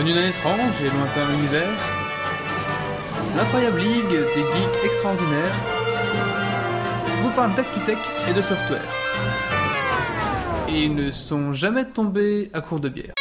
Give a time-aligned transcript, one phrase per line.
[0.00, 1.68] Venu d'un étrange et lointain univers,
[3.36, 5.52] l'incroyable ligue des geeks extraordinaires
[7.20, 8.80] vous parle d'actu-tech et de software.
[10.70, 13.12] Et ils ne sont jamais tombés à court de bière.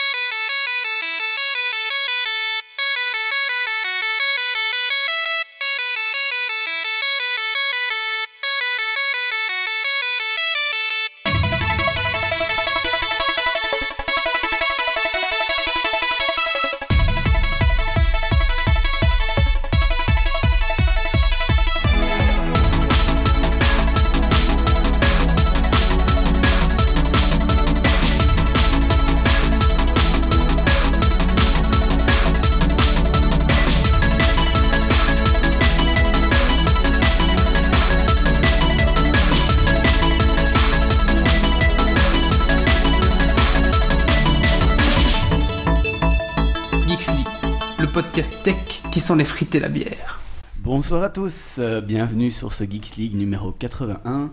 [49.15, 50.21] Les frites la bière.
[50.57, 54.29] Bonsoir à tous, euh, bienvenue sur ce Geeks League numéro 81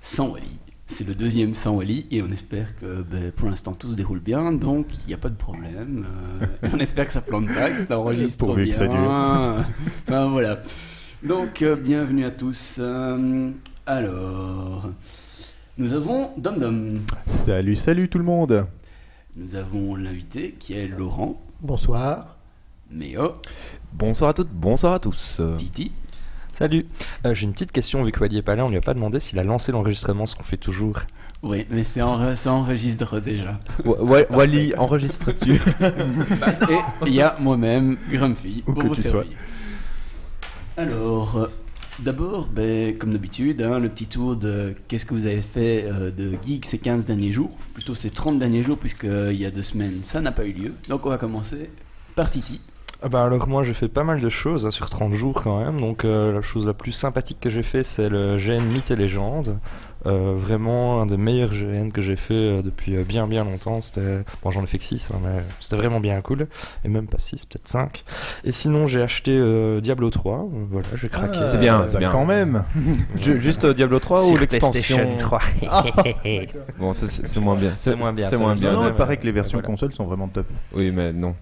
[0.00, 0.58] sans Wally.
[0.86, 4.18] C'est le deuxième sans Wally et on espère que ben, pour l'instant tout se déroule
[4.18, 6.06] bien, donc il n'y a pas de problème.
[6.42, 8.64] Euh, on espère que ça plante pas, que ça enregistre bien.
[8.64, 8.96] que ça dure.
[10.08, 10.62] Enfin voilà.
[11.22, 12.76] Donc euh, bienvenue à tous.
[12.78, 13.50] Euh,
[13.86, 14.90] alors,
[15.76, 17.00] nous avons Dom Dom.
[17.26, 18.66] Salut, salut tout le monde.
[19.36, 22.38] Nous avons l'invité qui est Laurent, Bonsoir.
[22.90, 23.34] Méo,
[23.92, 25.40] Bonsoir à toutes, bonsoir à tous.
[25.58, 25.92] Titi.
[26.52, 26.86] Salut,
[27.24, 28.94] Euh, j'ai une petite question vu que Wally est pas là, on lui a pas
[28.94, 30.98] demandé s'il a lancé l'enregistrement, ce qu'on fait toujours.
[31.42, 33.60] Oui, mais c'est en, ça enregistre déjà.
[33.84, 35.52] Wa- Wa- Wally, enregistres-tu?
[35.52, 39.24] Et il y a moi-même, Grumpy, Où pour que vous tu servir.
[40.76, 41.46] Alors, euh,
[42.00, 46.10] d'abord, ben, comme d'habitude, hein, le petit tour de qu'est-ce que vous avez fait euh,
[46.10, 49.62] de geek ces 15 derniers jours, plutôt ces 30 derniers jours, puisqu'il y a deux
[49.62, 50.74] semaines, ça n'a pas eu lieu.
[50.88, 51.70] Donc on va commencer
[52.16, 52.60] par Titi.
[53.00, 55.60] Ah bah alors moi j'ai fait pas mal de choses hein, sur 30 jours quand
[55.64, 58.90] même, donc euh, la chose la plus sympathique que j'ai fait c'est le GN Mythes
[58.90, 59.58] et Légendes.
[60.06, 63.80] Euh, vraiment un des meilleurs GN que j'ai fait euh, depuis euh, bien bien longtemps.
[63.80, 66.48] C'était bon j'en ai fait que 6 mais c'était vraiment bien cool
[66.84, 68.02] et même pas 6 peut-être 5.
[68.42, 71.38] Et sinon j'ai acheté euh, Diablo 3, euh, voilà j'ai craqué.
[71.46, 72.10] c'est bien, c'est bah, bien.
[72.10, 72.64] Quand même.
[73.16, 75.40] Ju- Juste euh, Diablo 3 ou l'extension PlayStation 3.
[76.80, 77.72] Bon, ça, c'est c'est moins bien.
[77.76, 78.72] C'est moins bien, C'est c'est moins bien.
[78.72, 79.66] Non, il paraît que les versions Voilà.
[79.68, 80.46] consoles sont vraiment top.
[80.74, 81.34] Oui, mais non.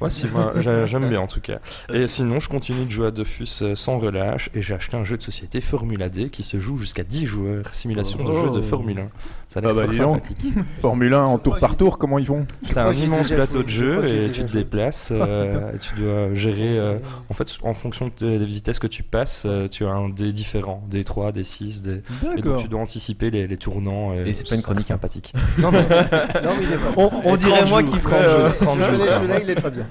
[0.00, 1.58] Ouais, si, moi, j'a- j'aime bien en tout cas.
[1.92, 5.04] Et sinon, je continue de jouer à Dofus euh, sans relâche et j'ai acheté un
[5.04, 7.64] jeu de société Formula D qui se joue jusqu'à 10 joueurs.
[7.72, 8.46] Simulation de Oh.
[8.46, 9.08] jeu de Formule 1.
[9.48, 10.44] Ça a l'air Ah bah, sympathique.
[10.82, 12.46] Formule 1 en tour par tour, comment ils font?
[12.72, 16.34] T'as un immense plateau de je jeu et tu te déplaces euh, et tu dois
[16.34, 16.78] gérer.
[16.78, 16.98] euh,
[17.30, 20.82] en fait, en fonction des vitesses que tu passes, tu as un dé différent.
[20.90, 22.02] Des 3, des 6, des...
[22.36, 24.12] Et donc tu dois anticiper les, les tournants.
[24.14, 24.94] Et c'est pas une chronique, hein.
[24.94, 25.32] sympathique.
[25.58, 28.24] Non, mais Non, mais il est pas On, on dirait 30 moi qui 30 ferais,
[28.24, 28.86] euh, jours, 30 jours.
[28.88, 29.16] Celui-là, quoi.
[29.16, 29.86] celui-là, il est très bien.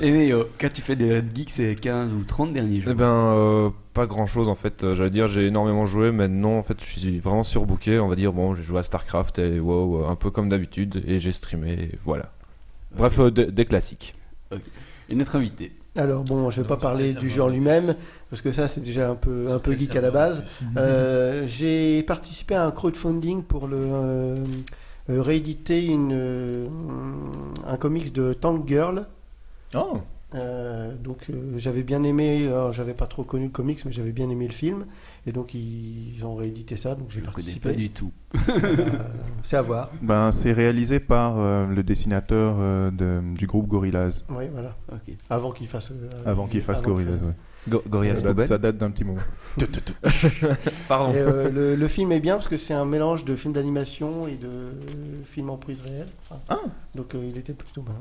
[0.00, 3.70] Et Méo, qu'as-tu fait de geek ces 15 ou 30 derniers jours Eh ben, euh,
[3.94, 4.84] pas grand chose en fait.
[4.84, 7.98] Euh, J'allais dire, j'ai énormément joué, mais non, en fait, je suis vraiment surbooké.
[7.98, 11.02] On va dire, bon, j'ai joué à StarCraft et WoW, euh, un peu comme d'habitude,
[11.06, 12.32] et j'ai streamé, et voilà.
[12.96, 14.14] Bref, euh, des, des classiques.
[15.10, 15.72] Et notre invité.
[15.96, 17.96] Alors bon, je vais pas parler du jeu en lui-même
[18.30, 20.44] parce que ça c'est déjà un peu un peu geek à la base.
[20.76, 24.36] Euh, J'ai participé à un crowdfunding pour le euh,
[25.10, 26.64] euh, rééditer une euh,
[27.66, 29.06] un comics de Tank Girl.
[29.74, 29.98] Oh,
[30.34, 34.12] Euh, donc euh, j'avais bien aimé, alors, j'avais pas trop connu le comics mais j'avais
[34.12, 34.84] bien aimé le film
[35.26, 37.68] et donc ils ont réédité ça donc j'ai Je ne connais participé.
[37.70, 38.12] pas du tout.
[38.34, 38.86] Euh,
[39.42, 39.90] c'est à voir.
[40.02, 44.76] ben, c'est réalisé par euh, le dessinateur euh, de- du groupe Gorillaz, Oui voilà.
[45.30, 45.92] Avant qu'il fasse.
[45.92, 47.20] euh, avant qu'il fasse avant Gorillaz.
[47.66, 49.20] Go- Gorillaz Ça ça date d'un petit moment.
[50.88, 51.12] Pardon.
[51.12, 54.26] Et, euh, le, le film est bien parce que c'est un mélange de film d'animation
[54.28, 54.48] et de
[55.24, 56.08] film en prise réelle.
[56.28, 56.58] Enfin, Ah.
[56.94, 57.94] Donc euh, il était plutôt bien.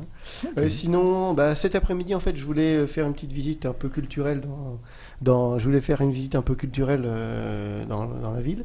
[0.58, 3.74] Euh, sinon, bah, cet après-midi, en fait, je voulais euh, faire une petite visite un
[3.74, 4.80] peu culturelle dans.
[5.22, 8.64] dans je voulais faire une visite un peu culturelle euh, dans, dans la ville.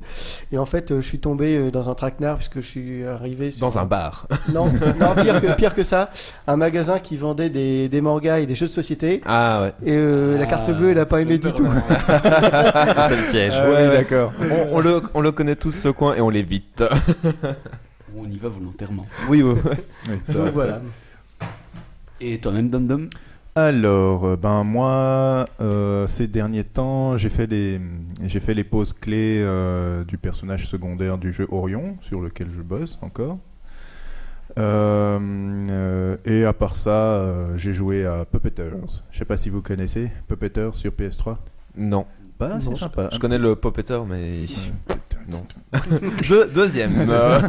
[0.53, 3.61] Et en fait, euh, je suis tombé dans un traquenard puisque je suis arrivé sur
[3.67, 4.27] Dans un bar.
[4.53, 4.67] Non,
[5.01, 6.11] non pire, que, pire que ça.
[6.47, 9.21] Un magasin qui vendait des, des mangas et des jeux de société.
[9.27, 9.73] Ah ouais.
[9.91, 11.67] Et euh, la carte bleue, elle a pas aimé du tout.
[12.09, 13.53] c'est le piège.
[13.55, 14.33] Ah oui, d'accord.
[14.41, 16.83] On, on le, on le connaît tous ce coin et on l'évite.
[18.17, 19.07] On y va volontairement.
[19.29, 19.55] oui, oui.
[20.09, 20.51] Oui, ça Donc va.
[20.51, 20.83] voilà.
[22.21, 23.09] Et toi-même, Dom Dom?
[23.55, 27.81] Alors, euh, ben moi, euh, ces derniers temps, j'ai fait les,
[28.25, 32.63] j'ai fait les poses clés euh, du personnage secondaire du jeu Orion, sur lequel je
[32.63, 33.39] bosse encore.
[34.59, 35.19] Euh,
[35.69, 39.03] euh, et à part ça, euh, j'ai joué à Puppeteers.
[39.11, 41.37] Je sais pas si vous connaissez Puppeteers sur PS3.
[41.77, 42.07] Non.
[42.61, 43.09] C'est Non, sympa.
[43.13, 44.41] Je connais le Poppeter, mais.
[45.29, 45.45] Non.
[46.29, 46.99] Deux- deuxième.
[46.99, 47.41] Ouais, c'est euh,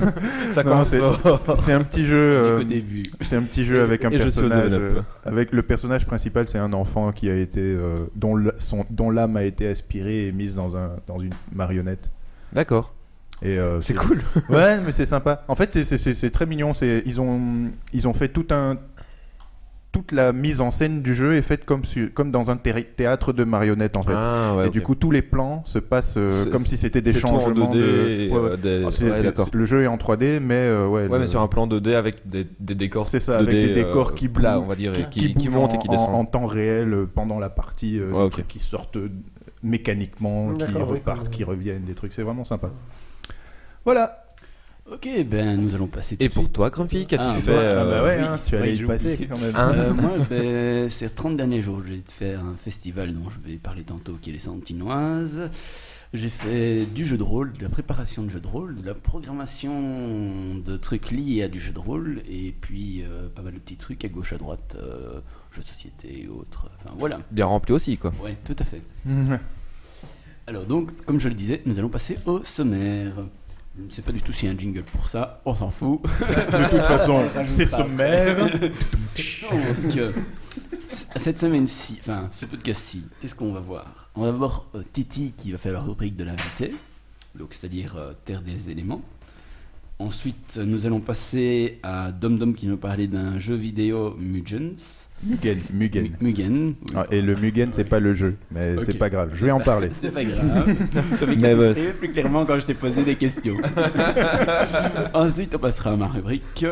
[0.52, 2.16] ça Non, commence c'est- un petit jeu.
[2.34, 3.04] euh, Au début.
[3.22, 4.70] C'est un petit jeu avec un Et personnage.
[4.72, 4.82] 7-Up.
[4.98, 9.10] euh, avec le personnage principal, c'est un enfant qui a été euh, dont son- dont
[9.10, 12.12] l'âme a été aspirée et mise dans un dans une marionnette.
[12.54, 12.94] D'accord.
[13.42, 14.22] Et euh, C'est cool.
[14.50, 15.44] Ouais, mais c'est sympa.
[15.48, 16.74] En fait, c'est- c'est- c'est c'est très mignon.
[16.74, 17.42] C'est ils ont
[17.92, 18.78] ils ont fait tout un
[19.94, 22.84] toute la mise en scène du jeu est faite comme su- comme dans un thé-
[22.84, 24.12] théâtre de marionnettes en fait.
[24.14, 24.68] Ah ouais.
[24.68, 27.28] et du coup, tous les plans se passent euh, comme si c'était des c'est tout
[27.28, 27.78] en changements 2D.
[27.78, 28.30] de.
[28.32, 28.50] Ouais, ouais.
[28.52, 28.86] euh, des-
[29.38, 31.04] Ah, le jeu est en 3D, mais euh, ouais.
[31.04, 33.08] Ouais, le- mais sur un plan 2D avec des, des décors.
[33.08, 35.34] C'est ça, 2D, avec des décors euh, qui plats, bougent, on va dire, qui, qui,
[35.36, 36.16] qui montent et en- qui en- descendent.
[36.16, 38.98] En, temps réel pendant la partie, euh, qui sortent
[39.62, 42.14] mécaniquement, qui repartent, qui reviennent, des trucs.
[42.14, 42.72] C'est vraiment sympa.
[43.86, 44.23] Voilà.
[44.92, 46.54] Ok, ben nous allons passer tout Et pour suite.
[46.54, 48.84] toi, Grumpy, qu'as-tu Ah, fait bah, Ah bah euh, ouais, oui, hein, tu allais y
[48.84, 49.56] passer quand même.
[49.56, 53.58] Hein Euh, moi, ben, ces 30 derniers jours, j'ai fait un festival dont je vais
[53.58, 55.50] parler tantôt, qui est les Santinoises.
[56.14, 58.94] J'ai fait du jeu de rôle, de la préparation de jeu de rôle, de la
[58.94, 63.60] programmation de trucs liés à du jeu de rôle, et puis euh, pas mal de
[63.60, 65.22] petits trucs à gauche, à droite, euh,
[65.52, 66.70] jeux de société et autres.
[66.80, 67.20] Enfin voilà.
[67.32, 68.12] Bien rempli aussi, quoi.
[68.22, 68.82] Ouais, tout à fait.
[70.46, 73.14] Alors donc, comme je le disais, nous allons passer au sommaire.
[73.76, 75.72] Je ne sais pas du tout s'il y a un jingle pour ça, on s'en
[75.72, 76.00] fout.
[76.20, 78.38] De toute façon, c'est sommaire.
[78.38, 80.12] Donc, euh,
[81.16, 84.12] cette semaine-ci, enfin, ce podcast-ci, qu'est-ce qu'on va voir?
[84.14, 86.76] On va voir euh, Titi qui va faire la rubrique de l'invité,
[87.34, 89.02] donc c'est-à-dire euh, Terre des éléments.
[89.98, 95.03] Ensuite, nous allons passer à Dom Dom qui nous parlait d'un jeu vidéo Mugens.
[95.26, 96.04] Mugen, Mugen.
[96.04, 96.54] Mu- Mugen.
[96.82, 96.94] oui.
[96.96, 99.30] Ah, et le Mugen, c'est pas le jeu, mais c'est pas grave.
[99.34, 99.90] Je vais en parler.
[100.02, 100.76] C'est pas grave.
[101.40, 103.58] Mais bah, plus clairement quand je t'ai posé des questions.
[105.14, 106.66] Ensuite, on passera à ma rubrique.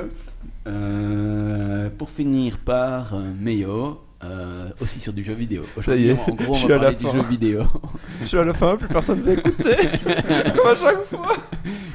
[0.67, 5.63] Euh, pour finir par euh, Meio, euh, aussi sur du jeu vidéo.
[5.81, 7.11] Ça y est, en gros, on je suis va à la du fin.
[7.13, 7.63] jeu vidéo.
[8.21, 9.75] Je suis à la fin, plus personne ne veut écouter.
[10.55, 11.27] Comme à chaque fois.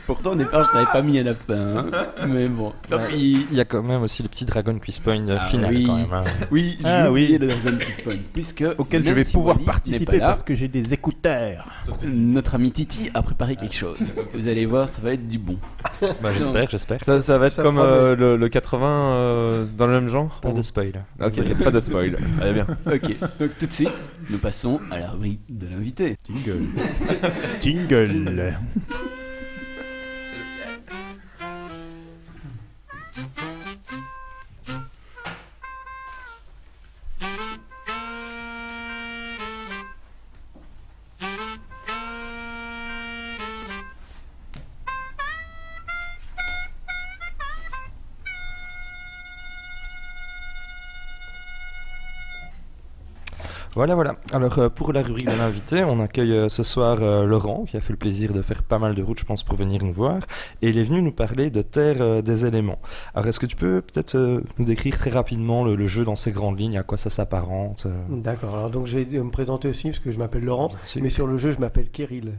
[0.09, 1.55] Pourtant, au départ, je t'avais pas mis à la fin.
[1.55, 1.87] hein.
[2.29, 3.47] Mais bon, tant pis.
[3.51, 5.85] Il y a quand même aussi le petit Dragon Quiz Point euh, Ah final oui.
[5.87, 6.13] quand même.
[6.13, 6.25] hein.
[6.53, 7.23] Oui, j'ai Ah oui.
[7.25, 10.05] oublié le Dragon Quest Point, puisque Auquel je même vais si pouvoir Wally n'est participer
[10.07, 11.69] pas là, parce que j'ai des écouteurs.
[12.13, 13.99] notre ami Titi a préparé quelque chose.
[14.35, 15.57] Vous allez voir, ça va être du bon.
[16.23, 17.05] Bah, j'espère, j'espère.
[17.05, 17.91] Ça, ça va être Ça comme promet.
[17.91, 20.39] euh, le, le 80 euh, dans le même genre?
[20.41, 21.05] Pas ou- de spoil.
[21.25, 22.16] Ok, pas de spoil.
[22.41, 22.67] Allez bien.
[22.87, 26.17] Ok, donc tout de suite, nous passons à la rubrique de l'invité.
[26.29, 26.67] Jingle.
[27.61, 28.55] Jingle.
[53.77, 54.17] Voilà, voilà.
[54.33, 57.77] Alors, euh, pour la rubrique de l'invité, on accueille euh, ce soir euh, Laurent, qui
[57.77, 59.93] a fait le plaisir de faire pas mal de routes, je pense, pour venir nous
[59.93, 60.21] voir.
[60.63, 62.79] Et il est venu nous parler de Terre des éléments.
[63.15, 64.17] Alors, est-ce que tu peux peut-être
[64.57, 67.87] nous décrire très rapidement le, le jeu dans ses grandes lignes, à quoi ça s'apparente
[68.09, 71.27] D'accord, alors donc je vais me présenter aussi parce que je m'appelle Laurent, mais sur
[71.27, 72.33] le jeu je m'appelle Kirill.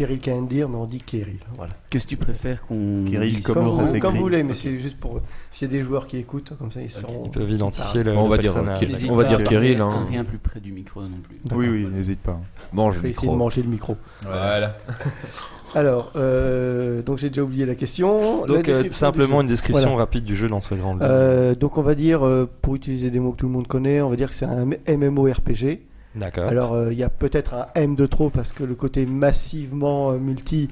[0.00, 1.40] Kirill Kandir, mais on dit Kirill.
[1.56, 1.74] Voilà.
[1.90, 5.20] Qu'est-ce que tu préfères qu'on Kirill, Comme, vous, comme vous voulez, mais c'est juste pour
[5.50, 7.24] s'il y a des joueurs qui écoutent, comme ça ils sauront.
[7.26, 8.54] Ils peuvent identifier le, on va dire.
[8.62, 10.06] N'hésite On va dire Kirill, hein.
[10.08, 11.36] Rien plus près du micro non plus.
[11.54, 12.40] Oui, oui, n'hésite pas.
[12.72, 13.36] Mange le essayer de micro.
[13.36, 13.96] manger le micro.
[14.22, 14.78] Voilà.
[15.74, 18.40] Alors, euh, donc j'ai déjà oublié la question.
[18.40, 19.98] La Donc, euh, simplement une description Voilà.
[19.98, 21.08] rapide du jeu dans grandes lignes.
[21.10, 24.00] Euh, donc on va dire, euh, pour utiliser des mots que tout le monde connaît,
[24.00, 25.82] on va dire que c'est un MMORPG.
[26.14, 26.48] D'accord.
[26.48, 30.10] Alors euh, il y a peut-être un M de trop parce que le côté massivement
[30.10, 30.68] euh, multi,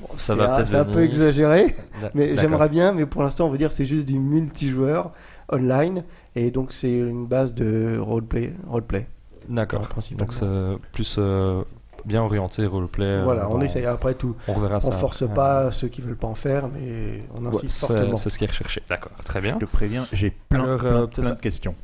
[0.00, 1.74] bon, Ça c'est va un, peut-être c'est un peu exagéré,
[2.14, 2.42] mais d'accord.
[2.42, 5.12] j'aimerais bien, mais pour l'instant on va dire que c'est juste du multijoueur
[5.52, 6.04] online
[6.36, 8.52] et donc c'est une base de roleplay.
[8.68, 9.06] roleplay.
[9.48, 9.88] D'accord.
[10.18, 10.44] Donc, c'est
[10.92, 11.62] plus euh,
[12.04, 13.06] bien orienté roleplay.
[13.06, 14.36] euh, voilà, on essaye après tout.
[14.46, 14.88] On reverra ça.
[14.88, 18.16] On force pas ceux qui veulent pas en faire, mais on Ouais, insiste c'est fortement.
[18.16, 18.82] c'est ce qui est recherché.
[18.90, 19.54] D'accord, très bien.
[19.58, 21.74] Je te préviens, j'ai plein, Alors, plein, euh, plein de questions.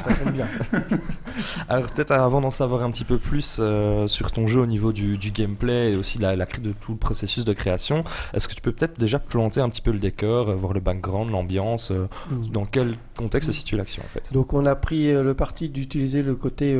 [0.00, 0.46] Ça tombe bien.
[1.68, 4.92] Alors peut-être avant d'en savoir un petit peu plus euh, sur ton jeu au niveau
[4.92, 8.04] du, du gameplay et aussi de la, la cré- de tout le processus de création,
[8.34, 10.80] est-ce que tu peux peut-être déjà planter un petit peu le décor, euh, voir le
[10.80, 12.06] background, l'ambiance, euh,
[12.52, 14.32] dans quel contexte se situe l'action en fait?
[14.32, 16.74] Donc on a pris le parti d'utiliser le côté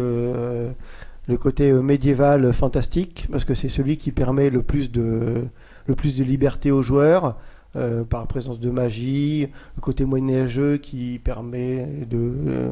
[1.26, 5.47] le côté médiéval fantastique parce que c'est celui qui permet le plus de
[5.87, 7.37] le plus de liberté aux joueurs
[7.76, 12.71] euh, par présence de magie, le côté moyenâgeux qui permet de euh,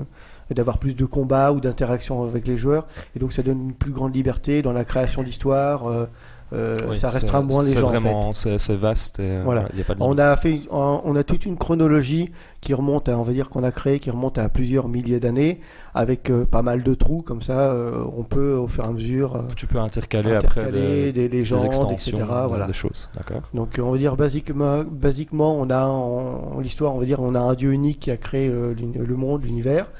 [0.51, 2.87] d'avoir plus de combats ou d'interactions avec les joueurs.
[3.17, 6.09] Et donc ça donne une plus grande liberté dans la création d'histoires.
[6.53, 7.89] Euh, Oui, ça restera moins les c'est gens.
[7.89, 7.99] en fait.
[7.99, 9.19] Vraiment, c'est vaste.
[9.19, 9.69] Et, euh, Voilà.
[9.73, 12.31] il y a pas de On a fait, on a toute une chronologie
[12.61, 15.61] qui remonte, à, on va dire qu'on a créé, qui remonte à plusieurs milliers d'années,
[15.95, 17.73] avec euh, pas mal de trous comme ça.
[17.73, 21.13] euh, on peut au fur et à mesure euh, Tu peux intercaler, après intercaler des,
[21.13, 22.25] des des légendes, extensions, etc.
[22.49, 22.67] Voilà.
[22.67, 23.11] des choses.
[23.17, 23.43] D'accord.
[23.55, 27.35] Donc on va dire basiquement, basiquement on a en, en l'histoire, on va dire, on
[27.35, 29.91] a un dieu unique qui a créé le monde, l'univers,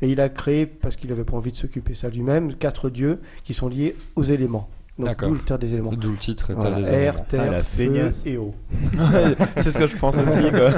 [0.00, 3.20] et il a créé parce qu'il n'avait pas envie de s'occuper ça lui-même, quatre dieux
[3.44, 4.68] qui sont liés aux éléments.
[5.28, 5.92] D'où le terme des éléments.
[5.92, 7.24] D'où le titre, Terre Voilà, des air, éléments.
[7.28, 8.26] terre, Ah, la feu feignasse.
[8.26, 8.54] et eau.
[9.56, 10.50] c'est ce que je pense aussi.
[10.50, 10.70] Quoi.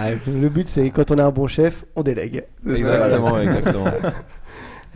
[0.00, 2.44] Ouais, le but c'est quand on a un bon chef, on délègue.
[2.68, 3.84] exactement, exactement.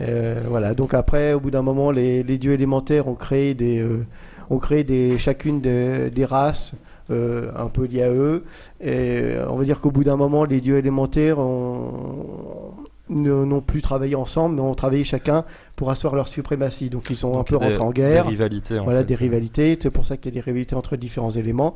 [0.01, 3.79] Euh, voilà, donc après, au bout d'un moment, les, les dieux élémentaires ont créé des,
[3.81, 4.05] euh,
[4.49, 6.71] ont créé des, chacune des, des races
[7.11, 8.45] euh, un peu liées à eux.
[8.81, 12.73] Et on va dire qu'au bout d'un moment, les dieux élémentaires ont-
[13.09, 16.89] n'ont plus travaillé ensemble, mais ont travaillé chacun pour asseoir leur suprématie.
[16.89, 18.23] Donc ils sont Donc, un peu des- rentrés en guerre.
[18.25, 18.79] Des rivalités.
[18.79, 19.05] en Voilà, fait.
[19.05, 19.77] des rivalités.
[19.81, 21.75] C'est pour ça qu'il y a des rivalités entre différents éléments.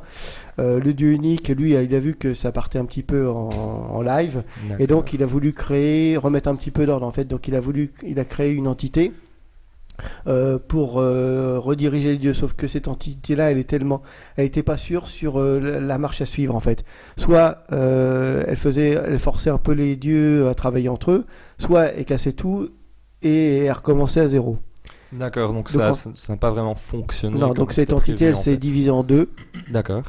[0.58, 3.50] Euh, le dieu unique, lui, il a vu que ça partait un petit peu en,
[3.92, 4.42] en live.
[4.78, 7.24] Et donc, il a voulu créer, remettre un petit peu d'ordre en fait.
[7.24, 9.12] Donc, il a voulu, il a créé une entité
[10.26, 12.34] euh, pour euh, rediriger les dieux.
[12.34, 14.02] Sauf que cette entité-là, elle est tellement,
[14.36, 16.84] elle était pas sûre sur euh, la- marche à suivre en fait.
[17.16, 21.24] Soit elle faisait, elle forçait un peu les dieux à travailler entre eux,
[21.58, 22.68] soit elle cassait tout
[23.22, 24.58] et elle recommençait à zéro.
[25.12, 27.38] D'accord, donc, Donc, ça n'a pas vraiment fonctionné.
[27.38, 28.56] non, donc cette entité, elle en s'est fait.
[28.56, 29.30] divisée en deux.
[29.70, 30.02] D'accord.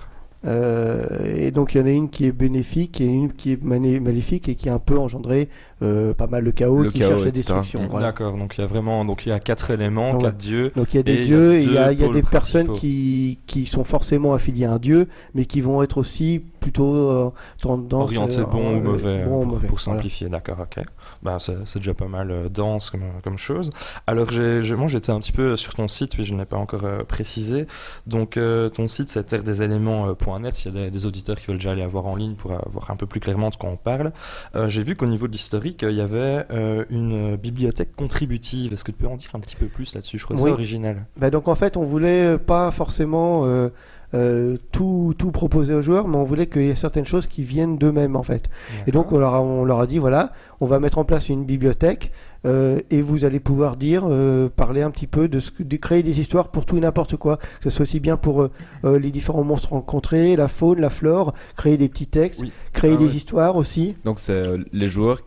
[0.46, 3.64] Euh, et donc il y en a une qui est bénéfique et une qui est
[3.64, 5.50] mané- maléfique et qui a un peu engendré
[5.82, 7.82] euh, pas mal de chaos Le qui chaos, cherche la destruction.
[7.90, 8.08] voilà.
[8.08, 10.22] D'accord, donc il y a vraiment donc il y a quatre éléments, Ouais.
[10.24, 10.72] quatre dieux.
[10.76, 13.40] Donc il y a des dieux, et il y a, y a des personnes qui,
[13.46, 18.06] qui sont forcément affiliées à un dieu, mais qui vont être aussi plutôt euh, tendance
[18.12, 19.98] Orienté euh, bon ou euh, mauvais, bon pour, mauvais, pour voilà.
[20.00, 20.84] simplifier, d'accord, ok.
[21.22, 23.70] Bah, c'est déjà pas mal euh, dense comme, comme chose.
[24.08, 26.86] Alors, j'ai moi j'étais un petit peu sur ton site, puis je n'ai pas encore
[26.86, 27.68] euh, précisé.
[28.08, 30.64] Donc, euh, ton site c'est terredeselelements.net.
[30.66, 32.58] Il y a des, des auditeurs qui veulent déjà aller voir en ligne pour euh,
[32.68, 34.12] voir un peu plus clairement de quoi on parle.
[34.56, 37.96] Euh, j'ai vu qu'au niveau de l'historique, euh, il y avait euh, une euh, bibliothèque
[37.96, 38.74] contributive.
[38.74, 40.18] Est-ce que tu peux en dire un petit peu plus là-dessus?
[40.18, 40.50] Je trouve Oui.
[40.50, 41.06] ça original.
[41.20, 43.70] Bah, donc en fait, on voulait pas forcément euh,
[44.14, 47.44] euh, tout, tout proposer aux joueurs, mais on voulait qu'il y ait certaines choses qui
[47.44, 48.50] viennent d'eux-mêmes en fait.
[48.88, 50.32] Et donc on leur, a, on leur a dit voilà,
[50.62, 52.12] on va mettre en place une bibliothèque
[52.46, 55.76] euh, et vous allez pouvoir dire, euh, parler un petit peu de, ce que, de
[55.78, 58.52] créer des histoires pour tout et n'importe quoi, que ce soit aussi bien pour euh,
[58.86, 62.52] euh, les différents monstres rencontrés, la faune, la flore, créer des petits textes, Oui.
[62.72, 63.12] créer Ah des ouais.
[63.16, 63.98] histoires aussi.
[64.06, 65.20] Donc c'est euh, les joueurs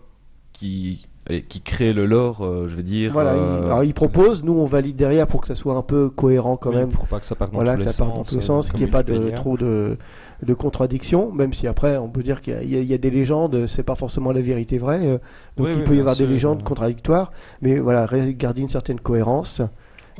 [0.58, 3.12] qui, allez, qui créent le lore, euh, je veux dire.
[3.12, 5.82] Voilà, euh, ils, alors ils proposent, nous on valide derrière pour que ça soit un
[5.82, 6.88] peu cohérent quand Oui, même.
[6.88, 8.34] pour pas que ça parte dans Voilà, tous que les ça parte dans sens, tous
[8.34, 9.96] les euh, sens, qu'il n'y ait pas de, trop de,
[10.42, 13.10] de contradictions, même si après on peut dire qu'il y a- il y, il des
[13.10, 15.18] légendes, c'est pas forcément la vérité vraie, euh,
[15.56, 16.64] donc Oui, il oui, peut y avoir des légendes euh.
[16.64, 17.30] contradictoires,
[17.62, 19.62] mais voilà, garder une certaine cohérence.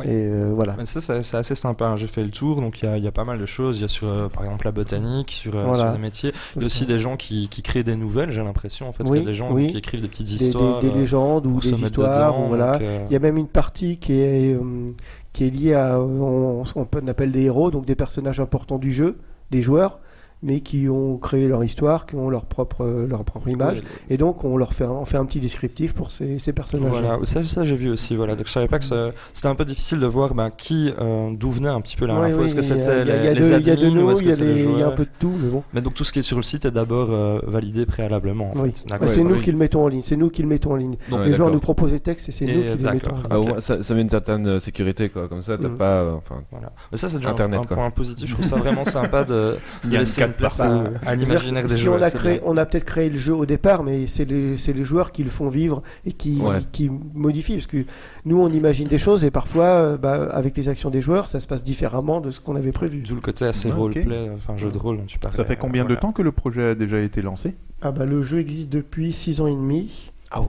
[0.01, 0.07] Oui.
[0.07, 0.75] Et euh, voilà.
[0.79, 1.87] Mais ça, c'est c'est assez sympa.
[1.87, 1.97] hein.
[1.97, 3.79] J'ai fait le tour, donc il y a, il y a pas mal de choses.
[3.79, 5.85] Il y a sur, euh, par exemple, la botanique, sur, euh, Voilà.
[5.85, 6.33] sur des métiers.
[6.57, 8.89] Il y a aussi des gens qui, qui créent des nouvelles, j'ai l'impression.
[8.89, 9.71] En fait, Oui, qu'il y a des gens oui.
[9.73, 10.81] qui écrivent des petites Des, des- histoires.
[10.81, 12.73] des légendes ou des histoires, dedans, ou voilà.
[12.79, 14.87] donc, euh, Il y a même une partie qui est, euh,
[15.33, 18.93] qui est liée à on, on on appelle des héros, donc des personnages importants du
[18.93, 19.19] jeu,
[19.51, 19.99] des joueurs,
[20.43, 23.83] mais qui ont créé leur histoire, qui ont leur propre, euh, leur propre image.
[24.09, 26.91] Et donc on leur fait, un- on fait un petit descriptif pour ces, ces personnages.
[26.91, 28.15] Voilà, ça, ça j'ai vu aussi.
[28.17, 28.85] Voilà, donc je savais pas que
[29.33, 32.15] c'était un peu difficile de voir ben, qui, euh, d'où venait un petit peu la
[32.21, 32.39] Oui, info.
[32.41, 34.25] oui, Est-ce que il y a- c'était les, il y a de nous, il que
[34.29, 34.33] y
[34.77, 35.63] a y un peu de tout, mais bon.
[35.75, 38.53] Mais donc tout ce qui est sur le site est d'abord euh, validé préalablement.
[38.55, 38.71] En Oui.
[38.77, 38.85] fait.
[38.89, 39.11] Bah, D'accord.
[39.11, 40.03] c'est nous qui le mettons en ligne.
[40.05, 40.97] C'est nous qui le mettons en ligne.
[41.11, 41.51] les d'accord.
[41.51, 43.27] nous proposent des textes et c'est nous qui les mettons en ligne.
[43.31, 45.27] Ah, moins, ça, ça met une certaine sécurité, quoi.
[45.29, 45.77] Comme ça, t'as Mhm.
[45.77, 46.05] pas.
[46.17, 46.73] Enfin, Voilà.
[46.93, 47.35] Mais ça, c'est déjà un-
[47.75, 48.29] point positif.
[48.29, 50.73] Je trouve ça vraiment sympa de, laisser une place carte
[51.07, 51.99] à, l'imaginaire des si joueurs.
[51.99, 54.73] on a créé, on a peut-être créé le jeu au départ, mais c'est les, c'est
[54.73, 56.59] les joueurs qui le font vivre et qui, Ouais.
[56.73, 57.55] qui modifient.
[57.55, 57.85] Parce que
[58.25, 61.41] nous, on imagine des choses et parfois, euh, bah, avec les actions des joueurs, ça
[61.41, 63.03] se passe différemment de ce qu'on avait prévu.
[63.03, 65.37] D'où le côté assez Ah, roleplay, enfin jeu de rôle tu parlais.
[65.37, 66.01] Ça fait combien de Voilà.
[66.01, 67.55] temps que le projet a déjà été lancé?
[67.83, 70.11] Ah bah, le jeu existe depuis 6 ans et demi.
[70.31, 70.49] Ah ouais,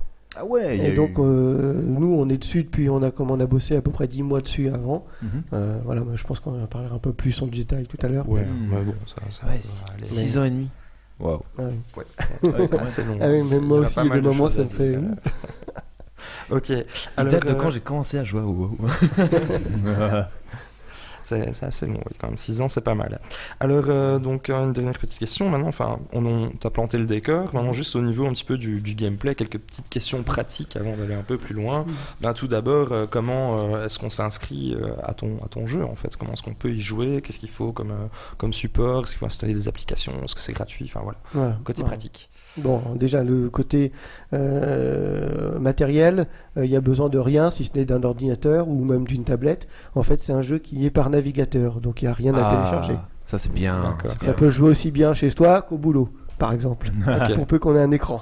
[0.74, 3.40] il y Et donc, eu- euh, nous, on est dessus depuis, on a, comme on
[3.40, 5.06] a bossé à peu près 10 mois dessus avant.
[5.22, 5.30] Mhm.
[5.54, 8.08] Euh, voilà, moi, je pense qu'on en parlera un peu plus en détail tout à
[8.10, 8.28] l'heure.
[8.30, 8.70] Ouais, Hmm.
[8.72, 10.06] mais bon, ça, ça Ouais, va six- aller.
[10.06, 10.70] six ans et demi.
[11.20, 11.42] waouh.
[11.58, 12.04] Ouais.
[12.44, 13.18] C'est assez long.
[13.22, 14.98] Ah oui, même moi aussi, il y a des de moments, ça me fait-.
[16.52, 16.72] Ok.
[17.16, 18.76] Alors, date de euh, quand j'ai commencé à jouer à WoW?
[21.24, 22.38] C'est assez long, oui, quand même.
[22.38, 23.20] 6 ans, c'est pas mal.
[23.60, 25.50] Alors, euh, donc, euh, une dernière petite question.
[25.50, 27.54] Maintenant, enfin, on, on t'a planté le décor.
[27.54, 30.96] Maintenant, juste au niveau un petit peu du, du gameplay, quelques petites questions pratiques avant
[30.96, 31.86] d'aller un peu plus loin.
[32.22, 35.84] Ben, tout d'abord, euh, comment euh, est-ce qu'on s'inscrit euh, à, ton, à ton jeu,
[35.84, 36.16] en fait?
[36.16, 37.22] Comment est-ce qu'on peut y jouer?
[37.22, 38.08] Qu'est-ce qu'il faut comme, euh,
[38.38, 39.04] comme support?
[39.04, 40.14] Est-ce qu'il faut installer des applications?
[40.24, 40.86] Est-ce que c'est gratuit?
[40.86, 41.20] Enfin, voilà.
[41.34, 41.58] Voilà.
[41.64, 41.96] Côté Voilà.
[41.96, 42.29] pratique.
[42.58, 43.92] Bon, déjà le côté
[44.34, 46.26] euh, matériel,
[46.58, 49.24] euh, il y a besoin de rien si ce n'est d'un ordinateur ou même d'une
[49.24, 49.68] tablette.
[49.96, 52.46] En fait, c'est un jeu qui est par navigateur, donc il n'y a rien à
[52.46, 52.94] Ah, télécharger.
[53.24, 53.96] Ça c'est bien.
[54.06, 54.34] Ça bien.
[54.34, 56.90] peut jouer aussi bien chez toi qu'au boulot, par exemple.
[57.36, 58.22] Pour peu qu'on ait un écran.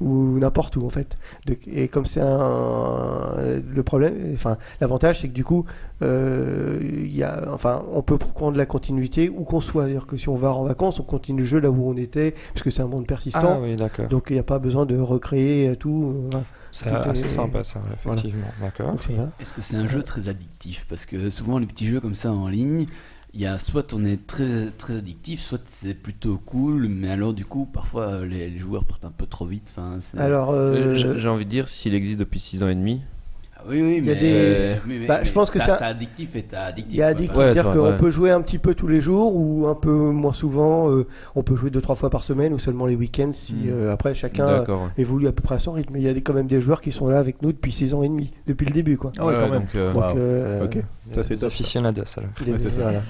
[0.00, 1.16] Ou n'importe où en fait.
[1.46, 3.34] De- et comme c'est un.
[3.74, 5.64] Le problème, enfin, l'avantage c'est que du coup,
[6.02, 9.84] euh, il y a, enfin, on peut prendre la continuité où qu'on soit.
[9.84, 12.34] C'est-à-dire que si on va en vacances, on continue le jeu là où on était,
[12.52, 13.60] puisque c'est un monde Ah persistant.
[13.62, 14.08] oui, d'accord.
[14.08, 16.28] Donc il n'y a pas besoin de recréer euh, tout.
[16.34, 16.38] euh.
[16.70, 18.46] C'est est- assez sympa, ça, effectivement.
[18.60, 18.96] D'accord.
[19.38, 20.86] Est-ce que c'est un jeu très addictif?
[20.88, 22.86] Parce que souvent, les petits jeux comme ça en ligne,
[23.34, 27.34] il y a soit on est très, très addictif, soit c'est plutôt cool, mais alors
[27.34, 29.72] du coup, parfois les, les joueurs partent un peu trop vite.
[29.76, 33.02] Enfin, c'est- Alors, euh, J'ai envie de dire, s'il existe depuis 6 ans et demi,
[33.68, 35.86] oui, oui, il y a mais, des- mais- mais- Bah, je pense que ça- T'as
[35.86, 36.92] addictif et t'as addictif.
[36.94, 39.00] il y a addictif, Ouais, c'est-à-dire c'est qu'on peut jouer un petit peu tous les
[39.00, 40.90] jours ou un peu moins souvent.
[40.90, 43.32] euh, on peut jouer deux trois fois par semaine ou seulement les week-ends.
[43.34, 43.68] Si Mm.
[43.70, 44.64] euh, après chacun euh,
[44.98, 45.92] évolue à peu près à son rythme.
[45.94, 47.72] Mais il y a des- quand même des joueurs qui sont là avec nous depuis
[47.72, 49.12] 6 ans et demi, depuis le début, quoi.
[49.18, 49.60] Ah ouais, Ouais, quand même.
[49.62, 50.82] donc, euh, Donc, euh.
[51.12, 51.46] Ça, c'est ça.
[51.46, 52.02] aficionados,
[52.44, 52.68] des- Ouais, ça.
[52.80, 53.02] voilà.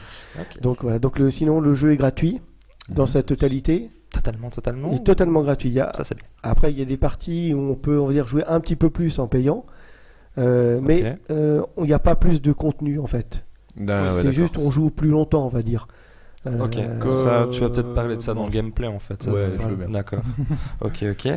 [0.62, 0.98] Donc voilà.
[0.98, 2.40] Donc le, sinon le jeu est gratuit
[2.88, 3.08] dans Mhm.
[3.08, 3.90] sa totalité.
[4.12, 4.90] Totalement, totalement.
[4.92, 5.70] Il est totalement gratuit.
[5.70, 6.24] Il y a, Ça, c'est bien.
[6.44, 8.76] Après, il y a des parties où on peut, on va dire, jouer un petit
[8.76, 9.64] peu plus en payant.
[10.38, 11.18] Euh, Mais Ok.
[11.30, 13.44] euh, il n'y a pas plus de contenu en fait.
[13.88, 15.88] Ah, ouais, c'est juste on joue plus longtemps, on va dire.
[16.46, 19.24] Euh, Ok, que- ça, tu vas peut-être parler de ça dans le gameplay en fait.
[19.26, 19.88] Ouais, Euh, je veux bien.
[19.88, 20.20] D'accord.
[20.82, 21.28] ok, ok.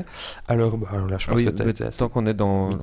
[0.49, 1.99] Alors, bah, alors là, je pense oui, que t'as été assez.
[1.99, 2.75] tant qu'on est dans Oui,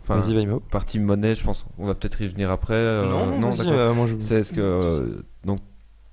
[0.71, 2.73] partie monnaie, je pense on va peut-être y venir après.
[2.75, 3.03] euh,
[3.39, 3.75] non, vas-y, d'accord.
[3.75, 4.15] euh, je.
[4.21, 5.59] C'est ce que euh, donc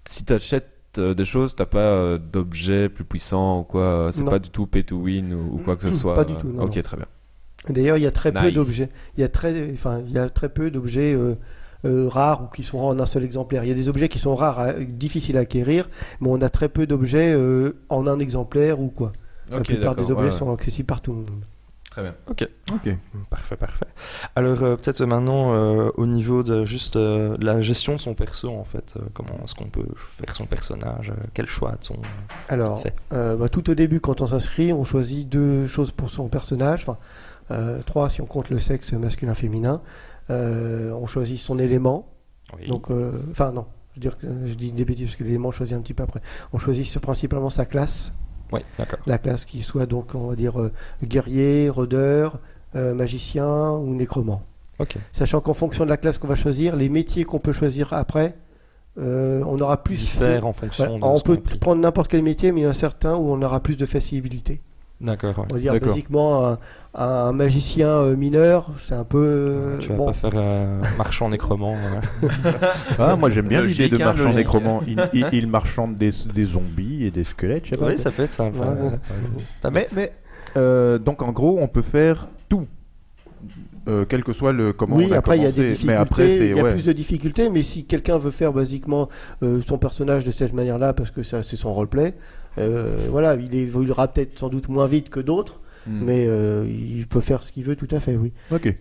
[0.05, 0.67] si tu achètes
[0.99, 4.09] des choses, t'as pas euh, d'objets plus puissants ou quoi.
[4.11, 4.31] C'est Non.
[4.31, 6.15] pas du tout pay to win ou, ou quoi que ce soit.
[6.15, 6.81] Pas du tout, non, Ok, non.
[6.81, 7.05] très bien.
[7.69, 8.89] D'ailleurs, il y a très peu d'objets.
[9.17, 11.35] Il y a très, enfin, il y a très peu d'objets euh,
[11.85, 13.63] euh, rares ou qui sont en un seul exemplaire.
[13.63, 15.89] Il y a des objets qui sont rares, à- difficiles à acquérir,
[16.21, 19.11] mais on a très peu d'objets euh, en un exemplaire ou quoi.
[19.55, 21.43] La Ok, plupart des objets ouais, sont accessibles par tout le monde.
[21.89, 22.15] Très bien.
[22.27, 22.47] Ok.
[23.29, 23.85] Parfait, parfait.
[24.35, 28.49] Alors, euh, peut-être maintenant, euh, au niveau de juste euh, la gestion de son perso,
[28.49, 31.99] en fait, euh, comment est-ce qu'on peut faire son personnage euh, Quel choix a-t-on
[32.47, 32.95] Alors, fait?
[33.13, 36.81] euh, bah, tout au début, quand on s'inscrit, on choisit deux choses pour son personnage.
[36.81, 37.30] Enfin, euh,
[37.85, 39.81] trois si on compte le sexe masculin-féminin.
[40.29, 42.07] Euh, on choisit son élément.
[42.59, 42.67] Oui.
[42.67, 43.65] Donc, euh, enfin non,
[43.95, 44.15] je, dire
[44.57, 46.21] dis des bêtises parce que l'élément on choisit un petit peu après.
[46.53, 48.13] On choisit principalement sa classe,
[48.51, 48.99] Oui, d'accord.
[49.05, 50.71] la classe qui soit donc on va dire euh,
[51.03, 52.39] guerrier, rôdeur,
[52.75, 54.43] euh, magicien ou nécromant.
[54.79, 54.97] Ok.
[55.11, 58.35] Sachant qu'en fonction de la classe qu'on va choisir, les métiers qu'on peut choisir après,
[58.97, 59.95] euh, on aura plus.
[60.01, 62.71] Diffère de- en fonction de on peut prendre n'importe quel métier, mais il y en
[62.71, 64.61] a certains où on aura plus de facilité.
[65.01, 65.45] D'accord, ouais.
[65.51, 66.57] On va dire basiquement un,
[66.93, 70.05] un magicien euh, mineur, c'est un peu tu vas bon.
[70.05, 71.75] pas faire euh, marchand nécromant.
[72.21, 72.69] voilà.
[72.99, 74.37] Ah, moi j'aime bien l'idée de hein, marchand logique.
[74.37, 74.81] nécromant.
[74.87, 77.87] Il, il, il marchande des, des zombies et des squelettes, je sais pas.
[77.87, 78.59] Oui, ça peut être sympa.
[78.59, 78.89] Ouais, bon.
[78.89, 78.99] ouais.
[79.61, 79.87] Pas Mais,
[80.57, 82.67] euh, donc en gros, on peut faire tout.
[83.87, 85.61] Euh, quel que soit le comment oui, on a après il y a commencé.
[85.63, 86.73] des difficultés, Mais après, il y a ouais.
[86.73, 89.09] plus de difficultés, mais si quelqu'un veut faire basiquement
[89.41, 92.13] euh, son personnage de cette manière-là, parce que ça c'est son roleplay,
[92.57, 96.03] euh, voilà, il évoluera peut-être sans doute moins vite que d'autres, Hmm.
[96.03, 98.31] mais euh, il peut faire ce qu'il veut tout à fait, oui.
[98.51, 98.75] Ok.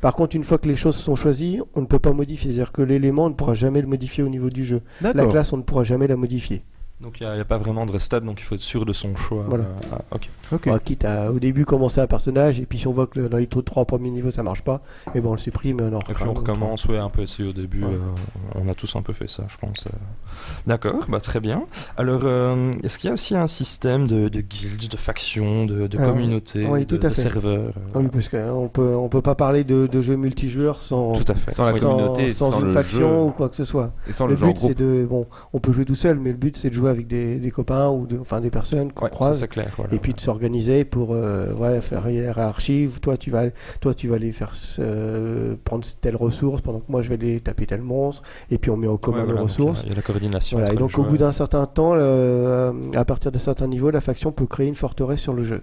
[0.00, 2.72] Par contre, une fois que les choses sont choisies, on ne peut pas modifier, c'est-à-dire
[2.72, 4.82] que l'élément on ne pourra jamais le modifier au niveau du jeu.
[5.00, 6.62] La classe, on ne pourra jamais la modifier.
[7.00, 9.16] Donc il n'y a, pas vraiment de restade, donc il faut être sûr de son
[9.16, 9.44] choix.
[9.48, 9.64] Voilà.
[9.64, 10.28] Euh, ah, ok.
[10.52, 10.68] Ok.
[10.68, 13.28] Bon, quitte à au début commencer un personnage, et puis si on voit que le-
[13.28, 14.80] dans les trois premiers niveaux ça marche pas,
[15.14, 16.40] et bon on le supprime et on Et puis on autre.
[16.40, 17.82] recommence, ouais, un peu essayer au début.
[17.84, 17.90] Ouais.
[17.92, 17.98] euh,
[18.64, 19.84] on a tous un peu fait ça, je pense.
[19.86, 19.96] euh.
[20.66, 21.64] D'accord, bah très bien.
[21.96, 25.86] Alors, euh, est-ce qu'il y a aussi un système de, de guildes, de factions, de,
[25.86, 29.86] de communautés, oui, de, de serveurs Oui, parce qu'on peut, on peut pas parler de,
[29.86, 31.52] de jeux multijoueurs sans, Tout à fait.
[31.52, 33.28] Sans la sans, communauté, sans sans une le faction jeu.
[33.28, 33.92] ou quoi que ce soit.
[34.08, 34.78] Et sans le le, genre but c'est groupe.
[34.78, 37.36] de bon, on peut jouer tout seul, mais le but c'est de jouer avec des,
[37.36, 39.38] des copains ou de, enfin des personnes qu'on Ouais, ça croise.
[39.40, 39.68] c'est clair.
[39.76, 39.92] voilà.
[39.94, 40.41] et puis de s'organiser
[40.84, 42.88] pour euh, voilà, faire hiérarchie.
[43.00, 43.50] Toi tu vas,
[43.80, 47.40] toi tu vas aller faire euh, prendre telle ressource pendant que moi je vais aller
[47.40, 48.22] taper tel monstre.
[48.50, 49.82] Et puis on met en commun Ouais, les voilà, ressources.
[49.84, 50.58] Il y a la coordination.
[50.58, 54.00] Voilà, et donc au bout d'un certain temps, euh, à partir d'un certain niveau, la
[54.00, 55.62] faction peut créer une forteresse sur le jeu.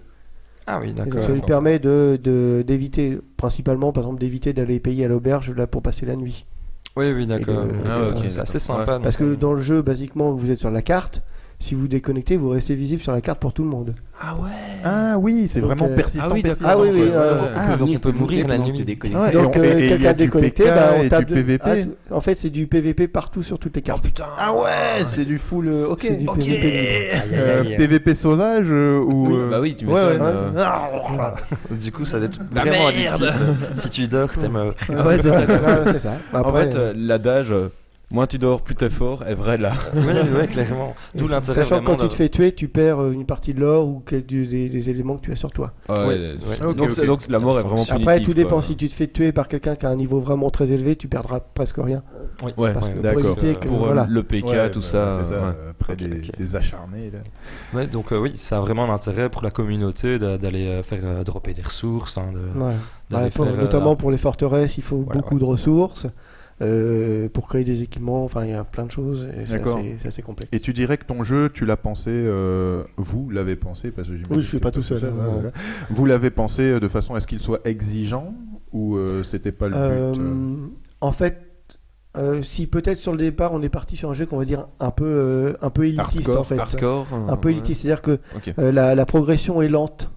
[0.67, 1.23] Ah oui, d'accord.
[1.23, 2.19] ça lui permet de
[2.65, 6.45] d'éviter, principalement par exemple d'éviter d'aller payer à l'auberge là pour passer la nuit.
[6.95, 7.65] Oui, oui, d'accord.
[7.65, 8.97] De- Ah, ok, c'est sympa.
[8.97, 9.03] Ouais.
[9.03, 11.21] Parce que euh, dans le jeu, basiquement, vous êtes sur la carte.
[11.61, 13.93] Si vous déconnectez, vous restez visible sur la carte pour tout le monde.
[14.21, 14.49] Ah ouais
[14.83, 16.27] Ah oui, c'est Donc, vraiment euh, persistant.
[16.29, 16.69] ah oui, persistant.
[16.71, 17.47] Ah oui, oui, Ouais, euh, ouais.
[17.55, 18.71] On Ah, peut donc venir on peut te mourir la nuit.
[19.13, 21.63] Ouais, et Donc euh, quelqu'un déconnecté, PK bah, on et tape du de- PVP.
[21.65, 24.03] Ah, tout- En fait, c'est du PVP partout sur toutes les cartes.
[24.05, 25.67] putain Ah ouais, c'est du full.
[25.67, 25.99] euh, ok.
[26.01, 26.39] C'est du Ok.
[26.39, 26.65] PVP.
[26.65, 27.77] Aïe, aïe, Euh, aïe.
[27.77, 29.27] PVP sauvage euh, ou.
[29.27, 30.21] Oui, euh, Bah oui, tu ouais, m'étonnes.
[30.21, 30.33] ouais.
[30.57, 30.63] euh.
[30.65, 31.35] Ah,
[31.71, 33.21] Du coup, ça doit être La vraiment merde.
[33.23, 33.75] addictif.
[33.75, 34.73] si tu dors, t'es mort.
[34.95, 35.45] Ah ouais, c'est ça.
[35.45, 35.55] quoi.
[35.55, 36.13] Ouais, c'est ça.
[36.33, 37.69] En fait, euh, l'adage euh,
[38.11, 39.73] moins tu dors, plus t'es fort est vrai là.
[39.93, 40.95] ouais, clairement.
[41.15, 43.53] D'où Et l'intérêt Sachant que quand tu te fais tuer, tu perds euh, une partie
[43.53, 45.73] de l'or ou des, des éléments que tu as sur toi.
[45.87, 46.35] Ouais, Ouais, ouais.
[46.65, 47.05] ouais.
[47.05, 48.49] Donc, la mort est vraiment Après, punitive, tout dépend.
[48.49, 48.61] quoi.
[48.61, 51.07] Si tu te fais tuer par quelqu'un qui a un niveau vraiment très élevé, tu
[51.07, 52.03] perdras presque rien.
[52.43, 53.67] Oui, Ouais, Parce que pour éviter que.
[53.67, 54.07] Pour euh, voilà.
[54.09, 55.23] le PK, Ouais, tout bah, ça.
[55.23, 55.37] Ça, ouais.
[55.43, 55.99] euh, près Ok,
[56.37, 57.11] des, acharnés.
[57.11, 57.19] Là.
[57.73, 61.23] Ouais, donc euh, oui, ça a vraiment l'intérêt pour la communauté d'a- d'aller faire euh,
[61.23, 62.21] dropper des ressources, de,
[63.15, 66.07] euh, notamment pour les forteresses, il faut beaucoup de ressources.
[66.61, 69.95] Euh, pour créer des équipements, enfin il y a plein de choses et c'est assez,
[70.01, 70.49] c'est assez complexe.
[70.51, 74.13] Et tu dirais que ton jeu, tu l'as pensé, euh, vous l'avez pensé, parce que
[74.13, 75.29] Oui, je suis que pas tout seul, ouais, hein.
[75.33, 75.51] voilà.
[75.89, 78.33] Vous l'avez pensé euh, de façon à ce qu'il soit exigeant
[78.73, 80.55] ou euh, c'était pas le but euh
[81.01, 81.37] en fait,
[82.17, 84.67] euh, si peut-être sur le départ on est parti sur un jeu qu'on va dire
[84.81, 86.39] un peu, euh, un peu élitiste Hardcore.
[86.39, 86.57] en fait.
[86.59, 87.07] Hardcore.
[87.29, 88.19] Un peu élitiste, c'est-à-dire que
[88.59, 90.09] euh, la, la progression est lente.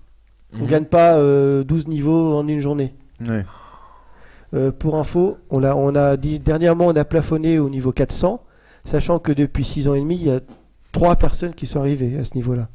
[0.54, 0.66] On Mhm.
[0.66, 2.94] gagne pas euh, 12 niveaux en une journée.
[3.26, 3.44] Ouais.
[4.54, 8.42] Euh, pour info, on a, dit dernièrement on a plafonné au niveau 400,
[8.84, 10.40] sachant que depuis 6 ans et demi, il y a
[10.92, 12.68] trois personnes qui sont arrivées à ce niveau-là.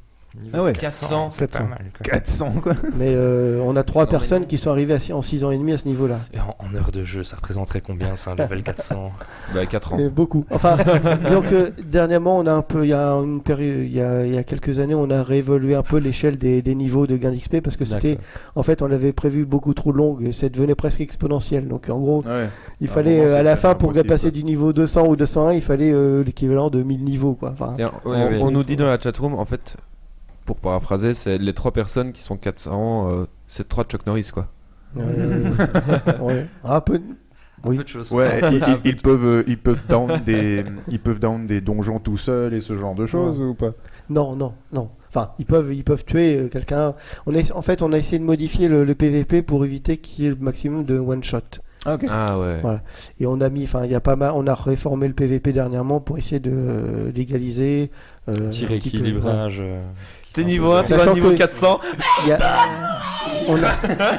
[0.53, 0.73] Ah ouais.
[0.73, 1.69] 400, c'est pas 400.
[1.69, 1.79] mal.
[1.97, 2.11] quoi.
[2.11, 2.73] 400 quoi.
[2.97, 5.73] Mais euh, on a trois personnes qui sont arrivées à en 6 ans et demi
[5.73, 6.19] à ce niveau-là.
[6.33, 9.11] Et en, en heure de jeu, ça représenterait combien ça, un level 400
[9.53, 9.99] Bah 4 ans.
[9.99, 10.45] Et beaucoup.
[10.51, 10.77] Enfin,
[11.49, 14.33] que dernièrement, on a un peu, il y a une période, il y a, il
[14.33, 17.31] y a quelques années, on a réévolué un peu l'échelle des, des niveaux de gain
[17.31, 18.17] d'XP parce que c'était,
[18.55, 21.67] en fait, on l'avait prévu beaucoup trop longue et ça devenait presque exponentiel.
[21.67, 22.49] Donc, en gros, Ouais.
[22.81, 25.91] il fallait moment, à la fin pour passer du niveau 200 ou 201, il fallait
[25.91, 27.51] euh, l'équivalent de 1000 niveaux, quoi.
[27.53, 28.39] Enfin, Tiens, Ouais, on, ouais.
[28.41, 29.77] on nous dit dans la chatroom, en fait,
[30.47, 34.47] pour paraphraser, c'est les trois personnes qui sont 400, euh, c'est trois Chuck Norris quoi.
[34.97, 35.49] euh,
[36.21, 36.99] ouais, un peu.
[37.63, 37.77] Oui.
[37.77, 38.11] Peu de choses.
[38.11, 41.59] Ouais, ils, Ah, ils- ils peuvent, euh, ils peuvent down des, ils peuvent down des
[41.59, 43.71] donjons tout seuls et ce genre de choses ou pas?
[44.09, 44.89] Non, non, non.
[45.09, 46.93] Enfin, ils peuvent, ils peuvent tuer euh, quelqu'un.
[47.25, 50.23] On est, en fait, on a essayé de modifier le, le PVP pour éviter qu'il
[50.23, 51.39] y ait le maximum de one shot.
[51.85, 52.05] Ok.
[52.09, 52.59] Ah ouais.
[52.61, 52.83] Voilà.
[53.19, 55.51] Et on a mis, enfin, il y a pas mal, on a réformé le PVP
[55.53, 57.89] dernièrement pour essayer de euh, légaliser.
[58.29, 59.63] euh, Un petit un peu, rééquilibrage.
[60.41, 60.87] Sera niveau 1, faisable.
[60.87, 61.79] c'est pas Sachant niveau que- 400.
[62.23, 62.39] Il y a-
[63.49, 63.67] on, a,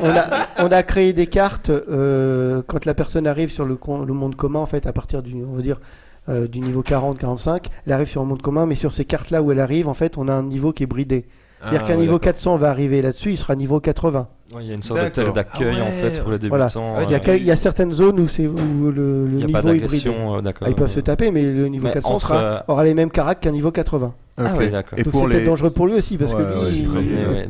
[0.03, 4.05] on, a, on a créé des cartes euh, quand la personne arrive sur le, con-
[4.05, 5.81] le monde commun, en fait, à partir du, on va dire,
[6.29, 9.53] euh, du niveau 40-45, elle arrive sur le monde commun, mais sur ces cartes-là où
[9.53, 11.27] elle arrive, en fait, on a un niveau qui est bridé.
[11.61, 12.35] C'est-à-dire Ah qu'un ouais, niveau d'accord.
[12.35, 14.29] 400 va arriver là-dessus, il sera niveau 80.
[14.55, 16.67] Ouais, il y a une sorte de d'accueil Ah en fait pour les Voilà.
[16.69, 16.95] débutants.
[17.03, 18.57] Il y, a, euh, il y a certaines zones où, c'est, où
[18.91, 20.09] le, le il niveau est bridé.
[20.09, 20.41] euh.
[20.63, 22.95] Ah, ils peuvent se taper, mais le niveau Mais 400 entre, sera, euh, aura les
[22.95, 24.15] mêmes caractères qu'un niveau 80.
[24.41, 24.61] Ah Ok.
[24.61, 24.97] ouais, d'accord.
[24.97, 26.63] Et Donc pour c'est peut-être les, dangereux pour lui aussi, parce Ouais, que lui, ouais,
[26.69, 27.01] il- c'est vrai.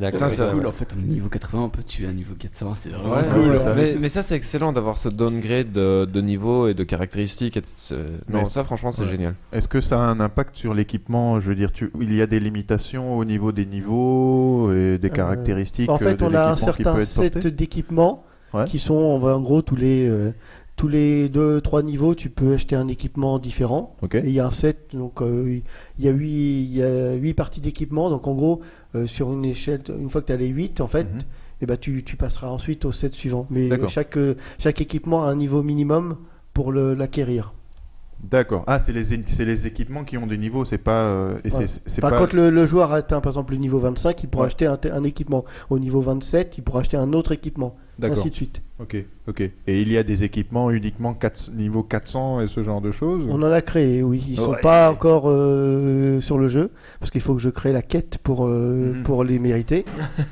[0.00, 0.10] Ouais.
[0.10, 2.34] Putain, C'est ça- cool, en fait, on est niveau 80, on peut tuer à niveau
[2.34, 3.50] 400, c'est vraiment Ouais, cool.
[3.52, 3.74] ouais, ça.
[3.74, 7.58] mais, mais ça c'est excellent d'avoir ce downgrade de, de niveau et de caractéristiques.
[7.58, 7.94] et de- c'est-
[8.30, 9.08] Non, Mais- ça franchement c'est Ouais.
[9.10, 9.34] génial.
[9.52, 11.92] Est-ce que ça a un impact sur l'équipement Je veux dire, tu...
[12.00, 15.90] il y a des limitations au niveau des niveaux et des Euh, caractéristiques.
[15.90, 18.24] En fait, de on a un certain être set d'équipements
[18.54, 18.64] Ouais.
[18.64, 20.32] qui sont, en gros, tous les, euh,
[20.76, 23.94] tous les 2-3 niveaux, tu peux acheter un équipement différent.
[24.14, 25.60] Et il y a un set, donc euh,
[25.98, 28.08] il y a 8, il y a huit parties d'équipement.
[28.08, 28.60] Donc en gros,
[28.94, 31.18] euh, sur une échelle, une fois que tu as les 8, en fait, Mhm.
[31.60, 33.46] eh ben, tu, tu passeras ensuite au set suivant.
[33.50, 34.16] Mais chaque,
[34.58, 36.16] chaque équipement a un niveau minimum
[36.54, 37.52] pour l'acquérir.
[38.22, 38.64] D'accord.
[38.66, 41.02] Ah, c'est les, c'est les équipements qui ont des niveaux, c'est pas.
[41.02, 41.66] euh, et Ouais.
[41.86, 42.10] c'est, pas...
[42.10, 44.46] Quand le, le joueur atteint par exemple le niveau 25, il pourra Ouais.
[44.48, 45.44] acheter un, un équipement.
[45.70, 47.76] Au niveau 27, il pourra acheter un autre équipement.
[47.98, 48.18] D'accord.
[48.18, 48.62] Ainsi de suite.
[48.80, 49.40] Ok, ok.
[49.66, 51.50] Et il y a des équipements uniquement 4...
[51.52, 54.22] niveau 400 et ce genre de choses On en a créé, oui.
[54.28, 54.60] Ils sont Ouais.
[54.60, 58.46] pas encore euh, sur le jeu parce qu'il faut que je crée la quête pour
[58.46, 59.02] euh, Mhm.
[59.02, 59.84] pour les mériter.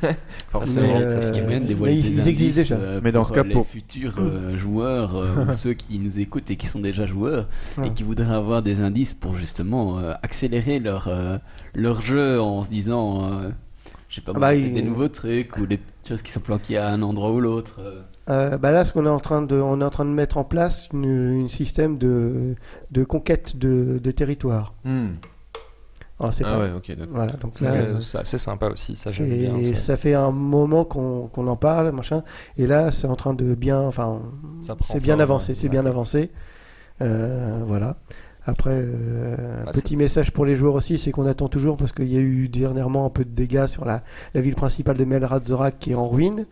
[0.50, 0.86] Forcément.
[0.98, 2.76] Mais, euh, dévoiler mais ils existent déjà.
[2.76, 5.98] euh, Mais dans ce cas, euh, les pour- futurs euh, joueurs euh, ou ceux qui
[5.98, 7.88] nous écoutent et qui sont déjà joueurs Ouais.
[7.88, 11.38] et qui voudraient avoir des indices pour justement euh, accélérer leur euh,
[11.74, 13.48] leur jeu en se disant euh,
[14.08, 16.78] je sais pas Ah bah, il- des nouveaux trucs ou des choses qui sont planquées
[16.78, 17.80] à un endroit ou l'autre
[18.28, 18.58] euh.
[18.58, 20.44] Bah là, ce qu'on est en train de on est en train de mettre en
[20.44, 22.54] place une, une système de
[22.90, 24.74] de conquête de, de territoire.
[24.84, 25.08] Hmm.
[26.18, 27.14] Alors, c'est Ah pas- ouais, ok, d'accord.
[27.14, 29.62] Voilà, donc là, euh, c'est assez sympa aussi, ça j'aime bien.
[29.62, 29.74] ça.
[29.74, 32.22] ça fait un moment qu'on qu'on en parle, machin.
[32.56, 34.22] Et là, c'est en train de bien, enfin,
[34.60, 35.54] c'est bien forme, avancé, ouais.
[35.58, 36.30] c'est bien avancé.
[37.00, 37.96] Voilà.
[38.48, 42.12] Après, euh, Ah, petit message pour les joueurs aussi, c'est qu'on attend toujours parce qu'il
[42.12, 44.02] y a eu dernièrement un peu de dégâts sur la,
[44.34, 46.46] la ville principale de Melrad Zorak qui est en ruine.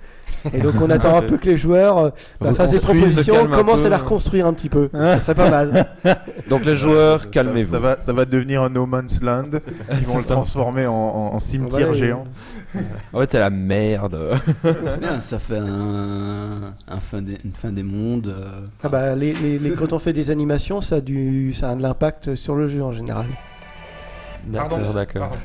[0.52, 3.46] Et donc on attend un peu que les joueurs euh, bah, fassent des propositions, un
[3.46, 4.88] commencent à la reconstruire un petit peu.
[4.92, 5.86] Ça serait pas mal.
[6.50, 7.70] Donc les joueurs, calmez-vous.
[7.70, 9.50] Ça va, ça va devenir un No Man's Land.
[9.92, 10.34] Ils vont le ça.
[10.34, 12.24] transformer en, en- en cimetière Voilà, géant.
[13.12, 14.18] En fait, c'est la merde.
[14.62, 18.26] C'est bien, ça fait un, un fin des, une fin des mondes.
[18.28, 21.70] euh, Ah bah, les, les- les- quand on fait des animations, ça a, du, ça
[21.70, 23.26] a de l'impact sur le jeu en général.
[24.46, 25.36] D'accord, d'accord.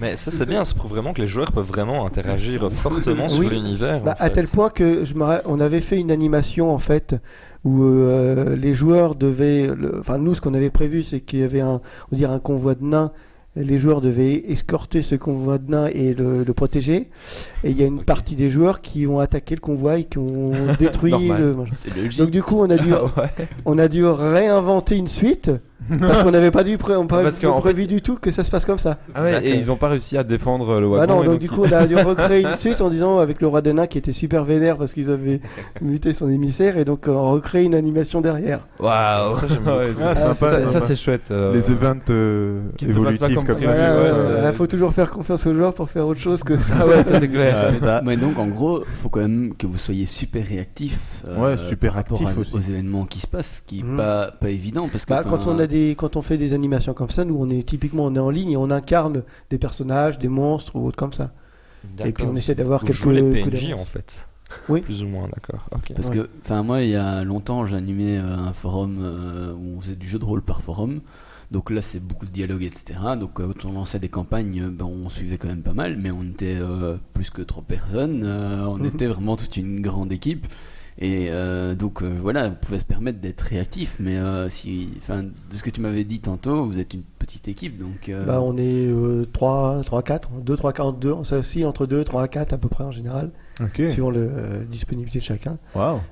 [0.00, 3.40] Mais ça c'est bien, ça prouve vraiment que les joueurs peuvent vraiment interagir fortement sur
[3.40, 3.48] Oui.
[3.50, 4.00] l'univers.
[4.00, 7.16] Bah, à tel point que je on avait fait une animation en fait
[7.64, 11.60] où euh, les joueurs devaient, enfin nous ce qu'on avait prévu c'est qu'il y avait
[11.60, 11.80] un,
[12.12, 13.12] on dirait un convoi de nains.
[13.56, 17.08] Les joueurs devaient escorter ce convoi de nains et le, le protéger.
[17.64, 20.18] Et il y a une partie des joueurs qui ont attaqué le convoi et qui
[20.18, 21.56] ont détruit le.
[21.76, 22.18] C'est logique.
[22.18, 22.92] Donc du coup on a dû,
[23.64, 25.50] on a dû réinventer une suite
[25.98, 28.44] parce qu'on n'avait pas dû pré- on pas Parce qu'en prévu du tout que ça
[28.44, 28.98] se passe comme ça.
[29.14, 31.06] Ah ouais, et ils ont pas réussi à défendre le wagon.
[31.06, 33.48] Bah non, donc du coup on a dû recréer une suite en disant avec le
[33.48, 35.40] roi des nains qui était super vénère parce qu'ils avaient
[35.80, 38.60] muté son émissaire et donc on recréé une animation derrière.
[38.78, 40.86] Waouh, Ça, Ouais, Ah, ça, sympa, ça, sympa.
[40.86, 41.28] c'est chouette.
[41.30, 43.72] euh, Les events euh, Qui ne se passent pas évolutifs comme comme prévu.
[43.72, 43.72] ça.
[43.72, 44.52] Voilà, ouais, ouais, ouais, ouais, ouais.
[44.52, 46.74] faut toujours faire confiance aux joueurs pour faire autre chose que ça.
[46.80, 47.72] Ah ouais, ça c'est clair.
[47.82, 48.02] Ah.
[48.04, 50.98] Mais donc en gros, faut quand même que vous soyez super réactif.
[51.26, 53.96] euh, Ouais, super actif aux événements qui se passent, ce qui est Mhm.
[53.96, 56.92] pas pas évident parce que Bah, quand on a des quand on fait des animations
[56.92, 60.18] comme ça, nous on est typiquement on est en ligne et on incarne des personnages,
[60.18, 61.32] des monstres ou autre comme ça.
[62.04, 64.28] Et puis on essaie d'avoir quelques jouez les PNJ en fait.
[64.68, 64.80] Oui.
[64.88, 65.66] Plus ou moins, d'accord.
[65.94, 66.16] Parce Ouais.
[66.16, 69.94] que, enfin, moi, il y a longtemps, j'animais euh, un forum euh, où on faisait
[69.94, 71.00] du jeu de rôle par forum.
[71.52, 73.00] Donc là, c'est beaucoup de dialogue, etc.
[73.18, 76.10] Donc euh, quand on lançait des campagnes, ben, on suivait quand même pas mal, mais
[76.10, 78.22] on était euh, plus que trois personnes.
[78.24, 78.86] euh, on Mhm.
[78.86, 80.46] était vraiment toute une grande équipe.
[81.02, 83.96] Et euh, donc euh, voilà, on pouvait se permettre d'être réactif.
[84.00, 87.48] Mais euh, si, enfin, de ce que tu m'avais dit tantôt, vous êtes une petite
[87.48, 88.10] équipe, donc.
[88.10, 92.04] euh, Bah, on est euh, 3, 3, 4, 2, 3, 42, ça aussi entre 2,
[92.04, 93.30] 3, 4 à peu près en général,
[93.62, 93.80] Ok.
[93.88, 95.56] suivant la euh, disponibilité de chacun.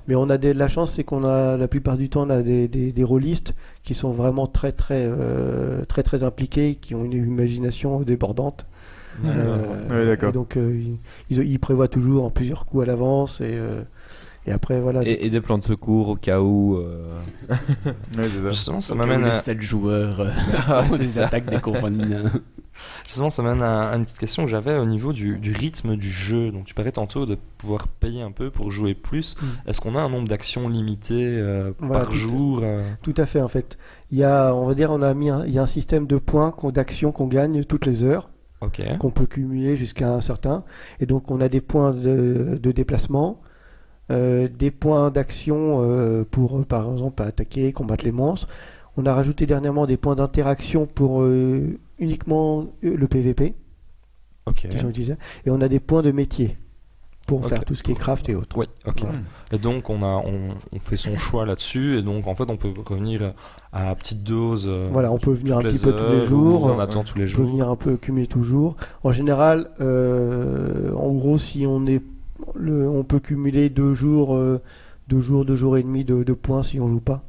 [0.07, 2.29] Mais on a des, de la chance, c'est qu'on a la plupart du temps on
[2.31, 6.95] a des, des, des rôlistes qui sont vraiment très très euh, très très impliqués, qui
[6.95, 8.65] ont une imagination débordante.
[9.23, 9.57] Euh,
[9.89, 10.29] Ouais, d'accord.
[10.29, 10.97] et donc euh, ils,
[11.37, 13.81] ils- ils prévoient toujours en plusieurs coups à l'avance et, euh,
[14.49, 15.01] et après voilà.
[15.05, 16.75] Et, et des plans de secours au cas où.
[16.77, 17.13] euh,
[18.17, 18.23] Ouais.
[18.49, 19.33] Justement, ça m'amène les à...
[19.33, 20.29] 7 joueurs euh,
[20.67, 21.25] Ah, des ça.
[21.27, 22.29] attaques des compagnons.
[23.05, 25.95] Justement, ça m'amène à, à une petite question que j'avais au niveau du, du rythme
[25.97, 26.51] du jeu.
[26.51, 29.35] Donc, tu parlais tantôt de pouvoir payer un peu pour jouer plus.
[29.41, 29.45] Mm.
[29.69, 33.25] Est-ce qu'on a un nombre d'actions limité euh, Voilà, par tout- jour euh, Tout à
[33.25, 33.77] fait en fait.
[34.11, 36.07] Il y a, on va dire, on a mis, un, il y a un système
[36.07, 38.29] de points, d'actions qu'on gagne toutes les heures,
[38.61, 38.81] Ok.
[38.99, 40.63] qu'on peut cumuler jusqu'à un certain.
[41.01, 43.41] Et donc on a des points de, de déplacement,
[44.09, 48.47] des points d'action euh, pour, euh, par exemple, attaquer, combattre les monstres.
[48.97, 53.53] On a rajouté dernièrement des points d'interaction pour euh, uniquement euh, le PVP.
[54.45, 54.67] Ok.
[54.69, 55.15] qui sont utilisés.
[55.45, 56.57] Et on a des points de métier
[57.27, 58.57] pour faire tout ce qui est craft et autres.
[58.57, 59.01] Oui, ok.
[59.01, 59.19] Voilà.
[59.51, 61.99] Et donc, on, a, on, on fait son choix là-dessus.
[61.99, 63.35] Et donc, en fait, on peut revenir
[63.71, 64.65] à petite dose.
[64.67, 66.65] euh, Voilà, on peut venir un petit peu tous les jours.
[66.65, 67.49] ou On attend tous les On peut jours.
[67.51, 68.75] venir un peu cumuler toujours.
[69.03, 72.01] En général, euh, en gros, si on est,
[72.55, 74.59] le, on peut cumuler deux jours, euh,
[75.07, 77.23] deux jours, deux jours et demi de, de points si on joue pas.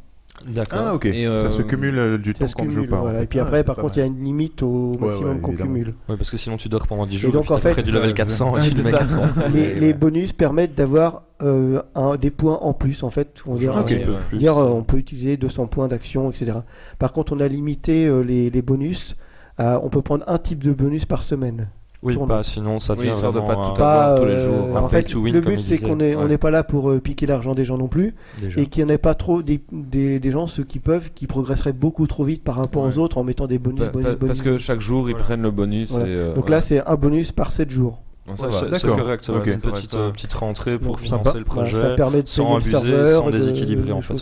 [0.48, 0.78] D'accord.
[0.82, 1.04] Ah, ok.
[1.04, 2.96] Et, euh, Ça se cumule euh, du temps qu'on ne joue pas.
[2.96, 3.18] en voilà.
[3.18, 3.24] fait.
[3.24, 5.52] Et puis Ah, après, par contre, il y a une limite au maximum ouais, qu'on
[5.52, 5.88] cumule.
[6.08, 7.32] Ouais, parce que sinon, tu dors pendant 10 jours.
[7.32, 8.98] donc, puis en fait, du level c'est- 400 et tu c'est le mets ça.
[9.00, 9.20] 400.
[9.52, 13.42] Les, les bonus permettent d'avoir euh, un- des points en plus, en fait.
[13.46, 13.88] On dirait, Un Ok.
[13.88, 14.18] petit peu ouais.
[14.30, 14.38] plus.
[14.38, 16.52] Dire, euh, on peut utiliser 200 points d'action, etc.
[16.98, 19.16] Par contre, on a limité euh, les, les bonus.
[19.58, 21.68] à- on peut prendre un type de bonus par semaine.
[22.02, 22.28] Oui, tourne.
[22.28, 24.76] pas, sinon ça Oui, devient histoire de pas un- tout avoir tous les euh, jours.
[24.76, 26.28] Un en fait, to win, le but c'est qu'on est, on Ouais.
[26.28, 28.58] n'est pas là pour euh, piquer l'argent des gens non plus, déjà.
[28.60, 31.26] et qu'il n'y en ait pas trop des, des, des gens ceux qui peuvent, qui
[31.26, 32.96] progresseraient beaucoup trop vite par rapport Ouais.
[32.96, 34.26] aux autres en mettant des bonus, bonus, pa- bonus.
[34.26, 35.24] parce que chaque jour ils Voilà.
[35.24, 35.90] prennent le bonus.
[35.90, 36.06] Voilà.
[36.06, 37.98] et, euh, Donc là, c'est un bonus par 7 jours.
[38.26, 38.78] Bon, ça Ouais, va.
[38.78, 41.38] c'est- correct, ça va, une petite, euh, petite rentrée pour Donc, financer sympa.
[41.38, 41.80] le projet.
[41.80, 44.14] ça permet de sans abuser, serveur, sans de- déséquilibrer en fait.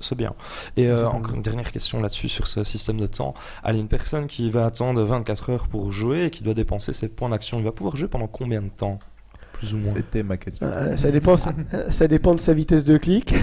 [0.00, 0.34] c'est bien.
[0.76, 3.34] Et euh, encore une dernière question là-dessus sur ce système de temps.
[3.62, 7.08] Allez, une personne qui va attendre 24 heures pour jouer et qui doit dépenser ses
[7.08, 8.98] points d'action, il va pouvoir jouer pendant combien de temps
[9.52, 9.92] Plus ou moins?
[9.94, 10.66] C'était ma question.
[10.66, 11.52] Euh, ça, dépend, ça,
[11.90, 13.34] ça dépend de sa vitesse de clic,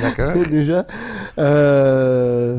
[0.00, 0.32] D'accord.
[0.50, 0.86] déjà.
[1.38, 2.58] Euh,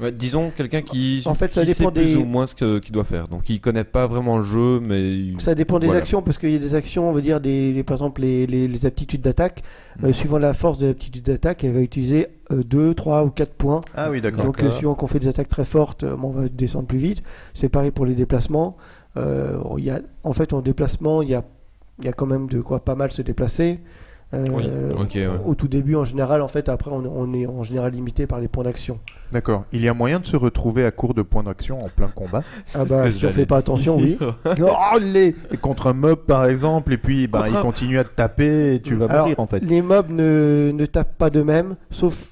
[0.00, 2.54] Ouais, disons quelqu'un qui, En fait, ça qui dépend sait plus des- ou moins ce
[2.78, 3.28] qu'il doit faire.
[3.28, 6.00] Donc il connaît pas vraiment le jeu, mais il- Ça dépend des Voilà.
[6.00, 8.46] actions, parce qu'il y a des actions, on veut dire, des, des- par exemple, les,
[8.46, 9.62] les- les aptitudes d'attaque.
[10.02, 10.12] Euh, Mhm.
[10.14, 13.80] suivant la force de l'aptitude d'attaque, elle va utiliser 2, 3 ou 4 points.
[13.94, 14.44] Ah oui, d'accord.
[14.44, 17.22] Donc, euh, suivant qu'on fait des attaques très fortes, euh, on va descendre plus vite.
[17.54, 18.76] C'est pareil pour les déplacements.
[19.16, 21.44] Euh, il y a, en fait, en déplacement, il y a,
[21.98, 23.80] il y a quand même de quoi pas mal se déplacer.
[24.32, 25.26] Euh, Oui, ouais.
[25.44, 28.38] Au tout début, en général, en fait, après, on, on est en général limité par
[28.38, 29.00] les points d'action.
[29.32, 29.64] D'accord.
[29.72, 32.42] Il y a moyen de se retrouver à court de points d'action en plein combat.
[32.74, 34.18] Ah bah, si on fait pas attention, oui.
[34.60, 38.04] Oh, les Et contre un mob par exemple, et puis bah, il un- continue à
[38.04, 39.60] te taper et tu vas Alors, mourir en fait.
[39.64, 42.28] Les mobs ne, ne tapent pas d'eux-mêmes, sauf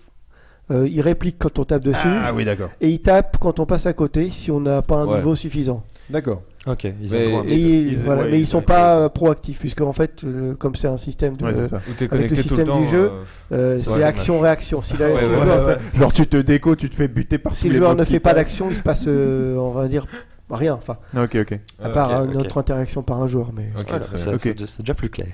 [0.71, 2.69] euh, ils répliquent quand on tape dessus, Ah oui, d'accord.
[2.81, 5.17] et ils tapent quand on passe à côté si on n'a pas un Ouais.
[5.17, 5.83] niveau suffisant.
[6.11, 6.43] D'accord.
[6.67, 7.59] Ok, ils Mais- ils,
[7.93, 10.75] ils- voilà, ouais, mais ils ils- sont pas euh, proactifs, puisque en fait, euh, comme
[10.75, 12.81] c'est un système de, Ouais, le connecté tout le système temps.
[12.81, 13.11] du jeu,
[13.53, 14.83] euh, C'est action-réaction.
[14.83, 17.09] Si, la- Ouais, si ouais, le joueur, ouais, Genre tu te déco, tu te fais
[17.09, 19.57] buter par si tous le les joueur ne fait pas d'action, il se passe, euh,
[19.57, 20.07] on va dire,
[20.51, 20.75] rien.
[20.75, 21.59] Enfin, Ok, ok.
[21.83, 23.53] à part notre interaction par un joueur.
[23.55, 24.39] Mais Ok, Voilà, très ça- bien.
[24.39, 25.29] c'est déjà- plus clair.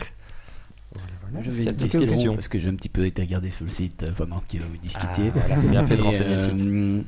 [1.42, 3.70] J'avais une d'autres question, questions parce que j'ai un petit peu été regardé sur le
[3.70, 5.32] site pendant que vous discutiez.
[5.50, 7.04] Ah, bien fait de renseigner le site.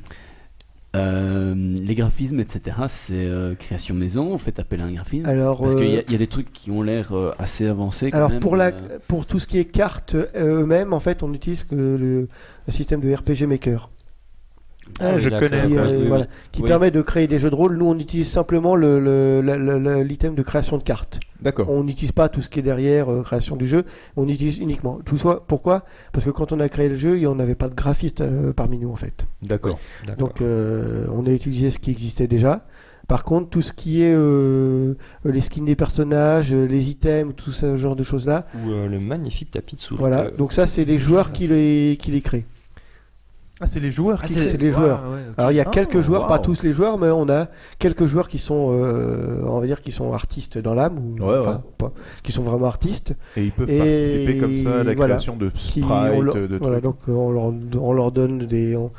[0.97, 5.59] Euh, les graphismes, etc., c'est euh, création maison, vous faites appel à un graphisme Alors,
[5.61, 8.11] Parce qu'il y, a- euh, y a des trucs qui ont l'air euh, assez avancés.
[8.11, 8.71] quand Alors même, pour, la,
[9.07, 12.27] pour tout ce qui est cartes eux-mêmes, en fait, on utilise le
[12.67, 13.89] système de RPG Maker,
[14.99, 15.49] Ah, oui, je d'accord.
[15.49, 15.79] connais qui, ça.
[15.81, 16.67] euh, oui, voilà, qui Oui.
[16.67, 17.77] permet de créer des jeux de rôle.
[17.77, 21.19] Nous, on utilise simplement le- le- l'item de création de cartes.
[21.41, 21.69] D'accord.
[21.69, 23.83] On n'utilise pas tout ce qui est derrière euh, création du jeu.
[24.15, 25.41] On utilise uniquement tout ça.
[25.47, 25.85] Pourquoi?
[26.13, 28.21] Parce que quand on a créé le jeu, il n'y en avait pas de graphiste
[28.21, 29.27] euh, parmi nous en fait.
[29.43, 29.77] D'accord.
[30.17, 32.65] Donc euh, on a utilisé ce qui existait déjà.
[33.07, 37.51] Par contre, tout ce qui est euh, les skins des personnages, euh, les items, tout
[37.53, 39.99] ce genre de choses là, Ou euh, le magnifique tapis de souris.
[39.99, 40.29] voilà.
[40.31, 42.45] Donc ça, c'est les joueurs qui les qui les créent.
[43.59, 45.03] Ah, c'est les joueurs qui c'est les joueurs.
[45.37, 47.47] Alors il y a Ah, quelques joueurs, pas tous les joueurs, mais on a
[47.79, 51.39] quelques joueurs qui sont, euh, on va dire, qui sont artistes dans l'âme, ou Ouais,
[51.39, 51.71] enfin, ouais.
[51.77, 51.91] pas-
[52.21, 53.15] qui sont vraiment artistes.
[53.35, 55.15] Et ils peuvent Et participer comme ça à la voilà.
[55.15, 56.83] création de sprites, on leur, de voilà, trucs.
[56.83, 58.91] donc euh, on leur, on leur donne des, on,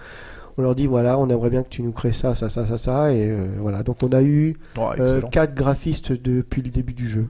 [0.56, 2.78] on leur dit voilà, on aimerait bien que tu nous crées ça, ça, ça, ça,
[2.78, 3.84] ça, et euh, voilà.
[3.84, 7.28] Donc on a eu Oh, euh, quatre graphistes depuis le début du jeu.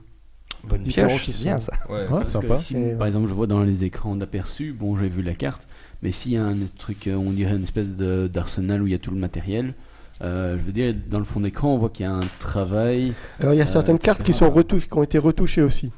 [0.67, 1.71] Bonne différents pioche, qui c'est bien ça.
[1.89, 1.99] Ouais.
[2.01, 2.55] Ah, parce que sympa.
[2.57, 5.67] ici, Et, par exemple, je vois dans les écrans d'aperçu, bon, j'ai vu la carte,
[6.01, 8.91] mais s'il y a un truc, euh, on dirait une espèce de- d'arsenal où il
[8.91, 9.73] y a tout le matériel,
[10.21, 13.13] euh, je veux dire, dans le fond d'écran, on voit qu'il y a un travail.
[13.39, 15.91] Alors il y a Euh, certaines cartes qui sont retouchées, qui ont été retouchées aussi.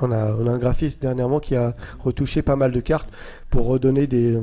[0.00, 3.10] On a, on a un graphiste dernièrement qui a retouché pas mal de cartes
[3.50, 4.38] pour redonner des,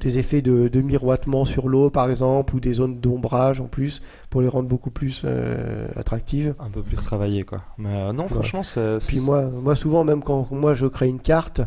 [0.00, 4.02] des effets de, de miroitement sur l'eau par exemple ou des zones d'ombrage en plus
[4.28, 6.54] pour les rendre beaucoup plus euh, attractives.
[6.60, 7.62] Un peu plus retravaillé quoi.
[7.78, 8.28] Mais euh, non, Ouais.
[8.28, 8.98] franchement, c'est.
[9.06, 11.64] Puis moi, moi souvent même quand moi je crée une carte, euh,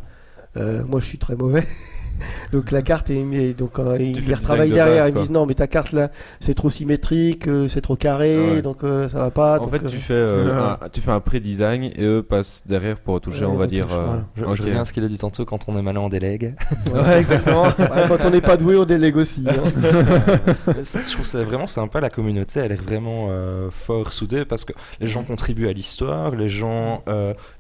[0.56, 1.64] moi je suis très mauvais.
[2.54, 5.14] donc la carte est donc euh, ils fais ils le retravaillent de derrière, base, ils
[5.16, 8.54] me disent non mais ta carte là c'est trop symétrique, euh, c'est trop carré, Ah
[8.56, 8.62] ouais.
[8.62, 9.60] donc euh, ça va pas.
[9.60, 10.80] En donc, fait, euh, tu fais, euh, Ah.
[10.82, 13.88] un, tu fais un pré-design et eux passent derrière pour retoucher, Ouais, on va dire.
[13.92, 14.06] euh,
[14.38, 14.56] voilà.
[14.56, 16.56] Je, reviens à ce qu'il a dit tantôt quand on est malin, on délègue.
[16.94, 17.64] Ouais, exactement.
[17.80, 19.46] Ouais, quand on n'est pas doué, on délègue aussi.
[19.50, 20.74] hein.
[20.84, 24.64] Ça, je trouve c'est vraiment sympa, la communauté, elle est vraiment euh, fort soudée parce
[24.64, 27.04] que les gens contribuent à l'histoire, les gens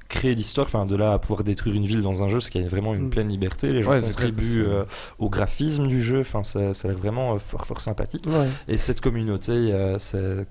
[0.08, 2.60] créent l'histoire, enfin de là à pouvoir détruire une ville dans un jeu, ce qui
[2.60, 3.10] est vraiment une Mm.
[3.10, 4.84] pleine liberté, les gens Ouais, contribuent euh,
[5.20, 8.26] au graphisme du jeu, enfin ça, ça a vraiment euh, fort fort sympathique.
[8.28, 8.48] Ouais.
[8.68, 9.98] Et cette communauté, euh,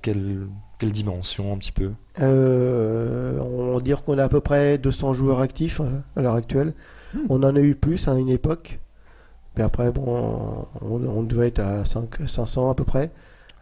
[0.03, 0.47] quelle,
[0.79, 1.91] quelle dimension un petit peu?
[2.21, 5.81] On va dire qu'on a à peu près 200 joueurs actifs
[6.17, 6.75] à l'heure actuelle.
[7.29, 8.81] On en a eu plus à une époque.
[9.57, 13.13] Mais après, bon, on, on devait être à 5, 500 à peu près.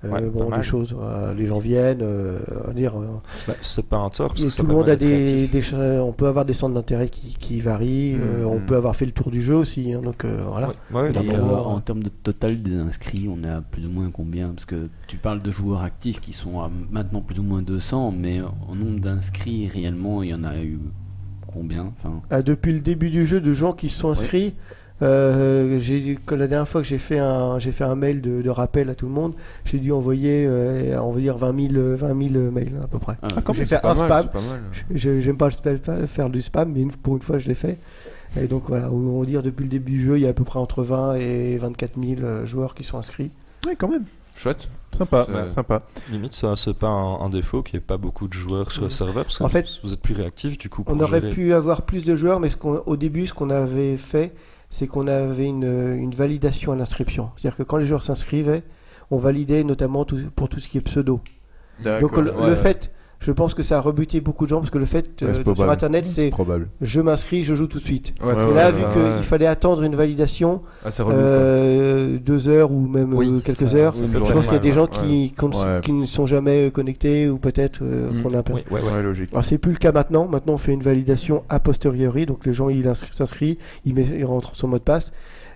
[0.05, 3.07] Euh, Ouais, bon, les choses, euh, les gens viennent, euh, on va dire, euh,
[3.47, 5.49] Bah, C'est pas un tort, parce que c'est tout le monde a des,
[6.01, 8.17] on peut avoir des centres d'intérêt qui, qui varient.
[8.21, 8.67] euh, on Mhm.
[8.67, 9.93] peut avoir fait le tour du jeu aussi.
[9.93, 10.73] hein, donc euh, voilà.
[10.93, 13.91] Ouais, Et, euh, euh, en termes de total des inscrits, on est à plus ou
[13.91, 14.49] moins combien?
[14.49, 18.13] Parce que tu parles de joueurs actifs qui sont à maintenant plus ou moins 200,
[18.13, 20.81] mais en nombre d'inscrits, réellement, il y en a eu
[21.47, 21.93] combien?
[21.99, 24.55] Enfin, Ah, depuis le début du jeu, de gens qui se sont inscrits.
[25.01, 25.81] Euh,
[26.31, 28.95] la dernière fois que j'ai fait un j'ai fait un mail de, de rappel à
[28.95, 29.33] tout le monde,
[29.65, 32.99] j'ai dû envoyer euh, on va dire 20 000 euh, 20 000 mails à peu
[32.99, 33.17] près.
[33.23, 34.43] ah, quand j'ai fait un mal, spam.
[34.95, 37.55] J'aime pas, le spam- pas faire du spam, mais une- pour une fois je l'ai
[37.55, 37.79] fait.
[38.41, 40.33] Et donc voilà, on va dire depuis le début du jeu, il y a à
[40.33, 43.31] peu près entre 20 et 24 000 euh, joueurs qui sont inscrits.
[43.67, 44.05] Ouais, quand même.
[44.37, 44.71] Chouette.
[44.97, 45.83] Sympa, sympa.
[46.11, 48.85] Limite, ça, c'est pas un, un défaut qu'il n'y ait pas beaucoup de joueurs sur
[48.85, 51.21] le serveur, parce que En fait, vous êtes plus réactif, du coup, pour On aurait
[51.21, 54.33] gérer- pu avoir plus de joueurs, mais ce au début, ce qu'on avait fait,
[54.73, 55.65] c'est qu'on avait une,
[55.99, 57.31] une validation à l'inscription.
[57.37, 58.63] C'est-à-dire que quand les joueurs s'inscrivaient,
[59.11, 61.21] on validait notamment tout- pour tout ce qui est pseudo.
[62.01, 62.57] Donc le, Ouais, le ouais.
[62.57, 62.91] fait,
[63.23, 65.55] je pense que ça a rebuté beaucoup de gens parce que le fait Ouais, euh,
[65.55, 65.71] sur.
[65.71, 66.69] Internet, c'est Probable.
[66.81, 68.13] je m'inscris, je joue tout de suite.
[68.23, 69.23] Ouais, c'est Et Ouais, là, vu ouais, qu'il ouais.
[69.23, 73.93] fallait attendre une validation, Ah, euh, deux heures ou même Oui, euh, quelques ça- heures,
[73.97, 75.81] oui, je pense qu'il y a des gens qui, qui ne- Ouais.
[75.83, 78.23] qui ne sont jamais euh, connectés ou peut-être euh, Mm.
[78.23, 78.53] qu'on a un peu.
[78.55, 78.91] Oui, ouais, ouais.
[78.97, 79.29] Ouais, logique.
[79.33, 80.27] Alors c'est plus le cas maintenant.
[80.29, 84.07] Maintenant on fait une validation a posteriori, donc les gens ils inscri- s'inscrivent, il, met-
[84.19, 85.13] il rentre son mot de passe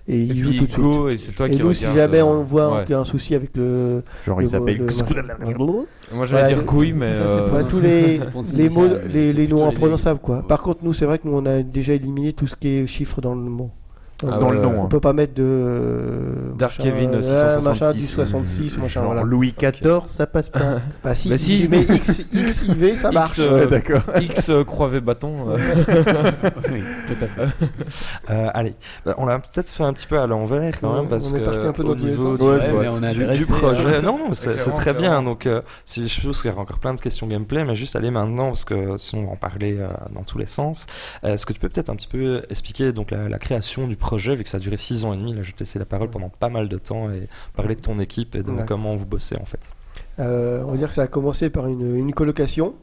[0.09, 1.11] et Et il joue tout de suite.
[1.11, 2.83] et c'est toi Et qui nous, si jamais euh, on voit ouais.
[2.85, 4.03] qu'il y a un souci avec le.
[4.25, 4.81] Genre, le il s'appelle.
[4.81, 7.11] Moi j'allais Voilà, dire le- couille, mais.
[7.11, 8.19] ça, c'est euh, tous les,
[8.53, 10.37] les mots, les, noms les imprononçables quoi.
[10.37, 10.43] Ouais.
[10.47, 12.87] Par contre, nous, c'est vrai que nous, on a déjà éliminé tout ce qui est
[12.87, 13.71] chiffres dans le mot.
[14.19, 14.81] Dans, Ah Dans ouais, le nom.
[14.81, 14.87] On hein.
[14.87, 16.33] peut pas mettre de.
[16.57, 19.21] Dark machin, Kevin, euh, 666, machin du 66, machin, Genre voilà.
[19.23, 20.59] Louis XIV, ça passe pas.
[21.03, 21.61] Bah, si, Bah, si si.
[21.63, 23.39] tu mets X, XIV, ça X, marche.
[23.39, 24.01] euh, Ouais, d'accord.
[24.19, 25.49] X euh, croivé bâton.
[25.51, 25.57] euh,
[26.71, 27.65] Oui, tout à fait.
[28.29, 28.73] Euh, allez,
[29.05, 31.35] Bah, on l'a peut-être fait un petit peu à l'envers quand Ouais, même parce on
[31.35, 32.39] est que parti un peu dans au tous les niveau sens.
[32.39, 34.01] du, Ouais, Ouais, c'est mais on a du- du intéressé, projet, hein.
[34.03, 35.21] non, non, c'est très bien.
[35.23, 37.95] Donc, euh, si je pense qu'il y aura encore plein de questions gameplay, mais juste
[37.95, 40.87] aller maintenant parce que sinon on va en parler euh, dans tous les sens.
[41.23, 44.06] Est-ce que tu peux peut-être un petit peu expliquer donc la, la création du projet
[44.15, 45.85] vu que ça a duré 6 ans et demi Là, je vais te laisser la
[45.85, 48.63] parole pendant pas mal de temps et parler de ton équipe et de Ouais.
[48.67, 49.71] comment vous bossez en fait.
[50.19, 52.75] Euh, on va dire que ça a commencé par une, une colocation.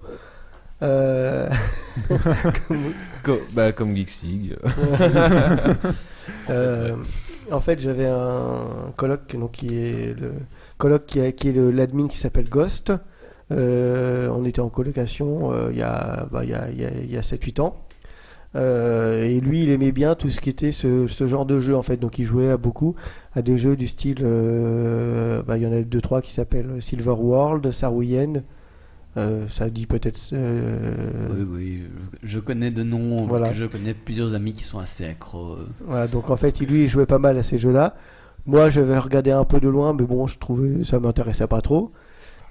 [0.83, 1.49] Euh,
[3.23, 4.57] co- bah, comme Geeks League.
[6.51, 6.95] Euh,
[7.51, 10.33] en fait, j'avais un coloc donc, qui est le
[10.79, 12.93] coloc qui, est- qui est l'admin qui s'appelle Ghost.
[13.53, 16.85] Euh, on était en colocation euh, il y a, bah, il y a, il y
[16.85, 17.84] a- il y a 7-8 ans.
[18.57, 21.75] Euh, et lui, il aimait bien tout ce qui était ce, ce genre de jeu
[21.77, 21.97] en fait.
[21.97, 22.95] Donc, il jouait à beaucoup
[23.35, 24.19] à des jeux du style.
[24.23, 28.43] euh, bah, il y en a deux trois qui s'appellent Silver World, Sarwiyen.
[29.17, 30.19] Euh, ça dit peut-être.
[30.33, 31.83] Oui, oui,
[32.23, 33.47] je connais de noms, Voilà.
[33.47, 35.57] parce que je connais plusieurs amis qui sont assez accros.
[35.87, 37.95] Voilà, donc en fait, lui, il jouait pas mal à ces jeux-là.
[38.47, 41.93] Moi, j'avais regardé un peu de loin, mais bon, je trouvais ça m'intéressait pas trop.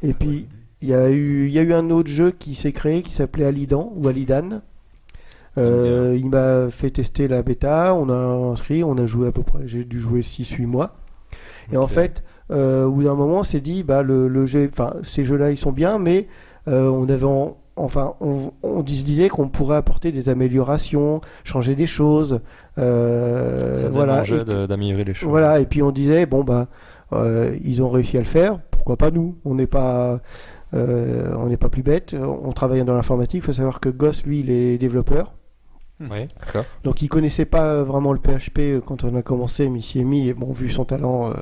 [0.01, 0.47] Et puis,
[0.81, 3.13] il y a eu, il y a eu un autre jeu qui s'est créé qui
[3.13, 4.61] s'appelait Alidan ou Alidan.
[5.57, 8.15] Euh, il m'a fait tester la bêta, on a
[8.51, 10.95] inscrit, on a joué à peu près, j'ai dû jouer 6-8 mois.
[11.71, 14.67] Et en fait, euh, au bout d'un moment, on s'est dit, bah, le, le jeu,
[14.71, 16.27] enfin, ces jeux-là, ils sont bien, mais
[16.67, 21.75] euh, on avait, en- enfin, on, on se disait qu'on pourrait apporter des améliorations, changer
[21.75, 22.41] des choses.
[22.75, 24.23] ça voilà.
[24.67, 25.29] d'améliorer les choses.
[25.29, 26.67] voilà, et puis on disait, bon, bah,
[27.63, 29.37] ils ont réussi à le faire, pourquoi pas nous?
[29.45, 30.19] On n'est pas.
[30.73, 33.43] on n'est pas plus bête, on travaille dans l'informatique.
[33.43, 35.31] Il faut savoir que Goss, lui, il est développeur.
[36.83, 39.99] Donc il connaissait pas vraiment le PHP euh, quand on a commencé, mais il s'y
[39.99, 40.27] est mis.
[40.27, 41.33] Et bon, vu son talent, euh,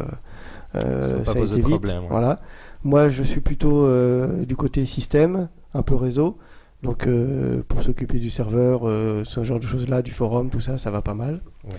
[0.76, 1.68] euh, Ça a été vite.
[1.68, 2.10] problème, ouais.
[2.10, 2.42] Voilà.
[2.84, 6.38] Moi, je suis plutôt euh, du côté système, un peu réseau.
[6.84, 10.78] Donc euh, pour s'occuper du serveur, euh, ce genre de choses-là, du forum, tout ça,
[10.80, 11.42] ça va pas mal.
[11.66, 11.78] Ouais.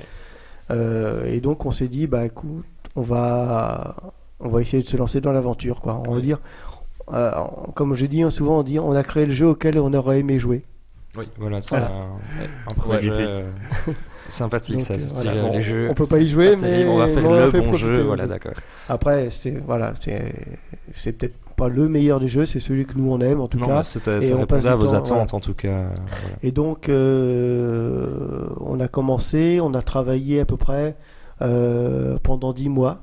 [0.71, 2.65] Euh, et donc on s'est dit, bah écoute,
[2.95, 3.97] on va,
[4.39, 6.01] on va essayer de se lancer dans l'aventure, quoi.
[6.09, 6.39] On va dire,
[7.13, 7.33] euh,
[7.75, 10.21] comme j'ai dit hein, souvent, on dit, on a créé le jeu auquel on aurait
[10.21, 10.65] aimé jouer.
[11.17, 11.93] Oui, voilà, c'est Voilà.
[11.95, 13.43] un, un projet euh,
[14.29, 14.95] sympathique, Donc, ça.
[14.95, 15.89] euh, se voilà, bon, les jeux.
[15.91, 18.23] on peut pas y jouer, mais on va faire on le fait bon jeu, voilà,
[18.23, 18.29] gens.
[18.31, 18.53] d'accord.
[18.89, 20.33] Après, c'est voilà, c'est
[20.95, 23.59] c'est peut-être pas le meilleur des jeux, c'est celui que nous on aime en tout
[23.59, 23.81] Non, cas.
[23.81, 25.69] et ça on répondait passe à vos temps, attentes en tout cas.
[25.69, 26.37] voilà.
[26.43, 30.97] Et donc, euh, on a commencé, on a travaillé à peu près
[31.43, 33.01] euh, pendant 10 mois.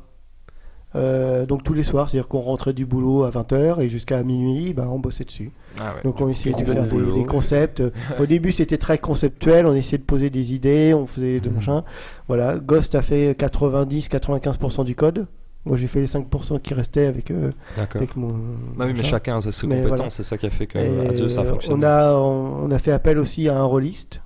[0.96, 4.74] Euh, donc tous les soirs, c'est-à-dire qu'on rentrait du boulot à 20h et jusqu'à minuit,
[4.74, 5.52] ben, on bossait dessus.
[5.80, 6.02] Ah ouais.
[6.04, 7.84] Donc on essayait de faire des, concepts.
[8.20, 11.40] Au début, c'était très conceptuel, on essayait de poser des idées, on faisait Mhm.
[11.42, 11.84] de machin.
[12.28, 15.28] Voilà, Ghost a fait 90-95% du code.
[15.66, 18.02] Moi, j'ai fait les 5% qui restaient avec, euh, D'accord.
[18.02, 18.30] avec mon.
[18.76, 20.10] Bah oui, mais chacun a ses compétences, voilà.
[20.10, 21.80] c'est ça qui a fait qu'à Et deux ça fonctionne.
[21.80, 24.22] on a, on, on a fait appel aussi à un rôliste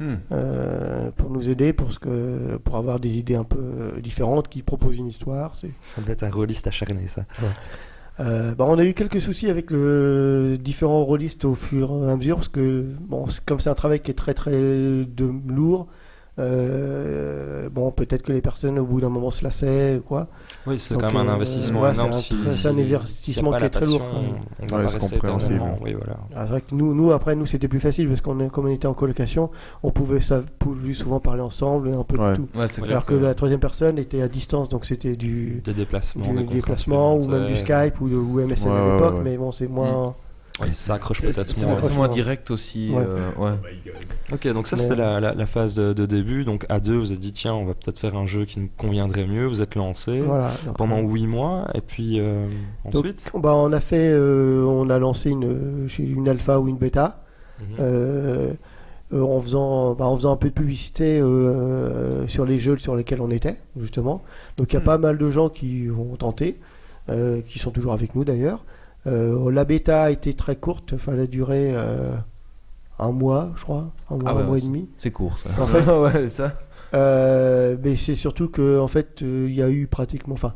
[0.00, 0.14] Hmm.
[0.32, 4.62] euh, pour nous aider, pour, ce que, pour avoir des idées un peu différentes, qui
[4.62, 5.54] proposent une histoire.
[5.54, 7.26] C'est, Ça devait être un rôliste acharné, ça.
[8.18, 12.16] Euh, bah, on a eu quelques soucis avec le différents rôlistes au fur et à
[12.16, 15.86] mesure parce que bon, c'est- comme c'est un travail qui est très très de, lourd,
[16.38, 20.28] euh, bon peut-être que les personnes au bout d'un moment se lassaient ou quoi.
[20.66, 23.86] Oui, c'est quand même un euh, investissement ouais, c'est un si- investissement qui est très
[23.86, 24.70] lourd, même.
[24.72, 25.20] On Ouais, c'est.
[25.82, 26.16] Oui, voilà.
[26.34, 28.66] Ah, c'est vrai que nous, nous après nous c'était plus facile parce qu'on est- comme
[28.66, 29.50] on était en colocation,
[29.82, 32.32] on pouvait ça plus souvent parler ensemble et un peu Ouais.
[32.32, 32.48] de tout.
[32.84, 36.34] Alors que la troisième personne était à distance, donc c'était du, Des déplacements, du des
[36.36, 37.56] contraintes déplacement ou même du.
[37.56, 39.20] Skype ou, de, ou MSN Ouais, à l'époque, ouais.
[39.24, 40.14] mais bon c'est moins.
[40.62, 41.74] Oui, ça accroche C'est peut-être c'est moins.
[41.76, 42.14] forcément franchement.
[42.14, 42.90] direct aussi.
[42.92, 43.04] Ouais.
[43.06, 43.58] euh, ouais.
[44.32, 46.44] Ok, donc ça c'était la, la- la phase de, de début.
[46.44, 48.68] Donc à deux, vous avez dit tiens, on va peut-être faire un jeu qui nous
[48.76, 49.46] conviendrait mieux.
[49.46, 50.50] Vous êtes lancé Voilà.
[50.66, 52.42] donc, pendant huit mois et puis euh,
[52.92, 53.30] Donc, ensuite.
[53.34, 57.24] bah, on a fait, euh, on a lancé une, une alpha ou une bêta,
[57.60, 57.66] Mhm.
[57.80, 58.52] euh,
[59.12, 62.94] euh, en faisant, bah, en faisant un peu de publicité euh, sur les jeux sur
[62.96, 64.22] lesquels on était justement.
[64.56, 64.84] Donc il y a Hmm.
[64.84, 66.58] pas mal de gens qui ont tenté,
[67.08, 68.64] euh, qui sont toujours avec nous d'ailleurs.
[69.06, 72.12] Euh, la bêta a été très courte, enfin elle a duré euh,
[72.98, 74.88] un mois, je crois, un mois, Ah ouais, un mois et c'est- demi.
[74.98, 75.48] C'est court ça.
[75.58, 75.90] En fait-
[76.22, 76.52] ouais, ça.
[76.92, 80.54] Euh, mais c'est surtout que en fait euh, il y a eu pratiquement, enfin,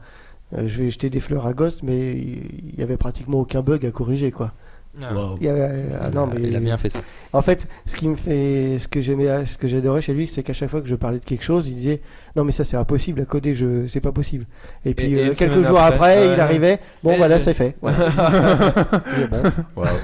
[0.53, 3.87] euh, je vais jeter des fleurs à Ghost, mais il y avait pratiquement aucun bug
[3.87, 4.53] à corriger quoi.
[5.01, 5.39] Wow.
[5.41, 5.69] Il y a-
[6.03, 7.01] ah, non, mais Il a bien fait ça.
[7.33, 10.45] En fait, ce qui me fait, ce que j'aimais, ce que j'adorais chez lui, c'est
[10.45, 12.01] qu'à chaque fois que je parlais de quelque chose, il disait
[12.37, 14.47] non mais ça c'est impossible à coder, je, c'est pas possible.
[14.85, 16.35] Et puis Et- et euh, quelques jours après, après, ouais.
[16.35, 17.75] il arrivait, bon voilà je- c'est fait.
[17.83, 17.93] Moi,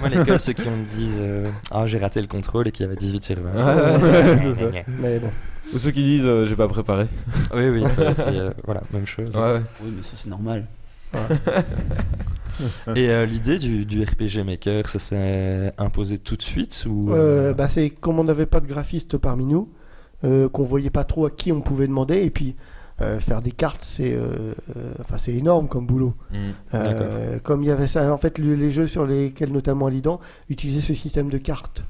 [0.05, 2.89] à l'école, ceux qui me disent euh, Ah, j'ai raté le contrôle et qu'il y
[2.89, 3.53] avait 18 sur 20.
[4.43, 4.71] C'est ça.
[4.99, 5.31] mais bon.
[5.73, 7.07] Ou ceux qui disent euh, j'ai pas préparé.
[7.55, 9.37] oui, oui, c'est c'est, euh, voilà, même chose.
[9.37, 9.61] Ouais, ouais.
[9.85, 10.67] Oui, mais ça c'est normal.
[12.97, 17.55] Et euh, l'idée du, du RPG Maker, ça s'est imposé tout de suite ou Euh,
[17.55, 19.69] bah, c'est comme on n'avait pas de graphiste parmi nous,
[20.25, 22.57] euh, qu'on voyait pas trop à qui on pouvait demander, et puis
[23.03, 26.15] euh, faire des cartes, c'est, euh, euh, enfin c'est énorme comme boulot.
[26.33, 26.37] Mm.
[26.75, 30.21] Euh, comme il y avait ça, en fait, le- les jeux sur lesquels notamment Alidan
[30.51, 31.83] utilisaient ce système de cartes.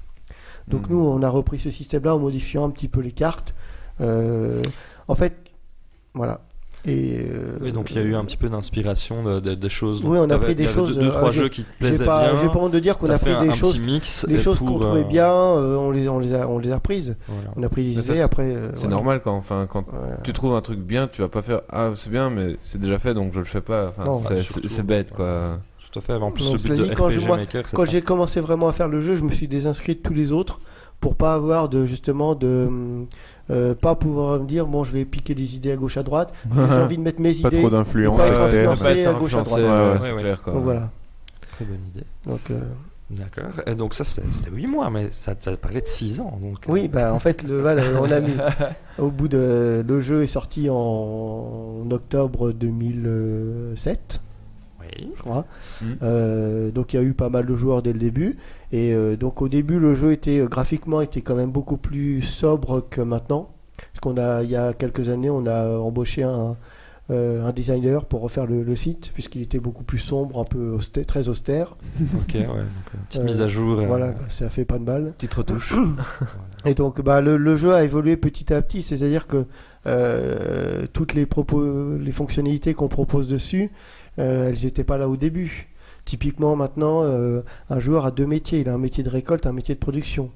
[0.68, 0.92] Donc Mm.
[0.92, 3.54] nous, on a repris ce système-là en modifiant un petit peu les cartes.
[4.00, 4.62] Euh,
[5.08, 5.34] en fait,
[6.14, 6.42] voilà.
[6.86, 9.68] Et euh, Oui, donc il y a eu un petit peu d'inspiration de, de- des
[9.68, 10.00] choses.
[10.02, 12.06] Oui, on a pris des choses, Deux, deux, euh, trois j'ai- jeux qui te plaisaient
[12.06, 12.40] pas, bien.
[12.40, 14.24] j'ai pas honte de dire qu'on a fait pris un, des un choses, petit mix.
[14.28, 16.70] les et choses qu'on trouvait euh, bien, euh, on les, on les a, on les
[16.72, 17.16] a reprises.
[17.28, 17.50] voilà.
[17.56, 18.44] On a pris des idées c'est- après.
[18.54, 18.94] euh, C'est voilà.
[18.96, 20.14] normal quand, enfin, quand Ouais.
[20.24, 22.98] tu trouves un truc bien, tu vas pas faire ah c'est bien mais c'est déjà
[22.98, 23.88] fait donc je le fais pas.
[23.88, 25.58] Enfin, Non, c'est- bah, c'est surtout, c'est bête quoi.
[25.92, 26.12] Tout à fait.
[26.14, 28.68] En plus, Non, le but de quand RPG moi, Maker, c'est Quand j'ai commencé vraiment
[28.68, 30.60] à faire le jeu, je me suis désinscrit de tous les autres
[31.00, 32.68] pour pas avoir de justement de
[33.51, 36.32] euh, pas pouvoir me dire bon je vais piquer des idées à gauche à droite.
[36.55, 37.59] J'ai envie de mettre mes Pas idées.
[37.59, 38.18] trop d'influence.
[38.18, 39.05] pas être influencé.
[39.05, 39.61] pas à gauche, à droite.
[39.61, 40.20] ouais, Ouais, c'est ouais.
[40.20, 40.53] clair quoi.
[40.55, 40.90] Donc voilà.
[41.53, 42.05] Très bonne idée.
[42.26, 42.59] Donc euh,
[43.11, 43.51] D'accord.
[43.66, 46.38] Et donc ça, c'était 8 mois, mais ça, ça parlait de 6 ans.
[46.40, 48.34] Donc, euh, oui, bah en fait le voilà, on a mis
[48.98, 54.20] au bout de le jeu est sorti en octobre 2007.
[54.80, 55.10] Oui.
[55.16, 55.44] je crois.
[55.82, 55.96] Mhm.
[56.02, 58.36] Euh, donc il y a eu pas mal de joueurs dès le début.
[58.72, 62.22] Et euh, donc au début, le jeu était euh, graphiquement était quand même beaucoup plus
[62.22, 63.50] sobre que maintenant.
[63.76, 66.56] Parce qu'on a, il y a quelques années, on a embauché un,
[67.10, 70.70] euh, un designer pour refaire le, le site, puisqu'il était beaucoup plus sombre, un peu
[70.72, 71.76] austère- très austère.
[72.20, 72.44] Ok, ouais.
[72.44, 72.56] Donc,
[73.08, 73.80] petite Euh, mise à jour.
[73.80, 75.12] euh, Voilà, bah, ça fait pas de mal.
[75.16, 75.74] Petite retouche.
[76.66, 79.46] Et donc bah, le, le jeu a évolué petit à petit, c'est-à-dire que
[79.86, 83.70] euh, toutes les, propos, les fonctionnalités qu'on propose dessus,
[84.20, 85.68] elles n'étaient pas là au début.
[86.04, 89.52] Typiquement maintenant, euh, un joueur a deux métiers, il a un métier de récolte, un
[89.52, 90.30] métier de production.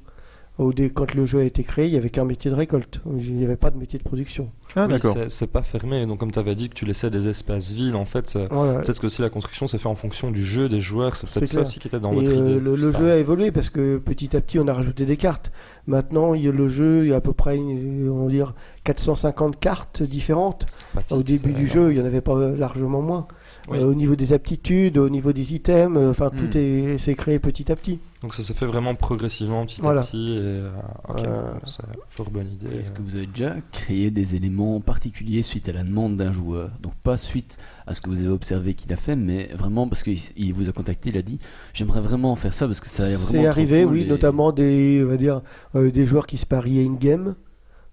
[0.57, 3.01] Au dé- quand le jeu a été créé, il n'y avait qu'un métier de récolte,
[3.19, 4.51] il n'y avait pas de métier de production.
[4.77, 5.15] Ah, oui, d'accord.
[5.15, 6.07] c'est- c'est pas fermé.
[6.07, 8.81] Donc, comme tu avais dit que tu laissais des espaces vides, en fait, euh, Voilà.
[8.83, 11.17] peut-être que aussi la construction s'est fait en fonction du jeu, des joueurs.
[11.17, 12.61] C'est peut-être ça aussi qui était dans Et votre euh, idée.
[12.61, 15.51] le, le jeu a évolué parce que petit à petit on a rajouté des cartes.
[15.89, 18.55] Maintenant, il y a le jeu, il y a à peu près on va dire
[18.85, 20.67] 450 cartes différentes.
[20.93, 23.27] Pratique, Au début du jeu, il y en avait pas euh, largement moins.
[23.69, 23.79] Oui.
[23.79, 26.59] Euh, au niveau des aptitudes, au niveau des items, euh, enfin tout Hmm.
[26.59, 27.99] est s'est créé petit à petit.
[28.21, 30.03] Donc, ça se fait vraiment progressivement, petit Voilà.
[30.03, 30.35] à petit.
[30.35, 30.71] Et, euh,
[31.17, 32.67] Euh, c'est une fort bonne idée.
[32.81, 36.71] Est-ce que vous avez déjà créé des éléments particuliers suite à la demande d'un joueur?
[36.83, 37.57] Donc pas suite
[37.87, 40.69] à ce que vous avez observé qu'il a fait, mais vraiment parce qu'il il vous
[40.69, 41.39] a contacté, il a dit
[41.73, 44.53] j'aimerais vraiment faire ça parce que ça a vraiment C'est arrivé, cool oui, et- notamment
[44.53, 45.41] des, on va dire,
[45.75, 47.35] euh, des joueurs qui se pariaient in-game.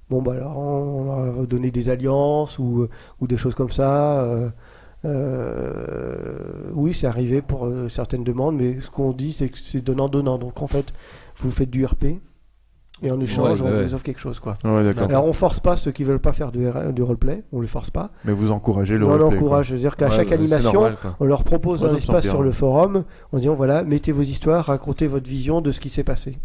[0.09, 2.87] Bon, bah alors on leur a donné des alliances ou,
[3.21, 4.23] ou des choses comme ça.
[4.23, 4.49] euh, euh,
[6.73, 10.37] oui, c'est arrivé pour euh, certaines demandes, mais ce qu'on dit, c'est que c'est donnant-donnant.
[10.37, 10.93] Donc en fait,
[11.37, 12.05] vous faites du RP
[13.03, 14.39] et en échange, Ouais, on ouais, vous offre quelque chose.
[14.39, 14.57] Quoi.
[14.63, 14.91] Ouais.
[14.99, 17.89] Alors on force pas ceux qui veulent pas faire R- de roleplay, on les force
[17.89, 18.11] pas.
[18.25, 19.37] Mais vous encouragez le Mais on roleplay, quoi.
[19.37, 22.51] encourage, c'est-à-dire qu'à Ouais, chaque animation, normal, on leur propose Ouais, un espace sur le
[22.51, 26.37] forum en disant voilà, mettez vos histoires, racontez votre vision de ce qui s'est passé.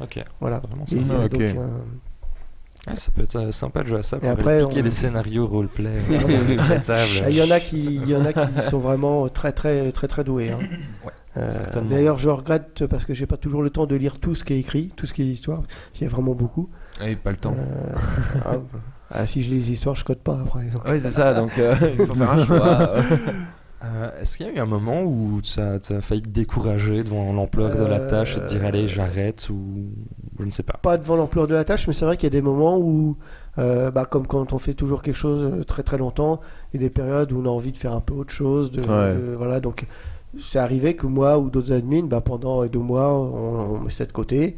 [0.00, 0.58] Ok, Voilà.
[0.58, 0.96] vraiment Et, ça.
[0.98, 1.68] euh, Ah, euh,
[2.96, 5.46] Ça peut être euh, sympa de jouer à ça pour après, piquer on- des scénarios
[5.46, 6.82] roleplay euh.
[6.88, 9.92] Ah, Il y en a qui, il y en a qui sont vraiment très très
[9.92, 10.50] très très doués.
[10.50, 10.58] hein.
[11.04, 11.50] Ouais, Euh.
[11.88, 14.52] D'ailleurs, je regrette parce que j'ai pas toujours le temps de lire tout ce qui
[14.54, 15.62] est écrit, tout ce qui est histoire.
[15.94, 16.68] Il y a vraiment beaucoup.
[17.00, 17.54] Ah, oui, pas le temps.
[17.56, 17.94] Euh,
[18.44, 18.56] ah,
[19.12, 20.64] ah, si je lis les histoires, je code pas après.
[20.90, 22.94] Oui, c'est ça, donc euh, il faut faire un choix.
[23.84, 26.28] Euh, Est-ce qu'il y a eu un moment où tu as, tu as failli te
[26.28, 29.86] décourager devant l'ampleur de la Euh, tâche et te dire allez j'arrête ou
[30.38, 30.78] je ne sais pas?
[30.80, 33.16] Pas devant l'ampleur de la tâche, mais c'est vrai qu'il y a des moments où,
[33.58, 36.40] euh, bah, comme quand on fait toujours quelque chose euh, très très longtemps,
[36.72, 38.70] il y a des périodes où on a envie de faire un peu autre chose.
[38.70, 39.14] De, Ouais.
[39.14, 39.86] de- voilà, donc
[40.40, 44.06] c'est arrivé que moi ou d'autres admins, bah, pendant deux mois, on, on met ça
[44.06, 44.56] de côté.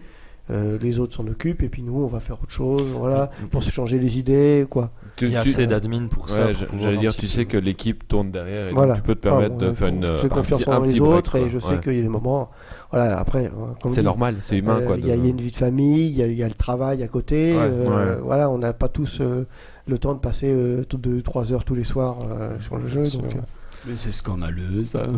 [0.50, 3.62] Euh, les autres s'en occupent et puis nous on va faire autre chose voilà pour
[3.62, 6.48] se changer les idées quoi Tu- Il y a tu- assez d'admin pour ça.
[6.48, 9.20] Ouais, J'allais dire, tu sais que l'équipe tourne derrière et donc voilà tu peux te
[9.20, 10.04] permettre Ah, de faire une.
[10.04, 11.80] j'ai un confiance petit- en un les break, autres et je sais Ouais.
[11.80, 12.50] qu'il y a des moments
[12.90, 14.96] voilà après euh, C'est normal, c'est humain euh, quoi.
[14.98, 16.36] Il y, a- de- il y a une vie de famille, il y a, il
[16.36, 17.54] y a le travail à côté.
[17.54, 18.20] Ouais, euh, ouais.
[18.22, 19.46] Voilà, on n'a pas tous euh,
[19.86, 23.04] le temps de passer euh, toutes 2-3 heures tous les soirs euh, sur le jeu.
[23.12, 23.38] Donc, euh,
[23.86, 25.02] Mais c'est scandaleux ça.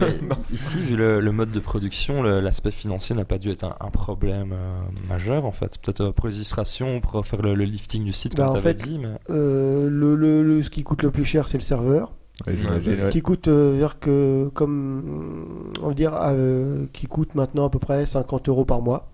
[0.00, 0.18] Mais
[0.52, 3.90] ici, vu le, le mode de production, l'aspect financier n'a pas dû être un, un
[3.90, 5.78] problème euh, majeur en fait.
[5.78, 8.60] Peut-être euh, pour les illustrations, pour faire le, le lifting du site, Bah, comme en
[8.60, 8.98] tu avais fait, dit.
[8.98, 9.08] Mais...
[9.30, 12.12] euh, le, le- le- ce qui coûte le plus cher, c'est le serveur.
[12.46, 13.10] Ouais, ouais.
[13.10, 17.80] qui coûte, euh, dire que comme on va dire, euh, qui coûte maintenant à peu
[17.80, 19.08] près 50 euros par mois.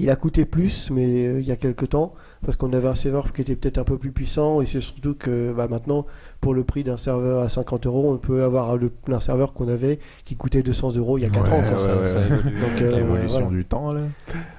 [0.00, 2.14] Il a coûté plus, mais euh, il y a quelques temps,
[2.44, 5.14] parce qu'on avait un serveur qui était peut-être un peu plus puissant, et c'est surtout
[5.14, 6.04] que bah, maintenant,
[6.40, 9.68] pour le prix d'un serveur à 50 euros, on peut avoir le, un serveur qu'on
[9.68, 11.70] avait qui coûtait 200 euros il y a 4 Ouais, ans.
[11.70, 12.60] ouais, ça, ouais, ça évolue.
[12.60, 13.46] Donc, euh, L'évolution voilà.
[13.56, 14.00] du temps, là.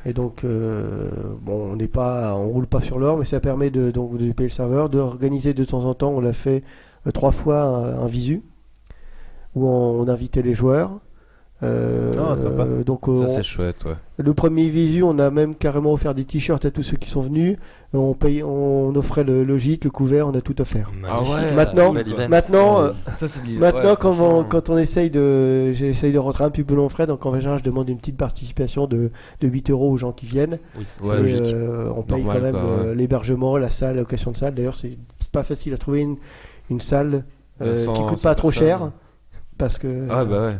[0.06, 1.12] Et donc, euh,
[1.42, 4.32] bon, on n'est pas, on roule pas sur l'or, mais ça permet de, donc, de
[4.32, 6.12] payer le serveur, d'organiser de temps en temps.
[6.12, 6.64] On l'a fait
[7.14, 8.42] trois fois un, un visu
[9.54, 11.00] où on, on invitait les joueurs.
[11.64, 13.94] Euh, Ah, euh, donc, Ça, on- c'est chouette, ouais.
[14.18, 17.22] le premier visu, on a même carrément offert des t-shirts à tous ceux qui sont
[17.22, 17.58] venus.
[17.94, 20.92] On payait, on offrait le, le gîte, le couvert, on a tout offert.
[21.08, 21.56] Ah ouais.
[21.56, 21.94] Maintenant-.
[22.30, 26.20] Maintenant, euh, Ça, c'est de- Maintenant, ouais, quand, on, quand on essaye de, j'essaye de
[26.20, 29.48] rentrer un peu long frais, donc en général, je demande une petite participation de, de
[29.48, 30.60] 8 euros aux gens qui viennent.
[31.02, 34.32] Oui, Et, euh, on paye Normal, quand même quoi, euh, l'hébergement, la salle, la location
[34.32, 34.56] de salle.
[34.56, 34.98] D'ailleurs, c'est
[35.32, 36.18] pas facile à trouver une,
[36.70, 37.24] une salle
[37.62, 38.68] euh, Sans- qui coûte pas trop personne.
[38.68, 38.92] cher.
[39.58, 40.58] Parce que Ah, bah ouais.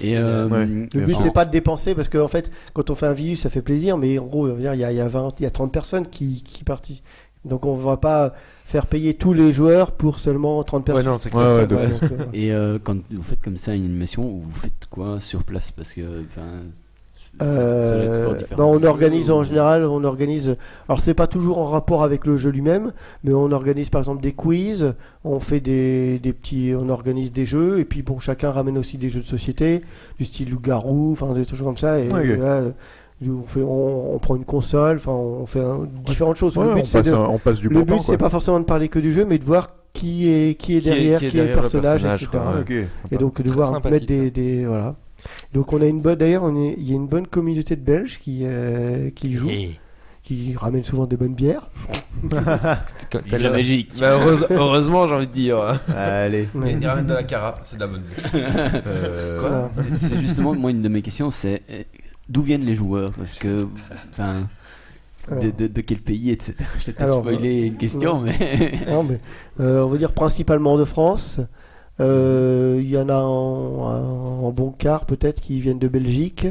[0.00, 0.66] Et euh, Ouais.
[0.66, 3.50] le but, c'est pas de dépenser, parce qu'en fait, quand on fait un visu, ça
[3.50, 5.50] fait plaisir, mais en gros, il y a, il y a 20, il y a
[5.50, 7.04] 30 personnes qui, qui participent.
[7.46, 8.34] Donc on va pas
[8.66, 11.12] faire payer tous les joueurs pour seulement 30 Ouais, personnes.
[11.12, 11.56] non, c'est Ouais, clair.
[11.56, 14.22] ouais, ça, de- Ouais, donc, euh, Et euh, quand vous faites comme ça une animation,
[14.28, 15.70] vous faites quoi sur place?
[15.70, 16.02] Parce que
[17.42, 20.56] Euh, bah, on organise ou- en général, on organise.
[20.88, 22.92] Alors c'est pas toujours en rapport avec le jeu lui-même,
[23.24, 27.46] mais on organise par exemple des quiz, on fait des, des petits, on organise des
[27.46, 29.82] jeux et puis bon chacun ramène aussi des jeux de société,
[30.18, 31.98] du style loup-garou, enfin des trucs comme ça.
[32.00, 32.62] Et là,
[33.26, 35.62] on fait, on, on prend une console, enfin on fait
[36.06, 36.56] différentes choses.
[36.56, 38.64] Ouais, le but c'est passe, de, on passe du le but c'est pas forcément de
[38.64, 41.26] parler que du jeu, mais de voir qui est qui est Qui est- derrière, qui
[41.26, 42.38] est qui est, le derrière le personnage, personnage, etc.
[43.12, 44.94] Et donc de voir mettre des, des- voilà.
[45.54, 48.40] Donc on a une bonne d'ailleurs il y a une bonne communauté de Belges qui
[48.44, 49.78] euh, qui jouent, Et-
[50.22, 51.68] qui ramènent souvent des bonnes bières.
[52.30, 53.92] c'est de la magique.
[53.98, 55.58] Bah, heureuse- heureusement, j'ai envie de dire.
[55.96, 56.48] Allez.
[56.54, 56.76] Ouais.
[56.80, 58.02] Il ramène de la cara, c'est de la bonne
[58.34, 59.70] Euh, Voilà.
[60.00, 61.82] C'est justement, moi, une de mes questions, c'est euh,
[62.28, 63.10] d'où viennent les joueurs?
[63.12, 63.66] Parce que,
[64.12, 64.46] enfin,
[65.28, 66.54] de, Alors, de, de quel pays, etc.
[66.78, 68.34] Je t'ai spoilé une question, mais.
[68.88, 69.20] non, mais,
[69.60, 71.40] euh, on va dire principalement de France.
[72.00, 76.46] Euh, Il y en a en, en bon quart peut-être qui viennent de Belgique.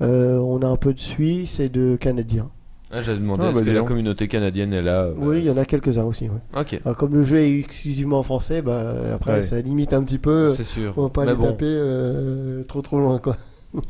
[0.00, 2.50] Euh, on a un peu de Suisse et de Canadiens.
[2.90, 5.06] Ah, J'avais demandé Ah, est-ce bah, que la communauté canadienne est là.
[5.08, 6.24] bah, oui, il y en a quelques-uns aussi.
[6.28, 6.60] ouais.
[6.60, 9.42] Ok, Alors, comme le jeu est exclusivement en français, bah, après Ouais.
[9.42, 10.48] ça limite un petit peu.
[10.48, 10.92] c'est sûr.
[10.96, 13.36] On va pas Mais les bon, taper euh, trop trop loin quoi.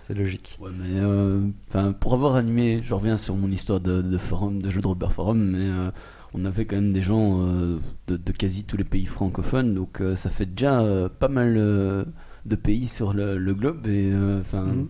[0.00, 0.58] C'est logique.
[0.60, 4.60] Ouais, mais euh, enfin, pour avoir animé, je reviens sur mon histoire de, de forum,
[4.60, 5.90] de jeu de Robert Forum, mais euh,
[6.34, 10.00] on avait quand même des gens euh, de, de quasi tous les pays francophones, donc
[10.00, 14.86] euh, ça fait déjà euh, pas mal de pays sur le, le globe, et enfin,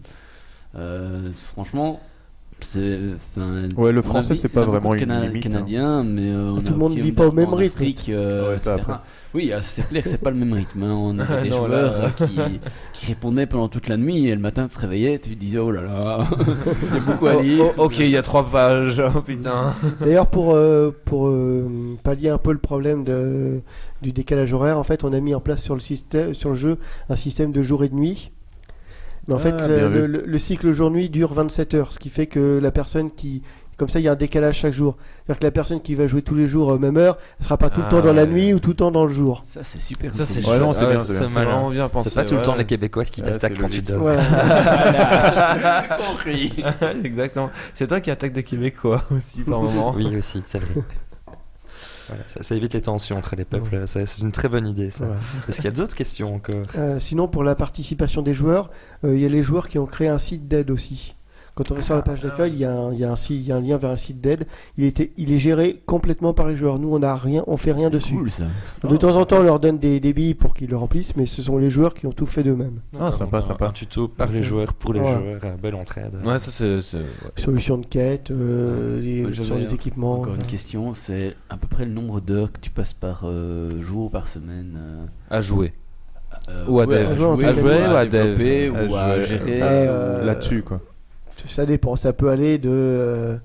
[0.75, 1.33] Mhm.
[1.35, 2.01] franchement,
[3.77, 5.31] Ouais, le français, c'est pas vraiment une hein.
[5.41, 7.77] Canadiens, mais euh, on Tout le monde vit pas au même rythme.
[7.77, 8.73] Afrique, euh, Ouais.
[9.35, 10.83] Oui, ah, c'est clair que c'est pas le même rythme.
[10.83, 10.95] hein.
[10.95, 12.09] On avait des Non, joueurs euh.
[12.21, 12.61] euh, qui,
[12.93, 15.71] qui répondaient pendant toute la nuit et le matin tu te réveillais, tu disais oh
[15.71, 16.27] là là,
[16.91, 17.65] il y a beaucoup à Oh, lire.
[17.79, 19.01] oh, ok, il y a trois pages.
[19.15, 19.75] Oh putain.
[20.01, 23.63] D'ailleurs pour euh, pour euh, pallier un peu le problème de,
[24.03, 26.57] du décalage horaire, en fait on a mis en place sur le système sur le
[26.57, 26.77] jeu
[27.09, 28.33] un système de jour et de nuit.
[29.29, 32.09] Mais en Ah, fait euh, le, le- le cycle jour-nuit dure 27 heures, ce qui
[32.11, 33.43] fait que la personne qui
[33.79, 34.97] comme ça il y a un décalage chaque jour.
[35.27, 37.57] C'est-à-dire que la personne qui va jouer tous les jours euh, même heure, elle sera
[37.57, 39.41] pas tout le Ah, temps dans la nuit ou tout le temps dans le jour.
[39.45, 40.15] Ça c'est super.
[40.15, 40.41] Ça, c'est.
[40.47, 41.23] Ouais, Ah bien, ouais, c'est bien.
[41.23, 41.51] c'est malin.
[41.51, 42.11] vraiment bien pensé.
[42.11, 44.03] C'est pas tout le temps les Québécois qui t'attaquent quand tu dors.
[44.03, 44.17] Ouais.
[46.09, 46.53] compris.
[47.05, 47.51] Exactement.
[47.75, 49.93] C'est toi qui attaque des Québécois aussi par moment.
[49.97, 50.83] Oui, aussi, c'est vrai.
[52.09, 53.85] Voilà, ça, ça évite les tensions entre les peuples.
[53.87, 54.89] C'est une très bonne idée.
[54.89, 56.67] Est-ce qu'il y a d'autres questions encore?
[56.77, 58.71] Euh, sinon, pour la participation des joueurs,
[59.05, 61.15] euh, il y a les joueurs qui ont créé un site d'aide aussi.
[61.55, 63.17] Quand on va sur la page d'accueil, il y, a un- il y, a un
[63.17, 64.47] site- il y a un lien vers un site d'aide.
[64.79, 66.79] Il, était- il est géré complètement par les joueurs.
[66.79, 68.15] Nous, on n'a rien, on fait rien C'est dessus.
[68.15, 68.45] Cool ça.
[68.89, 71.27] De temps en temps, on leur donne des, des billes pour qu'ils le remplissent, mais
[71.27, 72.81] ce sont les joueurs qui ont tout fait d'eux-mêmes.
[72.99, 73.67] Ah, sympa, Un- sympa.
[73.67, 75.07] Un tuto par les joueurs, pour les Ouais.
[75.07, 76.17] joueurs, euh, belle entraide.
[76.25, 76.97] Ouais, ça c'est.
[76.97, 77.05] ouais.
[77.37, 80.15] Solutions de quête, euh, les- sur les équipements.
[80.21, 83.79] Encore une question, c'est à peu près le nombre d'heures que tu passes par euh,
[83.83, 84.75] jour par semaine.
[84.79, 85.75] euh, À jouer.
[86.49, 87.15] euh, Ou à ouais, dev.
[87.19, 88.91] jouer, À jouer ou à développer, dev.
[88.91, 89.59] ou À à gérer.
[89.63, 90.81] euh, Là-dessus, quoi.
[91.47, 91.97] Ça dépend.
[91.97, 92.69] Ça peut aller de.
[92.71, 93.37] euh,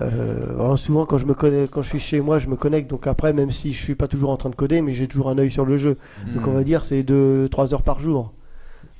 [0.00, 2.88] euh, souvent, quand je me quand je suis chez moi, je me connecte.
[2.90, 5.28] Donc après, même si je suis pas toujours en train de coder, mais j'ai toujours
[5.30, 5.96] un œil sur le jeu.
[6.34, 8.32] Donc on va dire c'est de 3 heures par jour.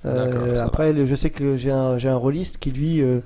[0.06, 3.20] Euh, après, le- je sais que j'ai un, j'ai un rôliste qui lui, euh,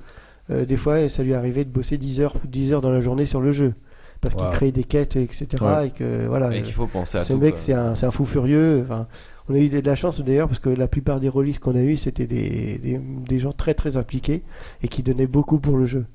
[0.49, 3.41] des fois, ça lui arrivait de bosser 10 heures, 10 heures dans la journée sur
[3.41, 3.73] le jeu.
[4.21, 5.47] Parce qu'il crée des quêtes, etc.
[5.61, 5.87] Ouais.
[5.87, 6.55] Et que voilà.
[6.55, 7.39] Et qu'il faut penser à Ce tout.
[7.39, 8.83] mec, c'est un, fou furieux.
[8.89, 9.07] Enfin,
[9.49, 11.81] on a eu de la chance d'ailleurs parce que la plupart des releases qu'on a
[11.81, 14.43] eu, c'était des, des, des gens très très impliqués
[14.81, 16.05] et qui donnaient beaucoup pour le jeu.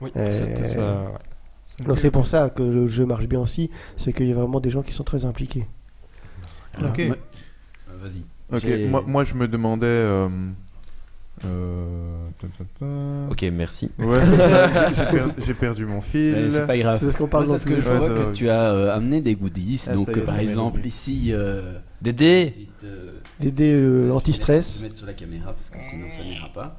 [0.00, 1.02] Oui, Euh, c'était ça.
[1.02, 1.86] ouais.
[1.86, 4.60] Donc c'est pour ça que le jeu marche bien aussi, c'est qu'il y a vraiment
[4.60, 5.66] des gens qui sont très impliqués.
[6.82, 6.98] Ok.
[7.00, 7.14] Euh,
[8.02, 8.24] Vas-y.
[8.52, 9.86] Ok, moi, moi je me demandais.
[11.46, 12.86] Euh, ta, ta, ta.
[13.30, 13.90] Ok, merci.
[13.98, 16.32] Ouais, j'ai- j'ai per- j'ai perdu mon fil.
[16.32, 16.98] Mais c'est pas grave.
[16.98, 18.32] C'est parce qu'on parle Moi, dans c'est ce que je Ouais, vois ça que va.
[18.32, 19.82] tu as euh, amené des goodies.
[19.88, 21.28] Ah, donc, ça y est, euh, par exemple, ici.
[21.32, 24.78] euh, Dédé petite, euh, des dés euh, Je anti-stress.
[24.80, 26.78] vais mettre sur la caméra parce que sinon ça n'ira pas.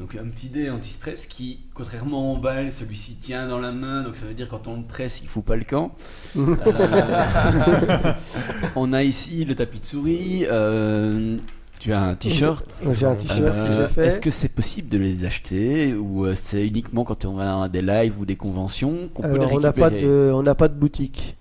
[0.00, 4.16] Donc un petit dé anti-stress qui, contrairement au bal, celui-ci tient dans la main, donc
[4.16, 5.94] ça veut dire quand on le presse, il fout pas le camp.
[6.36, 8.12] Euh,
[8.76, 10.46] on a ici le tapis de souris.
[10.50, 11.36] euh,
[11.82, 12.64] tu as un t-shirt.
[12.92, 14.06] J'ai un t-shirt Euh, que j'ai fait.
[14.06, 17.68] Est-ce que c'est possible de les acheter ou euh, c'est uniquement quand on va à
[17.68, 20.42] des lives ou des conventions qu'on peut les Alors on n'a pas récupérer de, on
[20.42, 21.36] n'a pas de boutique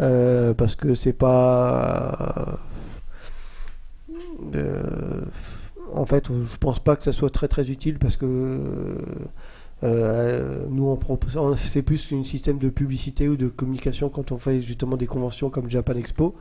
[0.00, 2.58] Euh, parce que c'est pas.
[4.54, 5.20] euh,
[5.94, 8.26] en fait, je pense pas que ça soit très très utile parce que
[9.82, 14.38] euh, nous on propose, c'est plus un système de publicité ou de communication quand on
[14.38, 16.34] fait justement des conventions comme Japan Expo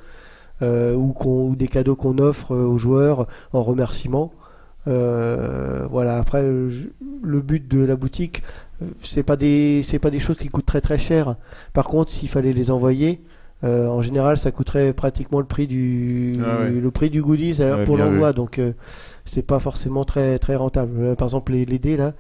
[0.96, 4.32] ou, qu'on- ou des cadeaux qu'on offre euh, aux joueurs en remerciement.
[4.88, 6.18] Euh, voilà.
[6.18, 8.44] Après, le but de la boutique,
[8.82, 11.36] euh, c'est pas des, c'est pas des choses qui coûtent très très cher.
[11.74, 13.22] Par contre, s'il fallait les envoyer,
[13.64, 16.70] euh, en général, ça coûterait pratiquement le prix du, Ah ouais.
[16.72, 18.32] le prix du goodies euh, Ouais, pour l'envoi.
[18.34, 18.72] Donc, euh,
[19.26, 20.92] c'est pas forcément très très rentable.
[21.00, 22.14] Euh, Par exemple, les, les dés là,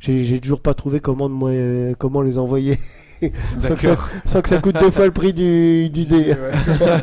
[0.00, 2.78] j'ai toujours pas trouvé comment de moi- euh, comment les envoyer.
[3.60, 6.34] sans, que ça, sans que ça coûte deux fois le prix du, du dé.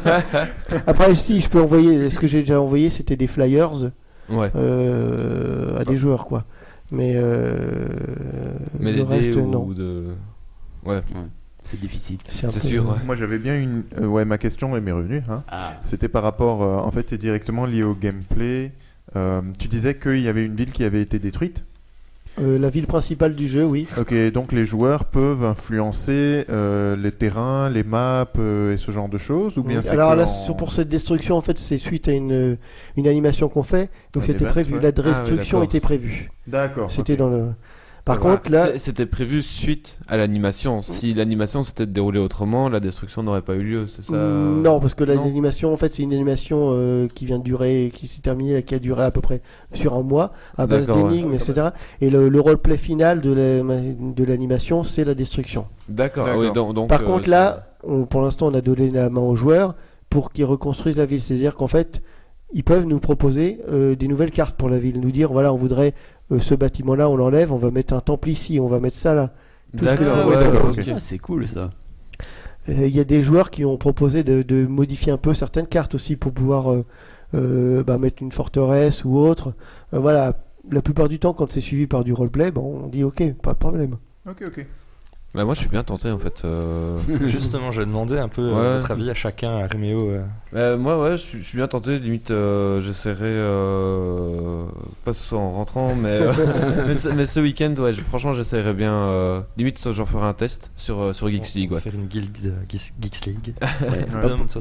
[0.88, 3.92] Après, si je peux envoyer, ce que j'ai déjà envoyé, c'était des flyers
[4.30, 4.50] Ouais.
[4.56, 6.46] euh, à des joueurs, quoi.
[6.92, 7.88] Mais, euh,
[8.80, 9.66] Mais le des dés reste, ou non.
[9.68, 10.06] de.
[10.84, 11.02] Ouais,
[11.64, 12.18] C'est difficile.
[12.28, 12.88] C'est sûr.
[12.90, 12.96] ouais.
[13.06, 13.84] Moi j'avais bien une.
[14.00, 15.24] euh, ouais, ma question et mes revenus.
[15.30, 15.44] Hein.
[15.48, 15.74] Ah.
[15.84, 16.62] C'était par rapport.
[16.64, 18.72] euh, en fait, c'est directement lié au gameplay.
[19.16, 21.64] Euh, tu disais qu'il y avait une ville qui avait été détruite.
[22.42, 23.88] Euh, la ville principale du jeu, oui.
[23.98, 29.08] Ok, donc les joueurs peuvent influencer euh, les terrains, les maps euh, et ce genre
[29.08, 32.08] de choses ou bien c'est Alors là, en- pour cette destruction, en fait, c'est suite
[32.10, 32.58] à une,
[32.98, 33.90] une animation qu'on fait.
[34.14, 34.76] Donc c'était prévu.
[34.76, 34.82] ouais.
[34.82, 36.30] La Ah oui, destruction était prévue.
[36.46, 36.92] D'accord.
[36.92, 37.46] C'était dans le.
[38.06, 40.84] Par contre, là, C'était prévu suite à l'animation.
[40.84, 44.80] Si l'animation s'était déroulée autrement, la destruction n'aurait pas eu lieu, c'est ça euh, non,
[44.80, 48.22] parce que l'animation, en fait, c'est une animation euh, qui vient de durer, qui s'est
[48.22, 49.42] terminée, qui a duré à peu près
[49.74, 50.96] sur un mois, à base ouais.
[50.96, 51.70] d'énigmes, etc.
[52.00, 55.66] Et le, le roleplay final de la- de l'animation, c'est la destruction.
[55.90, 56.26] D'accord.
[56.28, 56.42] D'accord.
[56.42, 59.22] oui, donc, donc, Par euh, contre, là, on- pour l'instant, on a donné la main
[59.22, 59.74] aux joueurs
[60.12, 61.22] pour qu'ils reconstruisent la ville.
[61.22, 62.02] C'est-à-dire qu'en fait,
[62.54, 65.58] ils peuvent nous proposer euh, des nouvelles cartes pour la ville, nous dire voilà, on
[65.58, 65.94] voudrait
[66.32, 69.14] euh, ce bâtiment-là, on l'enlève, on va mettre un temple ici, on va mettre ça
[69.14, 69.34] là.
[69.78, 70.78] tout ce que- D'accord, ouais, ouais, d'accord, ok.
[70.80, 70.90] ok.
[70.96, 71.70] Ah, c'est cool ça.
[72.70, 75.68] Euh, Il y a des joueurs qui ont proposé de, de modifier un peu certaines
[75.68, 76.86] cartes aussi pour pouvoir euh,
[77.36, 79.54] euh, bah, mettre une forteresse ou autre.
[79.94, 80.34] Euh, voilà,
[80.72, 83.54] la plupart du temps, quand c'est suivi par du roleplay, bon, on dit ok, pas
[83.54, 83.98] de problème.
[84.28, 84.66] Ok, ok.
[85.36, 86.44] Bah, moi, je suis bien tenté en fait.
[86.46, 86.98] euh.
[87.28, 88.76] Justement, j'ai demandé un peu euh, Ouais.
[88.76, 90.10] votre avis à chacun, à Réméo.
[90.10, 90.22] euh.
[90.56, 92.00] Euh, moi, ouais, je suis, je suis bien tenté.
[92.00, 93.20] Limite, euh, j'essaierai.
[93.26, 94.66] euh,
[95.04, 96.32] pas ce soir en rentrant, mais, euh,
[96.88, 98.94] mais, ce, mais ce week-end, ouais, je- franchement, j'essaierai bien.
[98.94, 101.72] euh, limite, j'en ferai un test sur, sur Geeks On League.
[101.74, 101.80] Ouais.
[101.82, 103.54] Faire une guilde euh, Geeks Geeks League.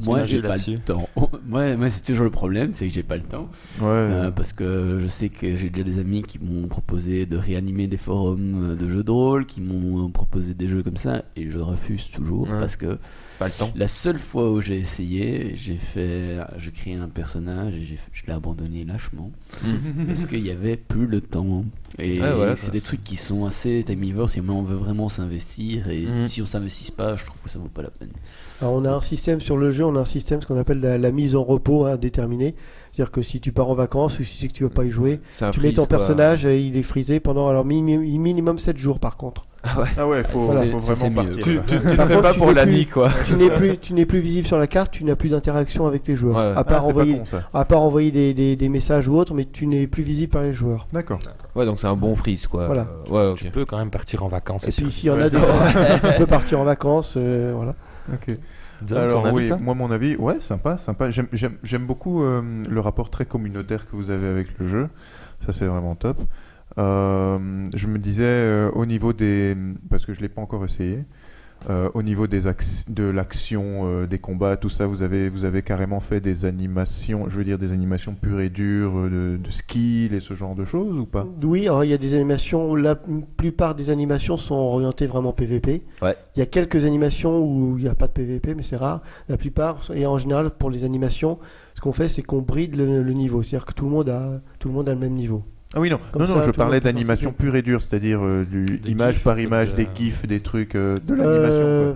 [0.04, 1.08] Moi, j'ai pas le temps.
[1.46, 3.48] Moi, moi c'est toujours le problème, c'est que j'ai pas le temps.
[3.80, 3.86] Ouais.
[3.88, 7.86] Euh, parce que je sais que j'ai déjà des amis qui m'ont proposé de réanimer
[7.86, 11.58] des forums de jeux de rôle, qui m'ont proposé des jeux comme ça, et je
[11.58, 12.60] refuse toujours Ouais.
[12.60, 12.98] parce que
[13.38, 13.70] Pas le temps.
[13.74, 18.32] la seule fois où j'ai essayé, j'ai fait, je créé un personnage et je l'ai
[18.32, 19.30] abandonné lâchement
[20.06, 21.64] parce qu'il y avait plus le temps.
[21.98, 25.88] Et Ouais, voilà, c'est des trucs qui sont assez timivores si on veut vraiment s'investir
[25.90, 26.26] et Mhm.
[26.26, 28.10] si on s'investit pas, je trouve que ça vaut pas la peine.
[28.60, 30.80] Alors, on a un système sur le jeu, on a un système ce qu'on appelle
[30.80, 32.54] la, la mise en repos indéterminée.
[32.92, 34.90] C'est-à-dire que si tu pars en vacances ou si c'est que tu veux pas y
[34.92, 35.20] jouer,
[35.52, 35.98] tu mets ton quoi.
[35.98, 39.46] personnage et il est frisé pendant alors minimum, minimum 7 jours par contre.
[39.96, 40.70] Ah ouais, faut, Voilà.
[40.70, 41.42] faut vraiment partir.
[41.42, 43.10] Tu, tu, tu le Par fais contre, pas pour plus- quoi.
[43.26, 46.06] tu n'es plus, tu n'es plus visible sur la carte, tu n'as plus d'interaction avec
[46.06, 46.36] les joueurs.
[46.36, 46.42] Ouais.
[46.42, 49.32] À Ah, part pas envoyer, con à part envoyer des, des- des messages ou autre,
[49.34, 50.86] mais tu n'es plus visible par les joueurs.
[50.92, 51.18] D'accord.
[51.54, 52.66] Ouais, donc c'est un bon freeze, quoi.
[52.66, 52.86] Voilà.
[53.10, 53.34] Euh, ouais.
[53.36, 54.68] Tu peux quand même partir en vacances.
[54.68, 55.38] Et puis s'il y en a des,
[56.10, 57.74] tu peux partir en vacances, euh, voilà.
[58.12, 58.36] Ok.
[58.90, 61.10] Alors oui, moi mon avis, ouais, sympa, sympa.
[61.10, 64.88] J'aime- J'aime j'aime beaucoup euh, le rapport très communautaire que vous avez avec le jeu.
[65.46, 66.18] Ça c'est vraiment top.
[66.78, 67.38] Euh,
[67.74, 69.56] je me disais euh, au niveau des,
[69.90, 71.04] parce que je l'ai pas encore essayé,
[71.70, 72.40] euh, au niveau des
[72.88, 77.26] de l'action, euh, des combats, tout ça, vous avez vous avez carrément fait des animations,
[77.28, 80.64] je veux dire des animations pures et dures de, de skill et ce genre de
[80.64, 81.26] choses ou pas?
[81.42, 82.96] Oui, alors il y a des animations, la
[83.36, 85.84] plupart des animations sont orientées vraiment PVP.
[86.02, 86.16] Ouais.
[86.36, 89.00] Il y a quelques animations où il n'y a pas de PVP, mais c'est rare.
[89.28, 91.38] La plupart, et en général pour les animations,
[91.76, 94.40] ce qu'on fait c'est qu'on bride le, le niveau, c'est-à-dire que tout le monde a
[94.58, 95.44] tout le monde a le même niveau.
[95.74, 98.20] Ah oui non, Comme non ça, non, tout je parlais d'animation pure et dure, c'est-à-dire
[98.22, 101.50] euh, du Des image gifs, par image, de- des gifs, des trucs, euh, de l'animation.
[101.52, 101.92] Euh.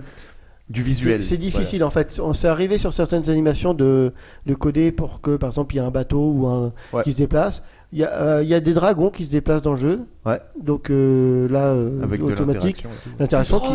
[0.69, 1.23] Du visuel.
[1.23, 2.19] C'est difficile en fait.
[2.23, 4.13] On s'est arrivé sur certaines animations de,
[4.45, 7.01] de coder pour que par exemple il y a un bateau ou un Ouais.
[7.03, 7.63] qui se déplace.
[7.91, 10.01] Il y, a, euh, il y a des dragons qui se déplacent dans le jeu.
[10.27, 10.39] Ouais.
[10.63, 12.85] Donc euh, là, euh, Avec automatique,
[13.19, 13.73] l'interaction qui,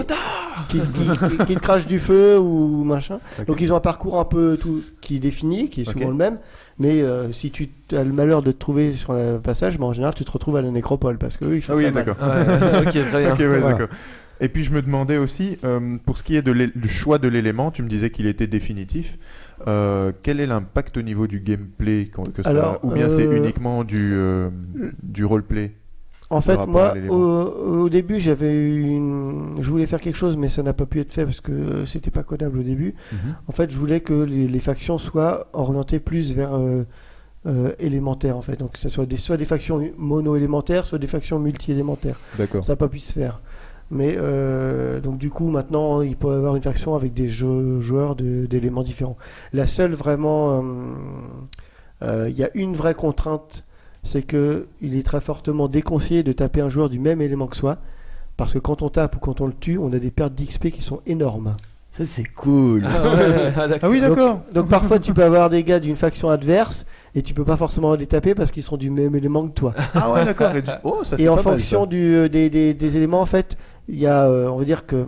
[0.68, 0.86] qui, qui-
[1.36, 3.18] qui- qui te crache du feu ou machin.
[3.48, 6.14] Donc ils ont un parcours un peu tout qui est défini, qui est souvent le
[6.14, 6.38] même.
[6.78, 9.92] Mais euh, si tu as le malheur de te trouver sur le passage, ben, en
[9.92, 12.16] général tu te retrouves à la nécropole parce que eux, ils font Ah oui, d'accord.
[12.20, 13.32] Ouais, ok, très bien.
[13.32, 13.68] Ok, ouais, Voilà.
[13.78, 13.96] d'accord.
[14.40, 17.28] Et puis je me demandais aussi, euh, pour ce qui est de du choix de
[17.28, 19.16] l'élément, tu me disais qu'il était définitif.
[19.68, 23.84] Euh, quel est l'impact au niveau du gameplay que ça- Alors, Ou bien c'est uniquement
[23.84, 24.50] du, euh,
[25.04, 25.72] du roleplay?
[26.30, 27.14] En fait, moi, au,
[27.84, 29.54] au début, j'avais une...
[29.60, 31.86] je voulais faire quelque chose, mais ça n'a pas pu être fait parce que euh,
[31.86, 32.94] c'était pas codable au début.
[33.46, 36.84] En fait, je voulais que les, les factions soient orientées plus vers euh,
[37.46, 38.56] euh, élémentaire, en fait.
[38.58, 42.18] Donc, que ce soit des, soit des factions mono-élémentaires, soit des factions multi-élémentaires.
[42.38, 42.64] D'accord.
[42.64, 43.40] Ça n'a pas pu se faire.
[43.90, 47.80] Mais euh, donc du coup maintenant il peut y avoir une faction avec des jeux-
[47.82, 49.18] joueurs de- d'éléments différents.
[49.52, 50.62] La seule vraiment, euh,
[52.02, 53.66] euh, il y a une vraie contrainte,
[54.04, 57.56] c'est que il est très fortement déconseillé de taper un joueur du même élément que
[57.56, 57.78] soi,
[58.36, 60.70] parce que quand on tape ou quand on le tue, on a des pertes d'XP
[60.70, 61.56] qui sont énormes.
[61.92, 62.82] Ça, c'est cool.
[62.86, 63.66] Ah ouais, ah.
[63.82, 64.40] Ah oui, d'accord.
[64.52, 67.94] Donc parfois tu peux avoir des gars d'une faction adverse et tu peux pas forcément
[67.94, 69.72] les taper parce qu'ils sont du même élément que toi.
[69.94, 70.54] Ah ouais, d'accord.
[70.56, 71.86] Et, du- Oh, ça, Et en pas mal, fonction ça.
[71.86, 73.56] du, euh, des, des- des éléments, en fait,
[73.88, 75.06] il y a, euh, on va dire que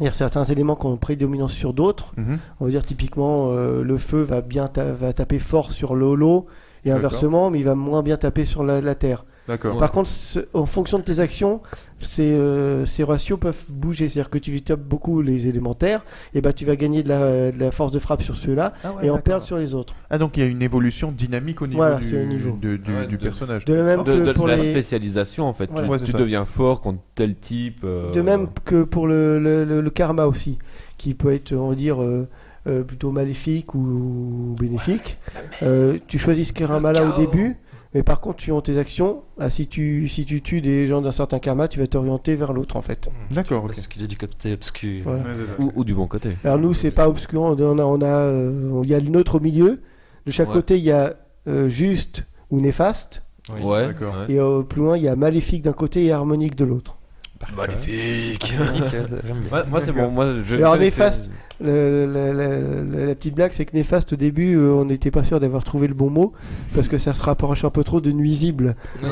[0.00, 2.12] il y a certains éléments qui ont prédominance sur d'autres.
[2.16, 2.38] Mhm.
[2.60, 6.04] On va dire typiquement, euh, le feu va bien ta- va taper fort sur le
[6.06, 6.46] holo
[6.86, 9.24] et inversement, mais il va moins bien taper sur la, la terre.
[9.48, 9.78] D'accord.
[9.78, 11.60] Par contre, ce- en fonction de tes actions,
[12.00, 14.08] ces, euh, ces ratios peuvent bouger.
[14.08, 17.58] C'est-à-dire que tu tapes beaucoup les élémentaires, et ben tu vas gagner de la, de
[17.60, 19.94] la force de frappe sur ceux-là Ah ouais, et en perdre sur les autres.
[20.10, 22.58] Ah donc il y a une évolution dynamique au niveau Voilà, du, au niveau.
[22.60, 23.64] de- du, Ouais, du de- personnage.
[23.64, 24.70] De la même De, que de pour la les...
[24.70, 25.68] spécialisation en fait.
[26.04, 27.80] Tu, deviens fort contre tel type.
[27.84, 30.58] euh, De même que pour le, le- le- le karma aussi,
[30.98, 32.26] qui peut être, on va dire, euh,
[32.66, 35.16] euh, plutôt maléfique ou bénéfique.
[35.62, 37.56] Euh, tu choisis ce karma-là au début,
[37.94, 41.10] mais par contre, suivant tes actions, ah, si, tu, si tu tues des gens d'un
[41.12, 43.08] certain karma, tu vas t'orienter vers l'autre en fait.
[43.30, 43.72] D'accord, ok.
[43.74, 45.02] Parce qu'il est du côté obscur.
[45.04, 45.22] Voilà.
[45.58, 46.30] Ou, ou du bon côté.
[46.44, 49.36] Alors nous, c'est pas obscurant, on a, on a, euh, il y a le neutre
[49.36, 49.80] au milieu.
[50.26, 50.54] De chaque Ouais.
[50.54, 51.14] côté, il y a
[51.48, 53.22] euh, juste ou néfaste,
[53.54, 53.62] Oui.
[53.62, 53.88] Ouais.
[54.28, 56.96] Et euh, plus loin, il y a maléfique d'un côté et harmonique de l'autre.
[57.56, 58.54] Magnifique.
[59.70, 60.10] Moi c'est bon.
[60.10, 61.30] Moi, je Alors, néfaste.
[61.58, 65.10] Le- le- le- le- la petite blague, c'est que néfaste au début, euh, on n'était
[65.10, 66.34] pas sûr d'avoir trouvé le bon mot
[66.74, 68.76] parce que ça se rapproche un peu trop de nuisible.
[69.02, 69.08] ouais,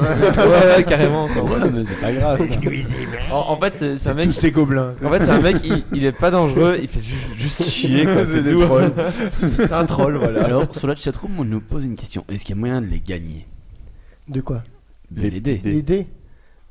[0.77, 1.27] ouais, carrément.
[1.29, 1.43] quoi.
[1.43, 2.47] Ouais, mais c'est pas grave.
[2.47, 3.35] ça.
[3.35, 4.27] En, en fait, c'est c'est un mec.
[4.27, 4.93] Tous ces gobelins.
[5.03, 8.05] En fait, c'est un mec, il, il est pas dangereux, il fait juste, juste chier,
[8.05, 8.61] quoi, c'est C'est des tout.
[8.63, 8.93] trolls.
[9.57, 10.45] c'est un troll, voilà.
[10.45, 12.25] Alors, sur la chatroom, on nous pose une question.
[12.31, 13.47] Est-ce qu'il y a moyen de les gagner?
[14.29, 14.63] De quoi?
[15.11, 16.07] De Les les dés Les dés?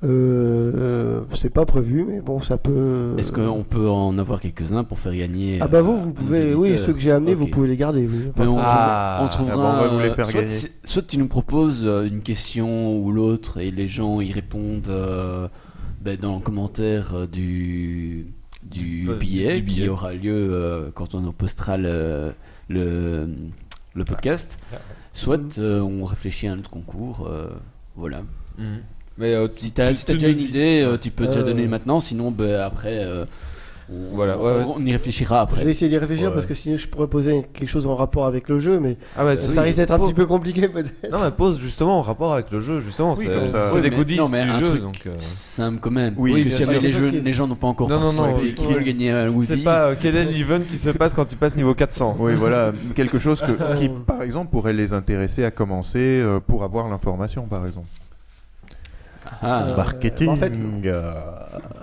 [0.03, 3.13] Euh, euh, C'est pas prévu, mais bon, ça peut.
[3.17, 6.53] Est-ce qu'on peut en avoir quelques-uns pour faire gagner Ah bah vous, euh, vous pouvez.
[6.55, 8.05] Oui, ceux que j'ai amenés, vous pouvez les garder.
[8.07, 8.31] oui.
[8.37, 9.53] Mais on, Ah, on trouvera.
[9.53, 10.57] ah bah, on va vous les euh, faire soit, gagner.
[10.83, 15.47] soit tu nous proposes euh, une question ou l'autre et les gens y répondent euh,
[16.01, 18.27] ben, dans le commentaire euh, du,
[18.63, 19.83] du, Du- billet, du billet.
[19.83, 22.33] qui aura lieu euh, quand on postera le,
[22.67, 23.29] le,
[23.93, 24.59] le podcast.
[25.13, 27.27] Soit euh, on réfléchit à un autre concours.
[27.29, 27.47] euh,
[27.95, 28.23] voilà.
[28.57, 28.79] Mhm.
[29.17, 31.43] Mais euh, Si t'as tu- si déjà une dis- idée, euh, tu peux déjà Euh,
[31.43, 31.99] donner maintenant.
[31.99, 32.97] Sinon, ben, après.
[33.03, 33.25] euh,
[33.91, 34.73] on, Voilà, ouais, on- ouais.
[34.77, 35.59] on y réfléchira après.
[35.59, 36.33] Je vais essayer d'y réfléchir Ouais.
[36.33, 39.23] parce que sinon je pourrais poser quelque chose en rapport avec le jeu, mais Ah
[39.23, 41.11] euh, ça risque d'être un petit peu compliqué peut-être.
[41.11, 43.13] Non, mais pose justement en rapport avec le jeu, justement.
[43.15, 44.95] Oui, c'est des goodies non, mais du un jeu, truc donc.
[45.05, 46.15] euh, Simple quand même.
[46.17, 46.81] Oui, Parce que si jamais sûr.
[46.81, 48.65] les, Quelque chose jeux- qui- les gens n'ont pas encore Non, participé non, et qui
[48.65, 49.31] veulent gagner un.
[49.43, 52.15] C'est pas euh, quel est l'event qui se passe quand tu passes niveau 400.
[52.19, 56.63] Oui, voilà, quelque chose que- qui, par exemple, pourrait les intéresser à commencer euh, pour
[56.63, 57.87] avoir l'information, par exemple.
[59.41, 60.29] Ah, Euh, Marketing.
[60.29, 61.13] en fait- euh,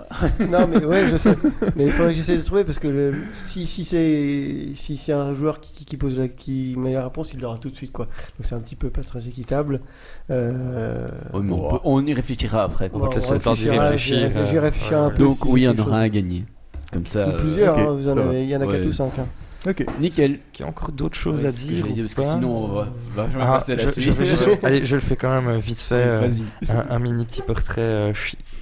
[0.49, 1.37] non mais ouais, je sais.
[1.75, 5.13] Mais il faudrait que j'essaie de trouver parce que le- si, si c'est si c'est
[5.13, 7.91] un joueur qui, qui pose la, qui met la réponse, il l'aura tout de suite
[7.91, 8.05] quoi.
[8.05, 9.81] Donc c'est un petit peu pas très équitable.
[10.29, 12.89] Euh, oui, mais on, bon, peut- on y réfléchira après.
[12.93, 15.11] On va te laisser le temps d'y réfléchir, euh, réfléchirai ouais, un ouais.
[15.13, 15.17] peu.
[15.17, 16.45] Donc si oui, il y en aura un à gagner.
[16.91, 17.27] Comme ça.
[17.27, 18.77] Ou euh, plusieurs, ok, hein, vous en avez, il y en a Ouais.
[18.77, 19.17] qu'à tous cinq.
[19.19, 19.25] hein.
[19.67, 19.85] Ok.
[19.99, 20.39] Nickel.
[20.51, 21.85] Qu'il y a encore d'autres choses Ouais, à dire.
[21.85, 22.87] ou dire, parce que sinon, on va,
[23.29, 24.15] jamais Ah, passer à la je, suite.
[24.19, 25.95] je juste- allez, je le fais quand même euh, vite fait.
[25.95, 26.45] euh, Vas-y.
[26.71, 28.13] un, un mini petit portrait euh,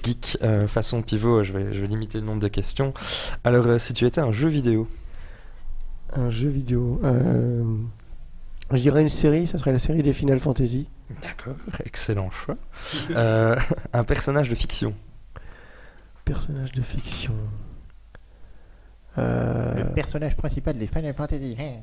[0.04, 1.42] geek euh, façon pivot.
[1.42, 2.92] Je vais, je vais limiter le nombre de questions.
[3.44, 4.86] Alors, euh, si tu étais un jeu vidéo,
[6.12, 7.00] Un jeu vidéo.
[7.04, 7.64] euh,
[8.72, 10.86] Je dirais une série, ça serait la série des Final Fantasy.
[11.22, 12.56] d'accord, excellent choix.
[13.12, 13.56] Euh,
[13.94, 14.92] un personnage de fiction.
[16.26, 17.32] Personnage de fiction.
[19.18, 21.56] Euh, Le personnage principal des Final Fantasy.
[21.58, 21.82] hein.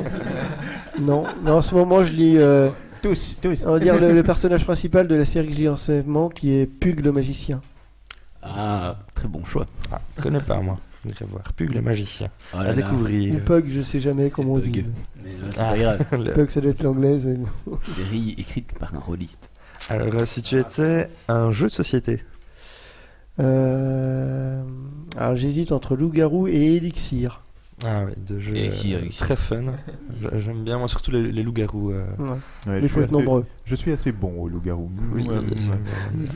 [1.00, 2.36] Non, mais en ce moment je lis.
[2.38, 2.70] euh,
[3.02, 3.64] Tous, tous.
[3.66, 6.02] on va dire le, le personnage principal de la série que je lis en ce
[6.02, 7.60] moment qui est Pug le magicien.
[8.42, 9.66] Ah, très bon choix.
[9.92, 10.78] Ah, je connais pas moi.
[11.04, 11.42] J'irai voir.
[11.54, 12.28] Pug le magicien.
[12.52, 12.72] Oh là à là.
[12.74, 13.34] découvrir.
[13.34, 14.70] Ou Pug, je sais jamais comment on Pug.
[14.70, 14.84] dit.
[15.24, 15.70] Mais euh, c'est Ah.
[15.70, 16.06] pas grave.
[16.12, 17.26] Le- Pug, ça doit être l'anglaise.
[17.26, 17.38] et-
[17.82, 19.50] Série écrite par un rôliste.
[19.88, 22.22] Alors, si tu étais un jeu de société,
[23.40, 27.42] Alors j'hésite entre loup-garou et élixir.
[27.86, 29.26] Ah oui, de jeux Elixir, euh, Elixir.
[29.26, 29.62] très fun.
[30.22, 31.92] J'a- J'aime bien, moi, surtout les, les loups-garous.
[31.92, 32.04] euh.
[32.18, 32.28] Ouais.
[32.30, 33.44] Ouais, je, il suis faut être assez, nombreux.
[33.64, 34.90] je suis assez bon au loup-garou.
[35.14, 35.36] Oui, Ouais,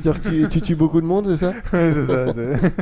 [0.03, 2.26] C'est-à-dire que tu, tu tues beaucoup de monde, c'est ça ouais, c'est ça.
[2.32, 2.72] c'est-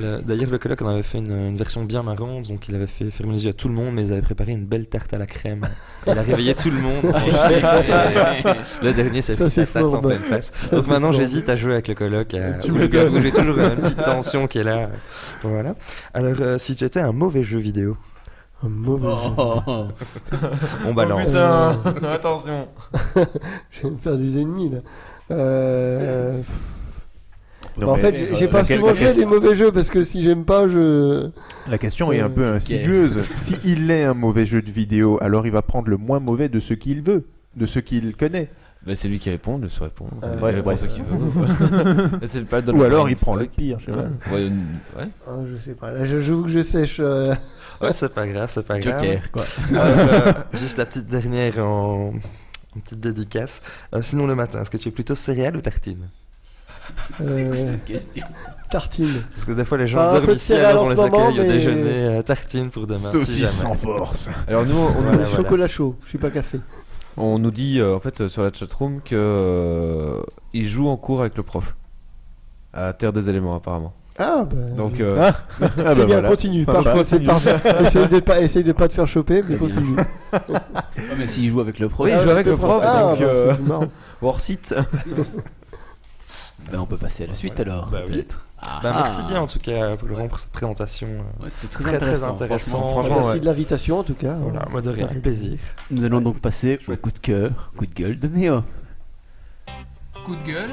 [0.00, 2.86] Le- D'ailleurs, le coloc en avait fait une, une version bien marrante, donc il avait
[2.86, 5.14] fait fermer les yeux à tout le monde, mais ils avaient préparé une belle tarte
[5.14, 5.60] à la crème.
[6.08, 7.04] Il a réveillé tout le monde.
[8.82, 10.52] le dernier, c'est Ça, pris sa c'est tarte en pleine face.
[10.66, 12.34] Ça, Donc c'est maintenant, j'hésite à jouer avec le coloc.
[12.34, 13.06] à- Tu au m'étonnes.
[13.12, 13.22] loup-garou.
[13.22, 14.90] J'ai toujours une petite tension qui est là.
[15.42, 15.74] Voilà.
[16.14, 17.91] Alors, euh, si tu étais un mauvais jeu vidéo,
[18.64, 19.32] Un mauvais jeu.
[19.36, 19.60] Oh,
[20.88, 21.36] on balance.
[21.36, 22.68] Attention
[23.70, 24.78] Je vais me faire des ennemis là.
[25.30, 26.40] Euh,
[27.80, 29.88] Non, en mais- fait, j'ai- j'ai pas laquelle- souvent joué laquelle- des mauvais jeux parce
[29.90, 31.30] que si j'aime pas, je.
[31.70, 33.18] La question est un Euh, peu insidieuse.
[33.36, 36.48] Si il est un mauvais jeu de vidéo, alors il va prendre le moins mauvais
[36.48, 37.24] de ce qu'il veut,
[37.56, 38.48] de ce qu'il connaît.
[38.84, 40.06] Bah, c'est lui qui répond, il se répond.
[40.24, 40.74] Euh, il ouais, répond ouais.
[40.74, 42.08] ce qu'il veut.
[42.20, 43.78] Et c'est pas de Ou la alors il prend le pire.
[43.80, 44.34] je sais pas.
[44.34, 45.08] Ouais, une- ouais.
[45.26, 45.92] Ah, je sais pas.
[45.92, 46.98] Là, je- j'avoue que je sèche.
[47.00, 47.32] euh,
[47.82, 49.00] Ouais, c'est pas grave, c'est pas grave.
[49.02, 49.44] Joker, quoi.
[49.70, 52.12] Alors, euh, juste la petite dernière en,
[52.76, 53.62] en petite dédicace.
[53.94, 56.08] Euh, sinon, le matin, est-ce que tu es plutôt céréales ou tartines
[57.20, 58.26] euh, Cette question?
[58.70, 59.22] tartine.
[59.30, 60.86] Parce que des fois, les gens Enfin, un peu dorment de ici, céréales alors en
[60.86, 61.90] on les ce moment, accueille au mais- déjeuner.
[61.90, 63.52] euh, tartines pour demain, si Saucisse jamais.
[63.52, 64.30] sans force.
[64.48, 65.28] Alors nous, on, Voilà, Euh, voilà.
[65.36, 65.96] Chocolat chaud.
[66.04, 66.58] Je suis pas café.
[67.18, 70.20] on nous dit euh, en fait euh, sur la chatroom que euh,
[70.54, 71.76] il joue en cours avec le prof
[72.72, 73.92] à Terre des éléments apparemment.
[74.24, 74.56] Ah, bah.
[74.76, 76.28] Donc euh, Ah, ah c'est bah bien, voilà.
[76.28, 76.64] continue.
[76.64, 77.00] Parfait.
[77.00, 79.96] essaye, de pas, essaye de pas te faire choper, mais continue.
[79.96, 80.04] Ouais,
[81.18, 83.24] mais s'il joue avec le pro, Oui, il joue avec le prof, Ah, donc, bah,
[83.26, 83.54] euh,
[86.70, 87.88] ben, on peut passer à la suite alors.
[87.90, 88.46] Bah peut-être.
[88.64, 89.28] Ah, Bah, merci ah.
[89.28, 91.08] bien en tout cas pour, pour cette présentation.
[91.08, 92.32] euh, Ouais, C'était très, Très, très intéressant.
[92.34, 92.78] intéressant.
[92.78, 92.92] franchement.
[92.92, 93.40] Franchement, Merci ouais.
[93.40, 94.34] de l'invitation en tout cas.
[94.40, 95.58] Voilà, moi de rien, plaisir.
[95.90, 98.62] Nous allons donc passer au coup de cœur, coup de gueule de Méo.
[100.24, 100.70] Coup de gueule.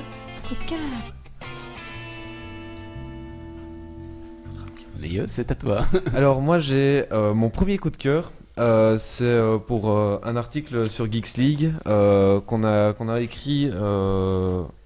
[5.28, 5.86] C'est à toi.
[6.16, 8.32] Alors moi j'ai euh, mon premier coup de cœur.
[8.58, 13.72] euh, c'est euh, pour un article sur Geeks League qu'on a a écrit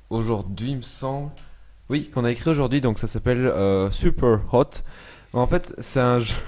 [0.10, 1.30] aujourd'hui, il me semble.
[1.90, 3.52] Oui, qu'on a écrit aujourd'hui, donc ça s'appelle
[3.92, 4.70] Super Hot.
[5.34, 6.36] En fait, c'est un jeu.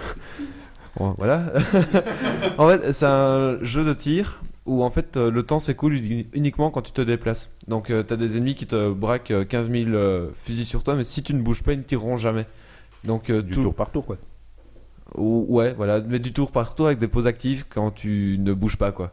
[1.17, 1.43] Voilà.
[2.57, 6.71] en fait, c'est un jeu de tir où en fait le temps s'écoule uni- uniquement
[6.71, 7.49] quand tu te déplaces.
[7.67, 10.95] Donc tu t'as des ennemis qui te braquent euh, 15 000 euh, fusils sur toi,
[10.95, 12.45] mais si tu ne bouges pas, ils ne tireront jamais.
[13.05, 14.17] Donc euh, Du tout, tour par tour, quoi.
[15.15, 18.53] ou- ouais, voilà, mais du tour par tour avec des pauses actives quand tu ne
[18.53, 19.11] bouges pas, quoi.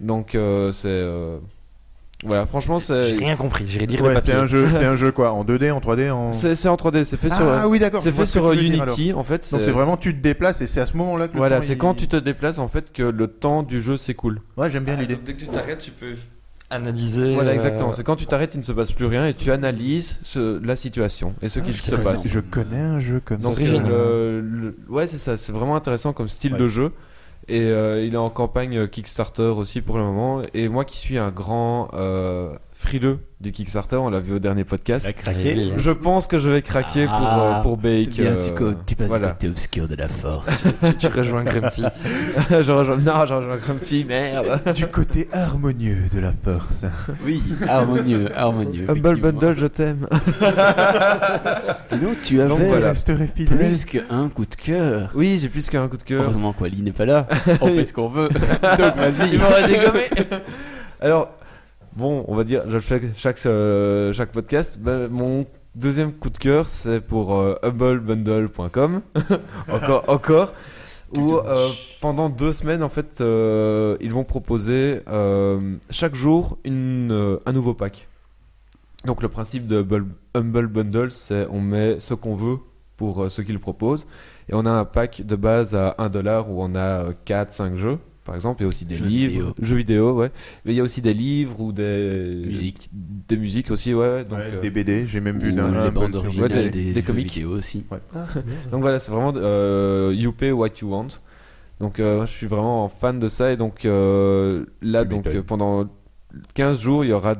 [0.00, 1.38] Donc euh, c'est euh,
[2.24, 5.12] voilà, franchement J'ai c'est rien compris, j'irai dire Ouais, c'est un jeu, c'est un jeu
[5.12, 6.32] quoi, en 2D, en 3D, en.
[6.32, 8.00] c'est c'est en 3D, c'est fait sur Ah oui, d'accord.
[8.02, 9.46] c'est fait sur dire, Unity en fait.
[9.52, 11.36] Donc c'est vraiment tu te déplaces et c'est à ce moment-là que.
[11.36, 14.38] voilà, c'est il- quand tu te déplaces en fait que le temps du jeu s'écoule.
[14.56, 15.16] Ouais, j'aime bien Ah, l'idée.
[15.22, 16.14] dès que tu t'arrêtes, tu peux
[16.70, 17.34] analyser.
[17.34, 17.92] Voilà, euh, exactement.
[17.92, 20.76] C'est quand tu t'arrêtes, il ne se passe plus rien et tu analyses ce- la
[20.76, 22.28] situation et ce Ah, qu'il se connais passe.
[22.28, 23.62] Je connais un jeu comme Donc ça.
[23.64, 25.36] euh, le- ouais, c'est ça.
[25.36, 26.58] C'est vraiment intéressant comme style Ouais.
[26.58, 26.92] de jeu.
[27.48, 30.42] Et euh, il est en campagne euh, Kickstarter aussi pour le moment.
[30.54, 34.64] Et moi qui suis un grand euh, frileux du Kickstarter, on l'a vu au dernier
[34.64, 35.10] podcast.
[35.14, 35.54] craqué.
[35.56, 38.10] Oui, Je pense que je vais craquer pour, Ah, euh, pour Bake.
[38.10, 39.28] Bien, euh, tu, passes voilà.
[39.28, 40.64] du côté obscur de la force.
[40.98, 41.84] tu, tu rejoins Grumpy.
[42.50, 44.60] je rejoins, non, je rejoins Grumpy, merde.
[44.74, 46.84] Du côté harmonieux de la force.
[47.24, 48.90] oui, harmonieux, harmonieux.
[48.90, 49.20] Humble.
[49.20, 50.06] Bundle, je t'aime.
[51.92, 55.10] Et donc tu avais Donc voilà, plus qu'un coup de cœur.
[55.14, 56.22] Oui, j'ai plus qu'un coup de cœur.
[56.24, 57.26] Heureusement qu'Wally n'est pas là.
[57.62, 58.28] On fait ce qu'on veut.
[58.28, 59.30] Donc vas-y.
[59.32, 60.02] Il m'aurait dégommé.
[61.00, 61.30] Alors,
[61.96, 64.78] bon, on va dire, je le fais chaque, euh, chaque podcast.
[64.80, 69.02] Ben, mon deuxième coup de cœur, c'est pour euh, humblebundle.com.
[69.68, 70.54] encore, encore.
[71.16, 71.68] Où euh,
[72.00, 75.00] pendant deux semaines, en fait, ils vont proposer
[75.90, 78.08] chaque jour une, un nouveau pack.
[79.04, 79.86] Donc, le principe de
[80.34, 82.58] Humble, Bundle, c'est on met ce qu'on veut
[82.96, 84.06] pour ce qu'ils proposent.
[84.48, 87.98] Et on a un pack de base à 1$ dollar où on a 4-5 jeux,
[88.26, 88.60] par exemple.
[88.60, 89.54] Il y a aussi des Jeux livres, vidéo.
[89.60, 90.30] jeux vidéo, ouais.
[90.64, 92.90] Mais il y a aussi des livres ou des Musique.
[92.92, 94.24] des musiques aussi, ouais.
[94.24, 97.32] Donc, Ouais, euh, des BD, j'ai même vu Humble bandes originales des- des, des comics.
[97.32, 97.84] vidéo aussi.
[98.70, 101.08] donc voilà, c'est vraiment euh, you pay what you want.
[101.80, 105.26] Donc euh, moi, je suis vraiment fan de ça et donc euh, là Tu donc
[105.26, 105.86] euh, pendant
[106.54, 107.34] 15 jours, il y aura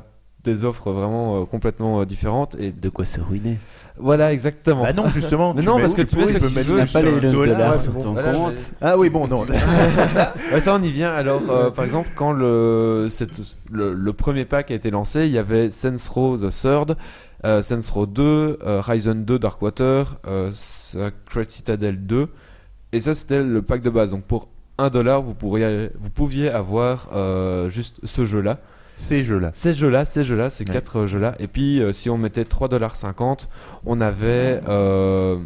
[0.44, 2.54] des offres vraiment euh, complètement euh, différentes.
[2.60, 3.58] Et De quoi se ruiner.
[3.98, 4.82] Voilà, exactement.
[4.82, 5.54] Bah non, justement.
[5.54, 7.32] Mais non, parce que tu mets peux- ce que tu mettre veux, pas les un
[7.32, 7.56] dollar.
[7.56, 8.52] dollars ouais, sur c'est ton Voilà, compte.
[8.54, 9.44] mais- Ah oui, bon, non.
[10.52, 11.12] Ouais, ça on y vient.
[11.14, 13.40] Alors, euh, par exemple, quand le, cette-
[13.70, 16.96] le, le premier pack a été lancé, il y avait Saints Row The Third,
[17.44, 22.28] euh, Saints Row 2, euh, Ryzen 2 Darkwater, euh, Sacred Citadel 2,
[22.92, 24.10] et ça c'était le pack de base.
[24.10, 28.58] Donc pour 1 dollar, vous pourriez, vous pouviez avoir euh, juste ce jeu-là.
[28.96, 29.50] Ces jeux-là.
[29.54, 30.72] Ces jeux-là, ces jeux-là, ces Ouais.
[30.72, 31.34] quatre euh, jeux-là.
[31.38, 33.46] Et puis, euh, si on mettait 3,50$,
[33.84, 35.38] on avait euh,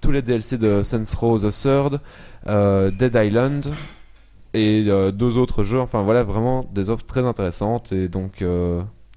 [0.00, 2.00] tous les DLC de Saints Row The Third,
[2.48, 3.66] euh, Dead Island
[4.54, 5.78] et deux autres jeux.
[5.80, 7.92] Enfin, voilà, vraiment des offres très intéressantes.
[7.92, 8.42] Et donc,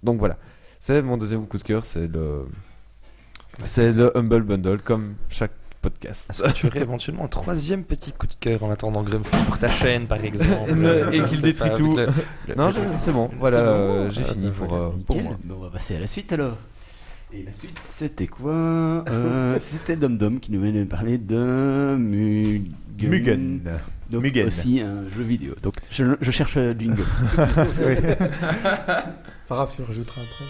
[0.03, 0.37] donc voilà.
[0.79, 2.45] C'est mon deuxième coup de cœur, c'est le,
[3.63, 5.51] c'est le Humble Bundle, comme chaque
[5.81, 6.27] podcast.
[6.29, 9.57] Est-ce que tu aurais éventuellement un troisième petit coup de cœur en attendant Grumpy pour
[9.57, 11.95] ta chaîne par exemple Et ne- et Je qu'il détruit tout.
[11.97, 12.05] le-
[12.47, 13.29] le- Non, c'est bon.
[13.39, 13.63] Voilà, bon.
[13.69, 15.23] euh, j'ai Ah, fini pour, euh, pour Nickel.
[15.23, 15.37] moi.
[15.43, 16.57] Ben, on va passer à la suite alors.
[17.33, 21.95] Et la suite, c'était quoi Euh, C'était Dom Dom qui nous venait de parler de
[21.97, 22.73] Mugen.
[22.99, 23.61] Mugen.
[24.09, 24.47] Donc Mugen.
[24.47, 25.53] aussi un jeu vidéo.
[25.63, 27.03] Donc je, je cherche euh, jingle.
[27.85, 27.95] Oui.
[29.47, 30.45] Pas grave, tu rajouteras après.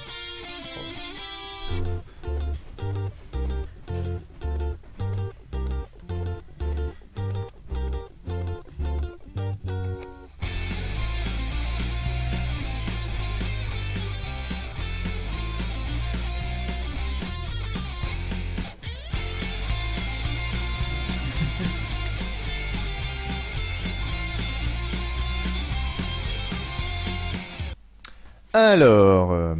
[28.54, 29.56] Alors, euh,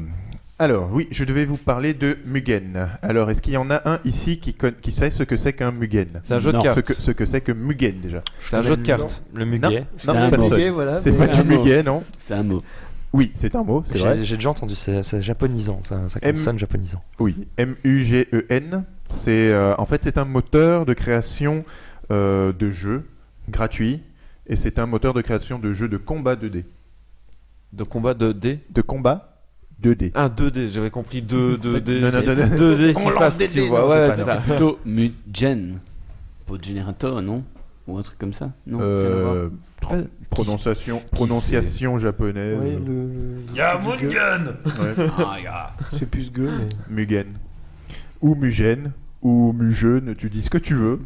[0.60, 2.88] alors, oui, je devais vous parler de Mugen.
[3.02, 5.54] Alors, est-ce qu'il y en a un ici qui, con- qui sait ce que c'est
[5.54, 6.08] qu'un Mugen?
[6.24, 6.82] C'est un jeu de Non, Ce cartes.
[6.82, 8.22] que, ce que c'est que Mugen déjà.
[8.42, 9.24] C'est un jeu de cartes.
[9.34, 9.86] Le muguet.
[9.98, 10.50] C'est Non, un personne.
[10.50, 10.56] mot.
[10.56, 11.02] Muguet, voilà.
[11.02, 11.64] C'est mais- pas un du mot.
[11.64, 12.62] Mugen, non C'est un mot.
[13.14, 14.18] Oui, c'est un mot, c'est vrai.
[14.20, 17.04] J'ai j'ai déjà entendu, c'est c'est japonisant, ça, ça M- sonne japonisant.
[17.20, 18.86] Oui, M-U-G-E-N.
[19.06, 21.66] C'est euh, en fait c'est un moteur de création
[22.10, 23.04] euh, de jeux
[23.50, 24.02] gratuit
[24.48, 26.64] et c'est un moteur de création de jeux de combat 2D.
[27.74, 29.28] De combat de D De combat
[29.82, 30.12] 2D.
[30.14, 32.02] Ah, 2D, j'avais compris 2, 2D.
[32.02, 32.56] non, non, non, non.
[32.56, 33.90] 2D, si On lance fast, des tu vois.
[33.90, 34.36] Ouais, c'est ça.
[34.36, 35.80] Plutôt Mugen.
[36.46, 37.44] Pour générateur, non
[37.88, 39.50] Ou un truc comme ça Non Euh,
[39.90, 39.96] Ah,
[40.30, 42.60] prononciation prononciation japonaise.
[42.60, 44.10] Ouais, le, Y'a gueux.
[44.10, 45.72] Ouais, Ah, ya.
[45.94, 46.52] C'est plus gueux,
[46.90, 46.96] mais.
[47.04, 47.28] Mugen.
[48.22, 48.92] Ou Mugen.
[49.24, 51.00] Ou Mugen, tu dis ce que tu veux.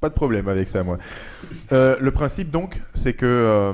[0.00, 0.98] Pas de problème avec ça, moi.
[1.72, 3.72] Euh, le principe, donc, c'est que euh,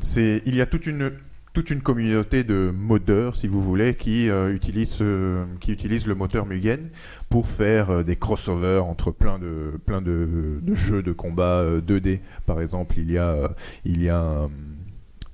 [0.00, 1.12] c'est il y a toute une
[1.52, 6.46] toute une communauté de modeurs, si vous voulez, qui euh, utilisent euh, qui le moteur
[6.46, 6.90] Mugen
[7.28, 12.20] pour faire euh, des crossovers entre plein de plein de, jeux de combat euh, 2D.
[12.46, 13.50] Par exemple, il y a
[13.84, 14.48] euh,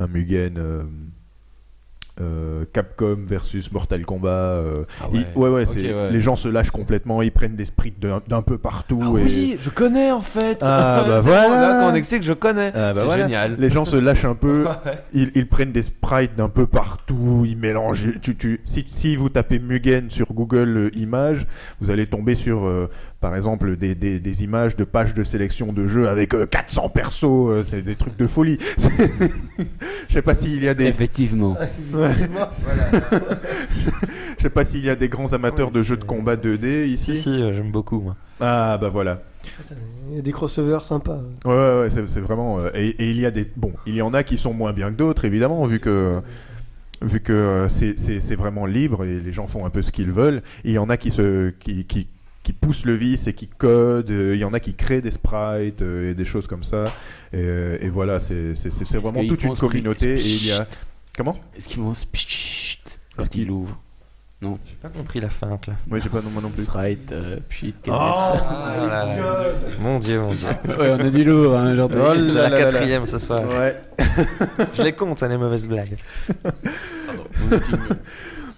[0.01, 0.59] un Mugen
[2.21, 4.29] euh, Capcom versus Mortal Kombat.
[4.29, 6.11] euh, Ah ouais, ouais, ouais.
[6.11, 9.01] les gens se lâchent complètement, ils prennent des sprites d'un peu partout.
[9.03, 10.59] Ah et- oui, je connais en fait.
[10.63, 11.49] Ah, bah voilà.
[11.49, 12.69] Là, quand on explique, je connais.
[12.75, 13.23] Ah, bah c'est voilà.
[13.25, 13.57] génial.
[13.59, 14.65] Les gens se lâchent un peu,
[15.13, 18.09] ils, ils prennent des sprites d'un peu partout, ils mélangent.
[18.23, 21.47] Tu, tu, si, si vous tapez Mugen sur Google euh, Images,
[21.81, 22.89] vous allez tomber sur, euh,
[23.21, 26.89] par exemple, des, des, des images de pages de sélection de jeux avec euh, 400
[26.91, 28.59] persos, euh, c'est des trucs de folie.
[30.09, 31.57] Je sais pas s'il y a des, Effectivement.
[34.39, 37.15] je sais pas s'il y a des grands amateurs de jeux de combat 2D ici.
[37.17, 38.17] Si, si, euh, j'aime beaucoup, moi.
[38.41, 39.21] Ah bah voilà.
[40.11, 41.21] Il y a des crossovers sympas.
[41.45, 42.59] Ouais, ouais, ouais, c'est c'est vraiment.
[42.61, 43.51] euh, et, et il y a des.
[43.57, 46.21] Bon, il y en a qui sont moins bien que d'autres, évidemment, vu que.
[47.01, 49.93] Vu que euh, c'est- c'est c'est vraiment libre et les gens font un peu ce
[49.93, 50.43] qu'ils veulent.
[50.65, 52.09] Et il y en a qui, se, qui, qui,
[52.49, 54.11] qui poussent le vice et qui codent.
[54.11, 56.85] euh, Il y en a qui créent des sprites euh, et des choses comme ça.
[57.35, 58.55] Et, euh, et voilà, c'est
[58.95, 60.15] vraiment toute une communauté.
[60.15, 60.67] Et il y a.
[61.15, 62.79] Comment Est-ce qu'ils vont se pchit
[63.19, 63.79] quand ils l'ouvrent
[64.41, 64.49] J'ai
[64.81, 65.75] pas compris la feinte, là.
[65.89, 66.63] Moi, j'ai pas non, moi non plus.
[66.65, 69.53] Sprite, euh, pchit, Oh Ah là.
[69.79, 70.47] Mon dieu, mon dieu.
[70.79, 71.99] Ouais, on a du lourd, hein, genre de...
[72.01, 73.43] Oh C'est la quatrième ce soir.
[73.47, 73.77] Ouais.
[74.73, 75.97] Je les compte, ça, les mauvaises blagues.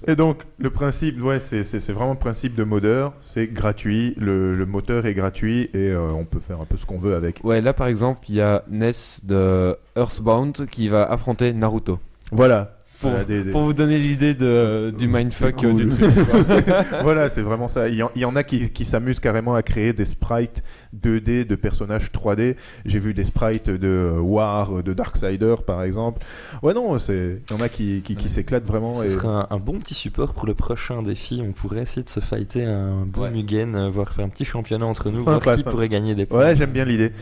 [0.07, 3.13] Et donc, le principe, ouais, c'est vraiment le principe de modeur.
[3.23, 6.87] C'est gratuit, le, le moteur est gratuit et euh, on peut faire un peu ce
[6.87, 7.41] qu'on veut avec.
[7.45, 11.99] Ouais, là par exemple, il y a Ness de Earthbound qui va affronter Naruto.
[12.33, 12.79] Voilà.
[13.01, 15.67] Pour, Voilà, des- des- pour vous donner l'idée de, du mindfuck Cool.
[15.69, 16.11] euh, du truc.
[17.03, 17.89] voilà, c'est vraiment ça.
[17.89, 20.63] Il y en, il y en a qui, qui s'amusent carrément à créer des sprites
[21.01, 22.57] 2D de personnages 3D.
[22.85, 26.21] J'ai vu des sprites de euh, War, euh, de Darksider par exemple.
[26.63, 28.93] Ouais, non, c'est il y en a qui, qui, qui s'éclatent vraiment.
[28.95, 31.43] Ce et- serait un, un bon petit support pour le prochain défi.
[31.43, 33.31] On pourrait essayer de se fighter un bon Ouais.
[33.31, 35.71] Mugen, euh, voir faire un petit championnat entre nous, Sympa, voir qui sympa.
[35.71, 36.39] pourrait gagner des points.
[36.39, 37.13] Ouais, j'aime bien l'idée.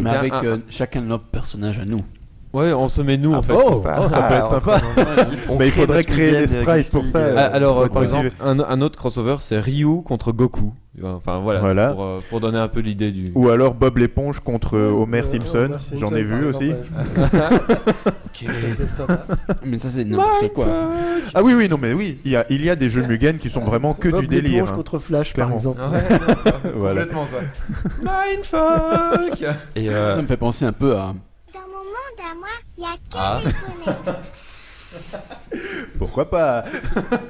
[0.00, 2.02] Mais avec un- euh, chacun de nos personnages à nous.
[2.54, 3.52] Ouais, on se met nous en fait.
[3.52, 4.80] oh, oh, ça peut être sympa.
[5.48, 7.18] On Mais il faudrait créer des sprites pour ça.
[7.18, 8.04] euh, Ah, alors, euh, Ouais, par ouais.
[8.04, 10.72] exemple, un, un autre crossover, c'est Ryu contre Goku.
[11.02, 11.88] Enfin voilà, Voilà.
[11.90, 13.32] Pour, euh, pour donner un peu l'idée du.
[13.34, 16.72] Ou alors Bob l'éponge contre euh, Homer Euh, Simpson, j'en ai vu aussi.
[18.96, 19.24] sympa.
[19.64, 20.66] Mais ça, c'est n'importe quoi.
[21.34, 23.38] Ah oui, oui, non, mais oui, il y a, il y a des jeux Mugen
[23.38, 24.52] qui sont vraiment que Bob du délire.
[24.52, 24.76] l'éponge hein.
[24.76, 25.56] contre Flash, Clairement.
[25.56, 25.80] par exemple.
[26.72, 28.12] Complètement quoi.
[28.30, 29.42] Mindfuck
[29.74, 31.14] Et euh, Ça me fait penser un peu à.
[31.94, 33.40] Dans mon monde à moi, il y a que Ah.
[33.44, 34.18] des poneys.
[35.98, 36.62] Pourquoi pas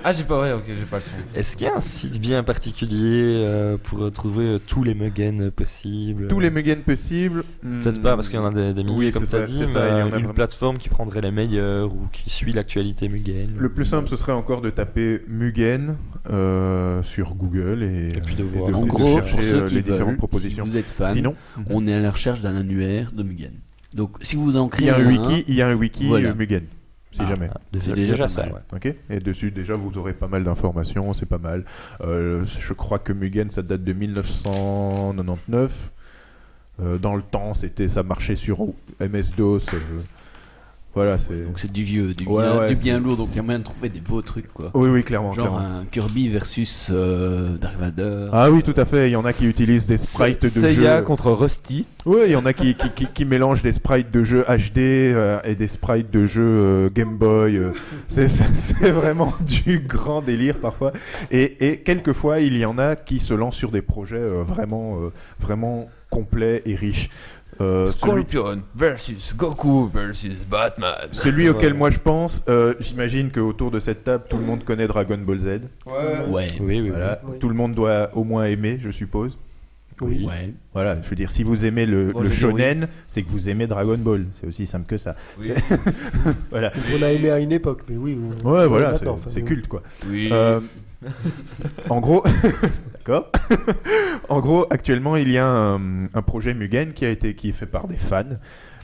[0.05, 1.11] Ah, j'ai pas, ouais, ok, j'ai pas le son.
[1.35, 5.51] est-ce qu'il y a un site bien particulier euh, pour trouver euh, tous les Mugen
[5.51, 6.29] possibles?
[6.29, 9.11] Tous les Mugen possibles Peut-être pas parce qu'il y en a des, des milliers Oui,
[9.13, 10.35] comme tu as ça, dit, mais ça, il y en a une vraiment.
[10.35, 13.55] plateforme qui prendrait les meilleurs ou qui suit l'actualité Mugen.
[13.57, 15.97] Le plus simple, ce serait encore de taper Mugen
[16.31, 18.69] euh, sur Google et, Et puis de et voir.
[18.71, 20.65] de, En de gros, chercher pour ceux qui les veulent, différentes si propositions.
[20.67, 21.35] vous êtes fan, Sinon,
[21.71, 23.53] on est à la recherche d'un annuaire de Mugen.
[23.95, 25.75] Donc, si vous en il créez y a un un, wiki, il y a un
[25.75, 26.31] wiki Voilà.
[26.31, 26.65] euh, Mugen,
[27.13, 27.49] si Ah, jamais.
[27.81, 28.55] C'est déjà ça, mal.
[28.55, 28.61] ouais.
[28.91, 28.95] Ok.
[29.11, 31.65] Et dessus, déjà, vous aurez pas mal d'informations, c'est pas mal.
[32.01, 35.91] Euh, je crois que Mugen, ça date de 1999.
[36.83, 38.59] Euh, dans le temps, c'était, ça marchait sur
[39.01, 39.67] MS-DOS.
[39.75, 39.79] euh,
[40.95, 41.43] voilà, c'est.
[41.45, 43.39] Donc c'est du vieux, du, Ouais, bien, ouais, du c'est- bien lourd, donc il y
[43.41, 44.71] a moyen de trouver des beaux trucs quoi.
[44.75, 45.67] Oui, oui, clairement, Genre clairement.
[45.81, 48.31] un Kirby versus euh, Dark Vador.
[48.33, 49.09] Ah oui, tout à fait.
[49.09, 51.03] Il y en a qui utilisent des sprites de Seiya jeux.
[51.03, 51.87] contre Rusty.
[52.07, 54.79] Oui, il y en a qui, qui, qui, qui mélangent des sprites de jeux HD
[54.79, 57.57] euh, et des sprites de jeux euh, Game Boy.
[57.57, 57.71] euh.
[58.09, 60.93] c'est c'est- vraiment du grand délire parfois.
[61.31, 64.99] Et, et quelquefois, il y en a qui se lancent sur des projets vraiment,
[65.41, 67.11] vraiment complets et riches.
[67.61, 71.09] Euh, celui, Scorpion versus Goku versus Batman.
[71.13, 74.87] celui auquel moi je pense, euh, j'imagine qu'autour de cette table, tout le monde connaît
[74.87, 75.47] Dragon Ball Z.
[75.87, 76.49] Ouais.
[76.61, 77.21] Oui, oui, Voilà.
[77.25, 77.39] Oui.
[77.39, 79.37] Tout le monde doit au moins aimer, je suppose.
[80.01, 80.27] Oui.
[80.27, 80.53] Ouais.
[80.73, 84.27] Voilà, je veux dire, si vous aimez le, shonen, c'est que vous aimez Dragon Ball.
[84.41, 85.15] C'est aussi simple que ça.
[85.39, 85.51] Oui.
[86.51, 86.73] Voilà.
[86.97, 88.19] On a aimé à une époque, mais oui.
[88.45, 89.83] on- Ouais, on voilà, c'est enfin, culte quoi.
[90.09, 90.29] Oui.
[90.33, 90.61] Euh,
[91.91, 92.25] en gros,
[92.95, 93.31] d'accord.
[94.29, 97.53] en gros, actuellement, il y a un, un projet Mugen qui a été qui est
[97.53, 98.25] fait par des fans.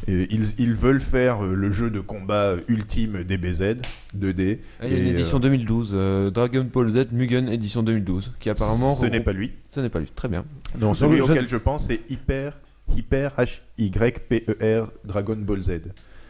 [0.08, 3.76] Et ils, ils veulent faire euh, le jeu de combat ultime DBZ
[4.18, 4.58] 2D.
[4.80, 8.32] Ah, il y a une édition euh, 2012, euh, Dragon Ball Z Mugen édition 2012,
[8.40, 8.94] qui apparemment.
[8.96, 9.52] Ce n'est pas lui.
[9.68, 10.08] Ce n'est pas lui.
[10.14, 10.44] Très bien.
[10.80, 12.58] Non, celui je- auquel je pense, c'est Hyper,
[12.96, 15.80] Hyper H Y P E R Dragon Ball Z.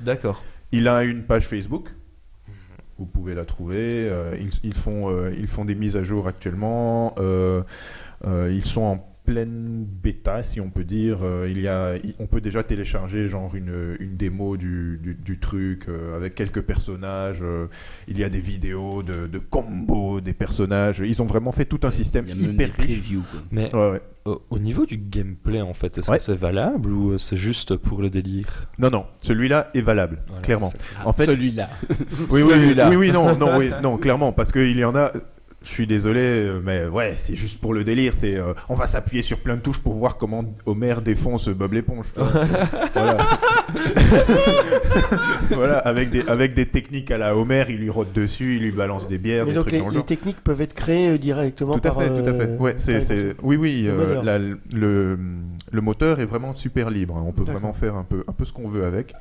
[0.01, 0.43] D'accord.
[0.73, 1.91] Il a une page Facebook.
[2.99, 3.89] Vous pouvez la trouver.
[3.93, 7.15] euh, ils, ils font, euh, ils font des mises à jour actuellement.
[7.19, 7.63] euh,
[8.27, 11.19] euh, ils sont en pleine bêta, si on peut dire.
[11.23, 15.39] Euh, il y a, on peut déjà télécharger genre une, une démo du, du, du
[15.39, 17.39] truc euh, avec quelques personnages.
[17.43, 17.67] euh,
[18.09, 21.01] il y a des vidéos de, de combos des personnages.
[21.07, 23.41] Ils ont vraiment fait tout un système Il y a même des hyper previews quoi.
[23.53, 24.03] Mais Ouais, ouais.
[24.25, 26.17] au, au niveau du gameplay, en fait, est-ce Ouais.
[26.17, 28.67] que c'est valable ou c'est juste pour le délire?
[28.81, 30.71] Non, non, celui-là est valable, Voilà, clairement.
[31.05, 31.69] En fait, Celui-là.
[32.31, 35.13] Oui, oui, oui, oui, non, non, oui, non, clairement, parce qu'il y en a.
[35.63, 38.15] Je suis désolé, euh, mais ouais, c'est juste pour le délire.
[38.15, 41.75] C'est, euh, on va s'appuyer sur plein de touches pour voir comment Homer défonce Bob
[41.75, 42.07] l'éponge.
[42.17, 43.19] voilà.
[45.51, 48.73] voilà, avec des, avec des techniques à la Homer, il lui rôde dessus, il lui
[48.73, 50.07] balance des bières, Mais des donc trucs les, dans le les genre.
[50.07, 52.03] techniques peuvent être créées euh, directement Tout à par.
[52.03, 52.57] fait, tout à fait.
[52.59, 55.19] Ouais, c'est, c'est, oui, oui, euh, la- le,
[55.71, 57.17] le moteur est vraiment super libre.
[57.17, 57.25] hein.
[57.27, 57.61] On peut D'accord.
[57.61, 59.15] vraiment faire un peu, un peu ce qu'on veut avec.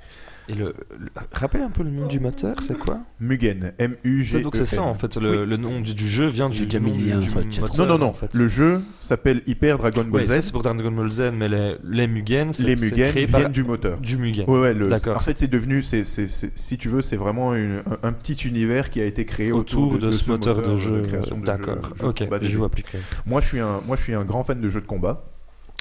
[0.49, 4.29] Et le, le- rappelle un peu le nom du moteur, c'est quoi Mugen, M-U-G.
[4.37, 6.79] C'est- Donc c'est ça en fait, le, le nom du, du jeu vient J'ai du,
[6.79, 7.61] nom le du, lien du sur le chat.
[7.61, 8.05] moteur, Non, non, non.
[8.07, 8.33] en fait.
[8.33, 10.41] Le jeu s'appelle Hyper Dragon Ball Ouais, Z.
[10.41, 13.43] c'est pour Dragon Ball Z, mais les, les Mugen, c'est les c'est Mugen créé viennent
[13.43, 13.99] par du moteur.
[13.99, 14.45] du Mugen.
[14.49, 15.17] Ouais, ouais, le- D'accord.
[15.17, 18.11] En fait, c'est devenu, c'est, c'est- c'est- si tu veux, c'est vraiment une- un, un
[18.11, 21.03] petit univers qui a été créé autour, Autour de, ce moteur, de jeu.
[21.03, 22.55] création de D'accord, jeux- jeux de ok, combat 2D.
[22.55, 23.03] vois plus clair.
[23.27, 25.25] Moi, je suis un, moi, je suis un grand fan de jeux de combat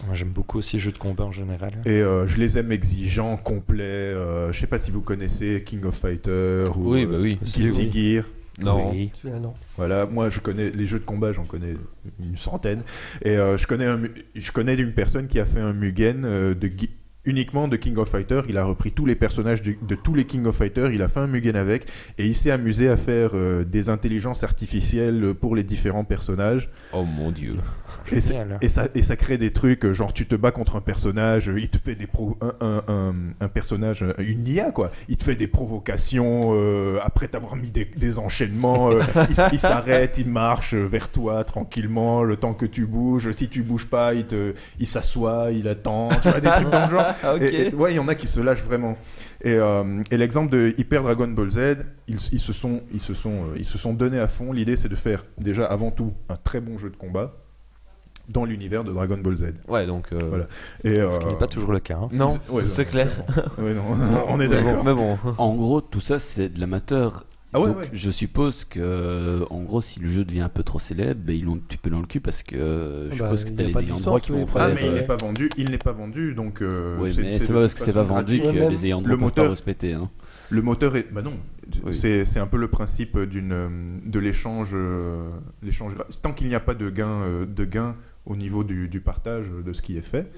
[0.07, 1.73] Moi j'aime beaucoup aussi les jeux de combat en général.
[1.85, 3.83] et euh, je les aime exigeants, complets.
[3.83, 7.39] euh, je sais pas si vous connaissez King of Fighters ou Oui, euh, bah oui.
[7.43, 8.13] Guilty Oui.
[8.15, 8.25] Gear.
[8.61, 8.91] Non.
[8.93, 9.11] Oui.
[9.15, 9.55] Celui-là, non.
[9.77, 11.75] Voilà, moi je connais les jeux de combat, j'en connais
[12.21, 12.83] une centaine.
[13.25, 14.01] Et euh, je connais un
[14.35, 16.71] je connais une personne qui a fait un Mugen euh, de
[17.25, 18.45] uniquement de King of Fighters.
[18.49, 20.93] Il a repris tous les personnages du- de, tous les King of Fighters.
[20.93, 24.43] Il a fait un Mugen avec et il s'est amusé à faire euh, des intelligences
[24.45, 26.71] artificielles pour les différents personnages.
[26.93, 27.51] Oh mon dieu.
[28.61, 31.49] Et, ça, et ça crée des trucs, euh, genre tu te bats contre un personnage,
[31.51, 34.91] euh, il te fait des pro un, un, un- un personnage, euh, une IA quoi,
[35.09, 38.99] il te fait des provocations euh, après t'avoir mis des, des enchaînements, euh,
[39.53, 43.87] il, s'arrête, il marche vers toi tranquillement, le temps que tu bouges, si tu bouges
[43.87, 47.07] pas, il te, il s'assoit, il attend, tu vois, des trucs dans le genre.
[47.43, 48.97] Et- et- ouais, il y en a qui se lâchent vraiment.
[49.43, 51.59] Et, euh, et l'exemple de Hyper Dragon Ball Z,
[52.09, 54.53] ils, ils se sont, ils se sont, euh, ils se sont donnés à fond.
[54.53, 57.37] L'idée, c'est de faire déjà avant tout un très bon jeu de combat
[58.29, 59.45] dans l'univers de Dragon Ball Z.
[59.69, 60.07] Ouais, donc.
[60.13, 60.47] euh, Voilà.
[60.85, 61.99] Et, Ce qui euh, n'est pas toujours le cas.
[62.03, 62.09] hein.
[62.13, 63.09] Non, Ouais, c'est clair.
[63.59, 63.83] ouais, non,
[64.29, 64.85] on est d'accord.
[64.85, 65.19] Mais bon.
[65.39, 67.25] En gros, tout ça, c'est de l'amateur.
[67.55, 67.89] Ah ouais, Donc, ouais.
[67.95, 71.47] Je suppose que, en gros, si le jeu devient un peu trop célèbre, ben, ils
[71.47, 73.63] l'ont un petit peu dans le cul parce que euh, je Bah, suppose que t'as
[73.63, 74.63] les ayants droit qui vont pas faire.
[74.65, 76.61] Ah mais il euh, n'est pas vendu, il n'est pas vendu donc.
[76.61, 79.31] euh, Oui, mais c'est pas parce que c'est pas vendu que les ayants le droit
[79.31, 79.95] peuvent pas respecter.
[79.95, 80.11] Hein.
[80.51, 81.11] Le moteur est.
[81.11, 81.33] Bah non,
[81.87, 81.95] Oui.
[81.95, 83.69] c'est un peu le principe d'une euh,
[84.05, 84.73] de l'échange.
[84.75, 85.31] euh,
[85.63, 85.95] l'échange.
[86.21, 87.97] Tant qu'il n'y a pas de gain, euh, de gain
[88.29, 90.31] au niveau du, partage de ce qui est fait,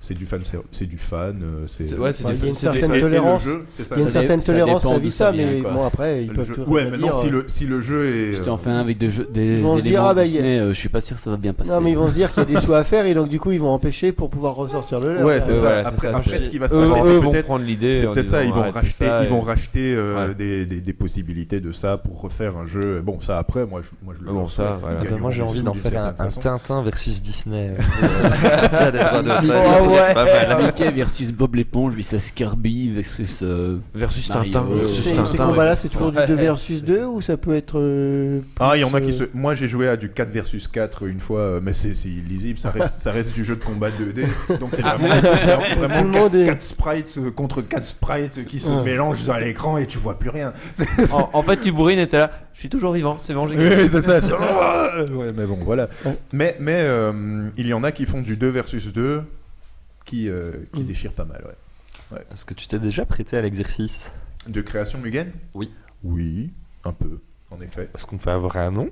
[0.00, 1.40] c'est du fan, c'est du fan.
[1.42, 3.42] euh, C'est ouais, c'est Enfin, du il y a une certaine et- et le tolérance.
[3.42, 3.94] jeu, c'est ça.
[3.96, 5.70] Il y a une Ça dé- certaine ça tolérance dépend à vie ça mais quoi.
[5.72, 7.30] bon après ils Le peuvent jeu- tout Ouais, maintenant si euh.
[7.30, 8.32] le si le jeu est.
[8.34, 10.14] Si t'en euh, fais un avec des, jeux, des Ils vont se dire, éléments ah,
[10.14, 11.70] bah, Disney, a- euh, je suis pas sûr que ça va bien passer.
[11.70, 13.28] Non mais ils vont se dire qu'il y a des sous à faire et donc
[13.28, 15.24] du coup ils vont empêcher pour pouvoir ressortir le leur.
[15.24, 15.78] Ouais, c'est ça.
[15.78, 18.00] Après, ça, après, c'est- ce qui va se passer, eux vont peut-être prendre l'idée.
[18.00, 19.96] C'est peut-être ça, ils vont racheter, ils vont et- racheter
[20.38, 23.00] des, des, des possibilités de ça pour refaire un jeu.
[23.00, 25.42] Bon, ça après, moi je, moi, je le bon, ça, Ah bah, gagneront moi j'ai
[25.42, 26.12] envie d'en faire un.
[26.28, 27.74] Tintin versus Disney.
[29.96, 30.14] Ah ouais.
[30.14, 30.24] pas
[30.56, 30.66] mal.
[30.66, 33.40] Mickey versus Bob l'éponge versus Kirby versus.
[33.42, 34.66] euh, Versus Mario, Tintin.
[34.70, 37.78] versus Ces, Tintin, ces combats-là, c'est toujours du 2 versus 2 ou ça peut être.
[37.78, 39.24] euh, Ah, il y en a qui euh, se.
[39.34, 42.58] Moi, j'ai joué à du 4 versus 4 une fois, euh, mais c'est illisible.
[42.58, 44.58] Ça reste, ça reste du jeu de combat 2D.
[44.60, 48.60] Donc, c'est vraiment, vraiment Tout le 4, monde est- sprites euh, contre 4 sprites qui
[48.60, 48.82] se Ouais.
[48.84, 50.52] mélangent à l'écran et tu vois plus rien.
[51.12, 52.30] En, en fait, tu bourrines et t'es là.
[52.54, 53.82] Je suis toujours vivant, c'est bon, j'ai gagné.
[53.82, 54.18] Oui, c'est ça.
[55.12, 55.88] ouais, mais bon, voilà.
[56.32, 59.22] Mais, mais euh, il y en a qui font du 2 versus 2
[60.08, 60.86] qui, euh, qui Mm.
[60.86, 61.44] déchirent pas mal.
[62.10, 62.24] Ouais.
[62.32, 64.12] Est-ce que tu t'es déjà prêté à l'exercice
[64.46, 65.30] De création Mugen?
[65.54, 65.70] Oui.
[66.02, 66.50] Oui,
[66.84, 67.20] un peu,
[67.50, 67.90] en effet.
[67.94, 68.90] Est-ce qu'on peut avoir un nom?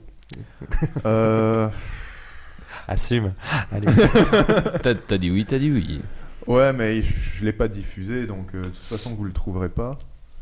[1.07, 1.69] Euh,
[2.89, 3.31] Assume.
[4.83, 6.01] T'as t'as dit oui, t'as dit oui.
[6.47, 9.69] ouais, mais je, je l'ai pas diffusé, donc euh, de toute façon, vous le trouverez
[9.69, 9.99] pas.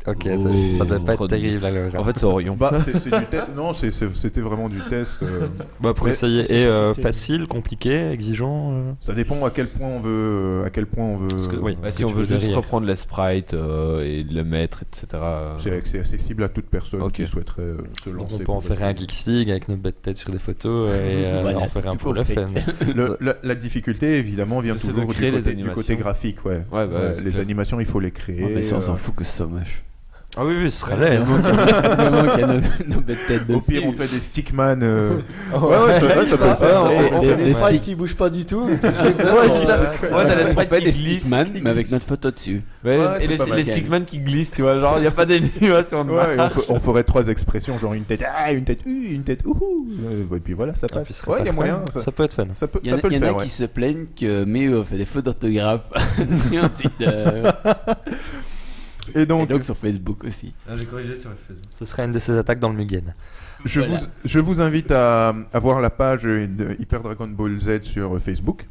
[0.07, 2.01] Ok, Oh, ça, ça doit pas être trop de- terrible alors.
[2.01, 2.55] En fait, c'est Orion.
[2.55, 3.47] Bah, c'est c'est du test.
[3.55, 5.23] Non, c'est- c'était vraiment du test.
[5.23, 5.47] euh,
[5.81, 6.43] bah, pour mais- essayer.
[6.53, 10.09] Et euh, facile, compliqué, exigeant euh Ça dépend à quel point on veut.
[10.11, 11.27] euh, À quel point on veut.
[11.29, 12.57] Parce que, oui, Bah, si on veut juste rire.
[12.57, 15.07] reprendre les sprites euh, et le mettre, etc.
[15.23, 18.35] euh, C'est accessible à toute personne qui souhaiterait euh, se Donc lancer.
[18.41, 19.07] on peut en faire un progressivement.
[19.11, 21.87] Geeks League avec nos bêtes têtes sur des photos euh, et euh, Voilà, en faire
[21.87, 22.49] un pour le fun.
[22.95, 26.45] Le- la, la difficulté, évidemment, vient toujours du créer les côté, du côté graphique.
[26.45, 26.61] Ouais.
[26.71, 26.87] Bah,
[27.23, 28.51] les animations, il faut les créer.
[28.53, 29.83] mais ça, on s'en euh, fout que ce soit moche.
[30.37, 31.15] Ah oui, oui, ce serait laid.
[31.15, 31.25] hein.
[32.37, 34.79] Y Au pire, on fait des stickman.
[34.83, 35.11] euh,
[35.53, 36.83] Ouais, ouais, ça- ouais, ça peut le faire.
[36.83, 37.81] on- on et- fait des sprites sticks.
[37.83, 38.65] qui bougent pas du tout.
[38.65, 39.79] Ouais, c'est ça.
[40.17, 42.61] Ouais, t'as les On sprites fait qui stickman, mais avec notre photo dessus.
[42.83, 43.57] Ouais, Ouais, et c'est les, pas mal.
[43.59, 44.77] les stickman qui glissent, tu vois.
[44.77, 46.53] Genre, il n'y a pas d'animation de Ouais, et on, marche.
[46.55, 49.87] fe- on ferait trois expressions, genre une tête, ah, une tête, uh, une tête, ouhou.
[50.05, 51.23] Euh, Et puis voilà, ça Ah, passe.
[51.27, 51.81] Ouais, pas il y a moyen.
[51.93, 52.47] Ça, Ça peut être fun.
[52.55, 53.35] ça peut, Il y ça en a, peut y le en a faire.
[53.37, 53.47] qui ouais.
[53.47, 55.93] se plaignent que Méo fait des fautes d'orthographe
[56.49, 57.05] sur Twitter.
[57.07, 58.54] Et
[59.13, 60.53] Et donc, donc sur Facebook aussi.
[60.75, 61.65] J'ai corrigé sur Facebook.
[61.69, 63.13] Ce serait une de ces attaques dans le Mugen.
[63.65, 63.97] je, voilà.
[63.97, 68.19] vous, je vous invite à, à voir la page de Hyper Dragon Ball Z sur
[68.19, 68.65] Facebook.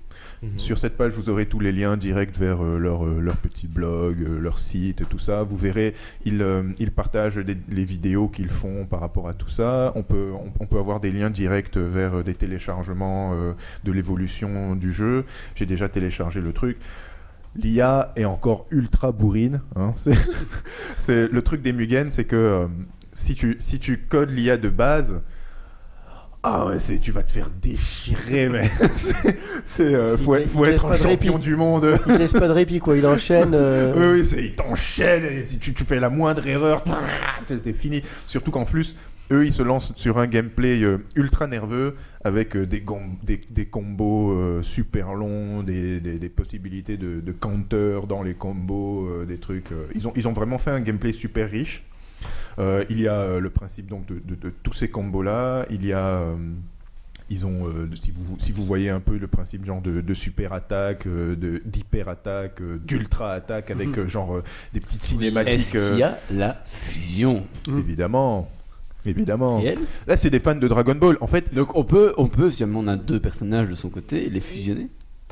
[0.58, 3.66] Sur cette page, vous aurez tous les liens directs vers euh, leur, euh, leur petit
[3.66, 5.42] blog, euh, leur site, tout ça.
[5.42, 5.94] Vous verrez,
[6.26, 9.92] ils, euh, ils partagent des- les vidéos qu'ils font par rapport à tout ça.
[9.94, 13.54] On peut, on, on peut avoir des liens directs vers euh, des téléchargements euh,
[13.84, 15.24] de l'évolution du jeu.
[15.54, 16.76] J'ai déjà téléchargé le truc.
[17.56, 19.60] L'IA est encore ultra bourrine.
[19.76, 19.92] hein.
[20.96, 22.66] C'est le truc des Mugen, c'est que euh,
[23.12, 25.20] si, tu, si tu codes l'IA de base,
[26.46, 28.70] ah ouais, c'est- tu vas te faire déchirer, mais
[29.64, 31.96] c'est, euh, faut, Il- faut il être un champion du monde.
[32.06, 33.52] Il laisse pas de répit quoi, il enchaîne.
[33.54, 36.82] euh, Oui, oui, c'est, ils t'enchaînent, et si tu, tu fais la moindre erreur,
[37.46, 38.02] t'es, t'es fini.
[38.26, 38.96] Surtout qu'en plus,
[39.32, 41.94] eux, ils se lancent sur un gameplay euh, ultra nerveux,
[42.24, 42.82] avec euh, des,
[43.22, 48.34] des, des combos euh, super longs, des, des- des possibilités de, de counter dans les
[48.34, 49.72] combos, euh, des trucs.
[49.72, 51.84] euh, ils, ont, ils ont vraiment fait un gameplay super riche.
[52.58, 55.66] Euh, il y a euh, le principe donc de, de- de tous ces combos-là.
[55.70, 56.06] Il y a...
[56.20, 56.36] euh,
[57.30, 60.14] ils ont, euh, si, vous, si vous voyez un peu le principe genre de, de
[60.14, 64.44] super attaque, euh, de d'hyper attaque, euh, d'ultra attaque avec euh, genre euh,
[64.74, 65.54] des petites cinématiques.
[65.74, 67.44] Est-ce euh, qu'il y a la fusion?
[67.66, 68.50] Évidemment,
[69.06, 69.62] évidemment.
[70.06, 71.16] Là, c'est des fans de Dragon Ball.
[71.20, 73.88] En fait, Donc on peut, on peut, si jamais on a deux personnages de son
[73.90, 74.88] côté, les fusionner?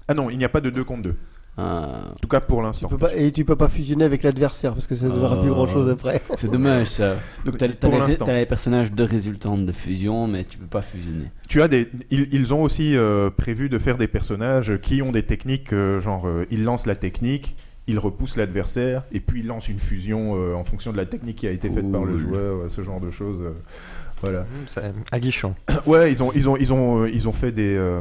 [0.08, 1.14] ah non, il n'y a pas de 2 contre 2.
[1.58, 2.88] Ah, En tout cas pour Tu l'instant.
[2.88, 5.50] peux pas, et tu peux pas fusionner avec l'adversaire parce que ça ne donnera plus
[5.50, 6.22] Euh, grand chose après.
[6.38, 7.16] c'est dommage ça.
[7.44, 7.92] Donc t'as, Pour
[8.32, 11.26] les, personnages de résultantes de fusion, mais tu peux pas fusionner.
[11.50, 15.12] Tu as des, ils, ils ont aussi euh, prévu de faire des personnages qui ont
[15.12, 17.54] des techniques, euh, genre euh, ils lancent la technique,
[17.86, 21.36] ils repoussent l'adversaire et puis ils lancent une fusion euh, en fonction de la technique
[21.38, 23.40] qui a été faite par le joueur, ce genre de choses.
[23.40, 23.50] euh,
[24.24, 24.46] voilà.
[24.66, 25.56] C'est aguichant.
[25.86, 27.74] Ouais, ils ont, ils ont, ils ont, euh, ils ont fait des.
[27.76, 28.00] euh,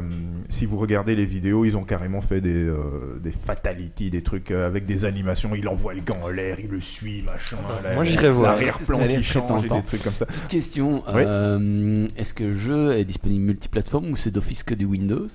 [0.50, 4.52] si vous regardez les vidéos, ils ont carrément fait des, euh, des fatalities, des trucs
[4.52, 5.50] euh, avec des animations.
[5.56, 7.56] Il envoie le gant en l'air, il le suit, machin.
[7.82, 8.52] la- moi, j'irais voir.
[8.52, 10.26] L'arrière-plan Ça a l'air qui change et des trucs comme ça.
[10.26, 11.22] Petite question, Oui.
[11.26, 15.26] euh, est-ce que le jeu est disponible multiplateforme ou c'est d'office que du Windows?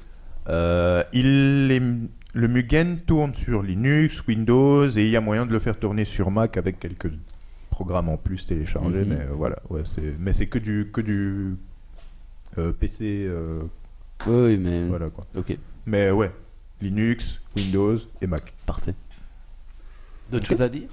[0.48, 1.82] Euh, il est-
[2.34, 6.06] le Mugen tourne sur Linux, Windows et il y a moyen de le faire tourner
[6.06, 7.12] sur Mac avec quelques
[7.70, 9.04] programmes en plus téléchargés.
[9.06, 9.10] Mhm.
[9.10, 11.56] Mais euh, voilà, ouais, c'est mais c'est que du que du
[12.58, 13.62] euh, PC, euh,
[14.28, 14.88] Oui, mais.
[14.88, 15.26] voilà quoi.
[15.36, 16.32] Ok, Mais ouais,
[16.82, 18.54] Linux, Windows et Mac.
[18.66, 18.96] parfait.
[20.32, 20.88] D'autres choses à dire?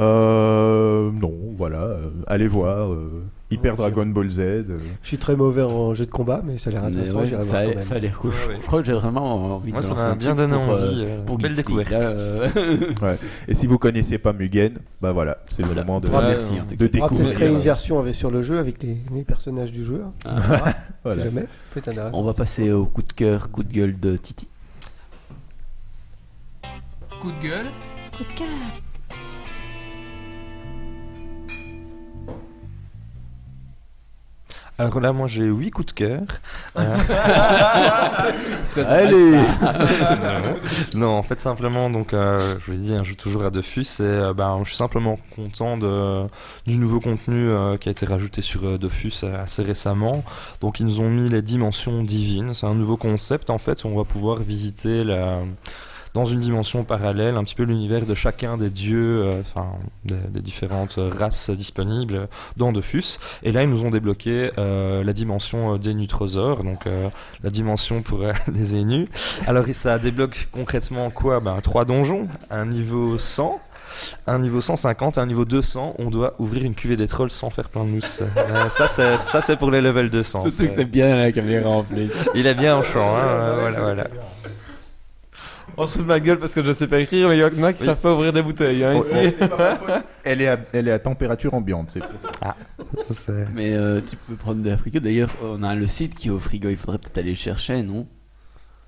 [0.00, 3.22] Euh, non, voilà, euh, allez voir euh,
[3.52, 4.40] Hyper Dragon Ball Z.
[4.40, 4.62] euh,
[5.02, 7.20] Je suis très mauvais en jeu de combat, mais ça a l'air intéressant.
[7.20, 8.30] ouais, ça, voir a, ça a l'air cool.
[8.30, 8.56] Ouais, Je- ouais.
[8.60, 11.20] Je crois que j'ai vraiment envie Moi, de ça m'a bien donné pour, envie, euh,
[11.24, 11.92] pour belle découverte.
[11.92, 12.48] euh,
[13.46, 15.84] Et si vous connaissez pas Mugen, bah voilà, c'est le voilà.
[15.84, 16.54] moment de, Ah, merci.
[16.68, 16.96] tout de cas.
[16.98, 17.32] On va peut-être découvrir.
[17.34, 20.12] créer une version avec, sur le jeu avec les, les personnages du hein.
[20.26, 21.22] Ah, Voilà.
[21.22, 21.44] Jamais.
[22.14, 24.48] On va passer au coup de cœur, coup de gueule de Titi.
[27.20, 27.66] Coup de gueule.
[28.16, 28.48] Coup de cœur.
[34.76, 36.22] Alors là, moi j'ai 8 coups de cœur.
[38.76, 39.38] Euh, Allez
[40.94, 43.82] non, en fait, simplement, donc, euh, je vous l'ai dit, un jeu toujours à Dofus,
[44.00, 46.24] et euh, ben, je suis simplement content de,
[46.66, 50.24] du nouveau contenu qui a été rajouté sur Dofus euh, assez récemment.
[50.60, 52.54] Donc, ils nous ont mis les dimensions divines.
[52.54, 55.42] C'est un nouveau concept, en fait, où on va pouvoir visiter la
[56.14, 59.66] dans une dimension parallèle, un petit peu l'univers de chacun des dieux, euh, enfin
[60.04, 63.18] des, des différentes races disponibles dans Dofus.
[63.42, 67.08] Et là, ils nous ont débloqué euh, la dimension euh, des nutrosaures, donc euh,
[67.42, 69.08] la dimension pour euh, les énus.
[69.46, 71.40] Alors, ça débloque concrètement quoi?
[71.40, 73.60] Ben, Trois donjons, un niveau 100.
[74.26, 77.48] Un niveau 150 et un niveau 200, on doit ouvrir une cuvée des trolls sans
[77.50, 78.22] faire plein de mousse.
[78.36, 80.40] Euh, ça, c'est, ça, c'est pour les level 200.
[80.40, 82.10] Surtout que C'est- bien la caméra en plus.
[82.34, 84.06] Il est bien en champ, hein, voilà, voilà.
[85.76, 87.44] On se fout de ma gueule parce que je sais pas écrire, mais il y
[87.44, 87.86] en a qui Oui.
[87.86, 88.84] savent pas ouvrir des bouteilles.
[88.84, 89.16] Hein, ici.
[90.24, 92.56] elle, est à, elle est à température ambiante, c'est pour ça.
[93.00, 95.00] Ça, c'est- Mais euh, tu peux prendre de la frigo.
[95.00, 96.68] D'ailleurs, on a le site qui est au frigo.
[96.68, 98.06] Il faudrait peut-être aller le chercher, non?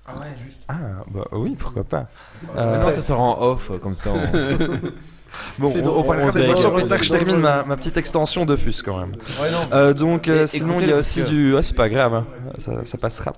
[0.05, 0.61] Ah ouais, juste.
[0.69, 0.75] Ah,
[1.11, 2.07] bah oui, pourquoi pas.
[2.55, 4.11] Mais Euh, non, ça sera en off, comme ça.
[4.13, 4.21] on-
[5.59, 8.45] Bon, C'est on, parlera sur que- plus tard que je termine ma, ma petite extension
[8.45, 9.11] de FUS quand même.
[9.41, 9.57] Ouais, non.
[9.73, 11.55] Euh, donc, euh, sinon, il y a aussi du.
[11.57, 12.25] Ah, c'est pas grave, hein.
[12.57, 13.33] ça, ça passera.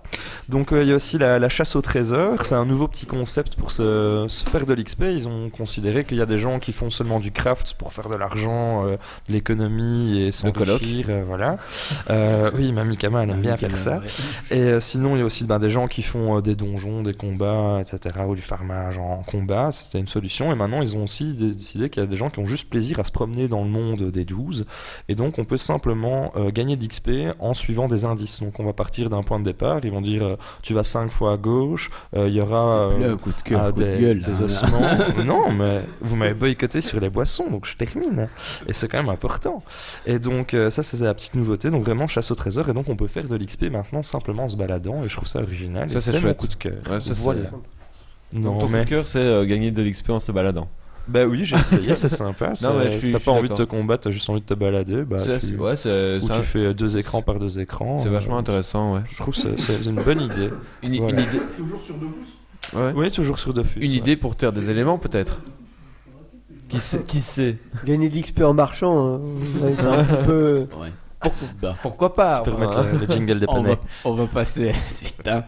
[0.47, 2.45] Donc, euh, il y a aussi la, la chasse au trésor.
[2.45, 5.03] C'est un nouveau petit concept pour se, se faire de l'XP.
[5.03, 8.09] Ils ont considéré qu'il y a des gens qui font seulement du craft pour faire
[8.09, 8.97] de l'argent, euh,
[9.27, 11.07] de l'économie et s'enrichir.
[11.09, 11.57] euh, voilà.
[12.09, 14.01] Euh, oui, Mamie Kama, elle aime bien faire ça.
[14.51, 17.01] Et euh, sinon, il y a aussi ben, des gens qui font euh, des donjons,
[17.03, 19.69] des combats, etc., ou du farmage en combat.
[19.71, 20.51] C'était une solution.
[20.51, 21.51] Et maintenant, ils ont aussi dé-
[21.87, 24.11] qu'il y a des gens qui ont juste plaisir à se promener dans le monde
[24.11, 24.65] des 12.
[25.07, 28.41] Et donc, on peut simplement euh, gagner de l'XP en suivant des indices.
[28.41, 29.79] Donc, on va partir d'un point de départ.
[29.83, 32.89] Ils vont dire euh, tu vas 5 fois à gauche, euh, il y aura.
[32.89, 34.21] Plus euh, un coup de cœur, ah, coup de des, gueule.
[34.23, 34.45] des hein.
[34.45, 34.97] ossements.
[35.25, 38.27] non, mais vous m'avez boycotté sur les boissons, donc je termine.
[38.67, 39.63] Et c'est quand même important.
[40.05, 41.69] Et donc, euh, ça, c'est la petite nouveauté.
[41.69, 42.69] Donc, vraiment, chasse au trésor.
[42.69, 45.03] Et donc, on peut faire de l'XP maintenant simplement en se baladant.
[45.03, 45.89] Et je trouve ça original.
[45.89, 46.73] Ça, c'est mon coup de cœur.
[46.89, 47.49] Ouais, ça, c'est- voilà.
[48.31, 48.85] Donc, Non, ton coup mais.
[48.85, 50.69] de cœur, c'est euh, gagner de l'XP en se baladant.
[51.09, 52.51] Bah oui, j'ai essayé, c'est sympa.
[52.53, 53.79] je suis- si t'as je suis pas envie de te d'accord.
[53.79, 55.03] combattre, t'as juste envie de te balader.
[55.03, 55.57] Bah, C'est- tu...
[55.57, 57.97] ouais, c'est Ou c'est tu un- fais deux écrans par deux écrans.
[57.97, 59.01] c'est euh, vachement intéressant, ouais.
[59.09, 60.49] Je trouve que c'est- c'est une bonne idée.
[60.83, 61.21] Une, une Voilà.
[61.21, 61.39] idée.
[62.75, 62.93] Ouais.
[62.95, 63.79] Oui, toujours sur Dofus.
[63.79, 63.97] Une ouais.
[63.97, 65.41] idée pour taire des éléments, peut-être.
[66.67, 69.19] Qui sait, qui sait Gagner de l'XP en marchant, hein,
[69.63, 70.67] ouais, c'est un petit peu.
[70.79, 70.91] Ouais.
[71.19, 73.75] Pourquoi bah, Pourquoi pas enfin, remettre le, le jingle des on, va,
[74.05, 75.27] on va passer à la suite.
[75.27, 75.43] hein.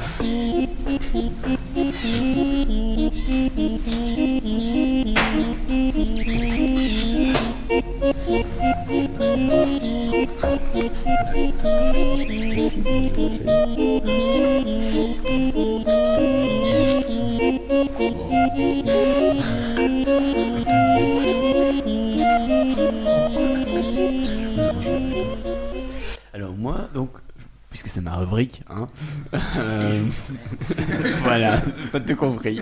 [26.34, 27.10] Alors moi, donc,
[27.72, 28.88] puisque c'est ma rubrique, hein,
[29.58, 30.04] euh,
[31.24, 31.60] voilà,
[31.92, 32.62] pas tout compris.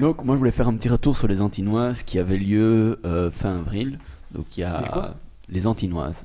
[0.00, 3.30] Donc moi je voulais faire un petit retour sur les Antinoises qui avaient lieu euh,
[3.30, 3.98] fin avril.
[4.32, 5.14] Donc il y a Les quoi?
[5.50, 6.24] les Antinoises.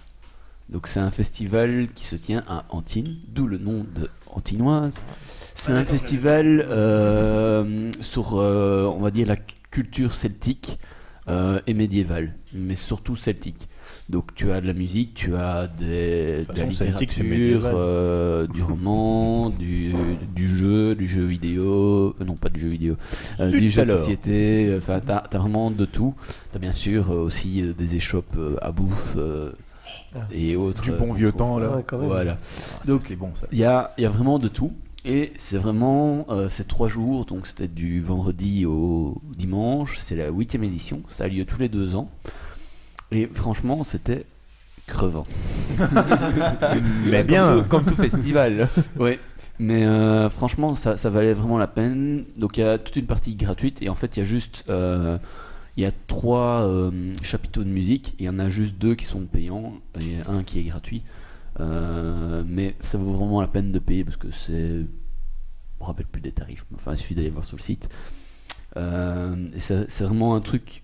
[0.69, 4.95] Donc c'est un festival qui se tient à Antine, d'où le nom de Antinoise.
[5.53, 9.38] C'est un festival euh, sur, on va dire, la
[9.69, 10.80] culture celtique
[11.30, 13.68] et médiévale, mais surtout celtique.
[14.07, 19.49] Donc tu as de la musique, tu as des, De la littérature, euh, du roman,
[19.49, 19.94] du,
[20.36, 22.98] du jeu, du jeu vidéo, euh, non pas du jeu vidéo,
[23.40, 26.14] euh, du jeu de société, enfin t'as as vraiment de tout.
[26.52, 29.52] T'as bien sûr euh, aussi euh, des échoppes euh, à bouffe euh,
[30.15, 30.19] Ah.
[30.32, 30.84] et autres.
[30.84, 31.40] Du bon vieux trouve.
[31.40, 31.76] temps, là.
[31.77, 32.07] Ouais, quand même.
[32.07, 32.38] Voilà.
[32.84, 33.48] Ah, Donc, c'est bon ça.
[33.52, 34.72] Il y a, il y a vraiment de tout.
[35.07, 40.30] Et c'est vraiment euh, ces trois jours, donc c'était du vendredi au dimanche, c'est la
[40.30, 42.10] huitième édition, ça a lieu tous les deux ans.
[43.16, 44.26] Et franchement, c'était
[44.88, 45.26] crevant.
[47.06, 47.46] Mais bien.
[47.46, 48.68] Comme tout, comme tout festival.
[48.98, 49.20] Ouais.
[49.58, 52.26] Mais euh, franchement, ça, ça valait vraiment la peine.
[52.36, 54.66] Donc il y a toute une partie gratuite et en fait il y a juste
[54.68, 55.18] euh,
[55.78, 58.16] il y a trois euh, chapiteaux de musique.
[58.20, 61.04] Il y en a juste deux qui sont payants et un qui est gratuit.
[61.58, 64.82] Mais ça vaut vraiment la peine de payer parce que c'est
[65.78, 66.66] je me rappelle plus des tarifs.
[66.70, 67.88] mais Enfin, il suffit d'aller voir sur le site.
[68.76, 70.84] C'est vraiment un truc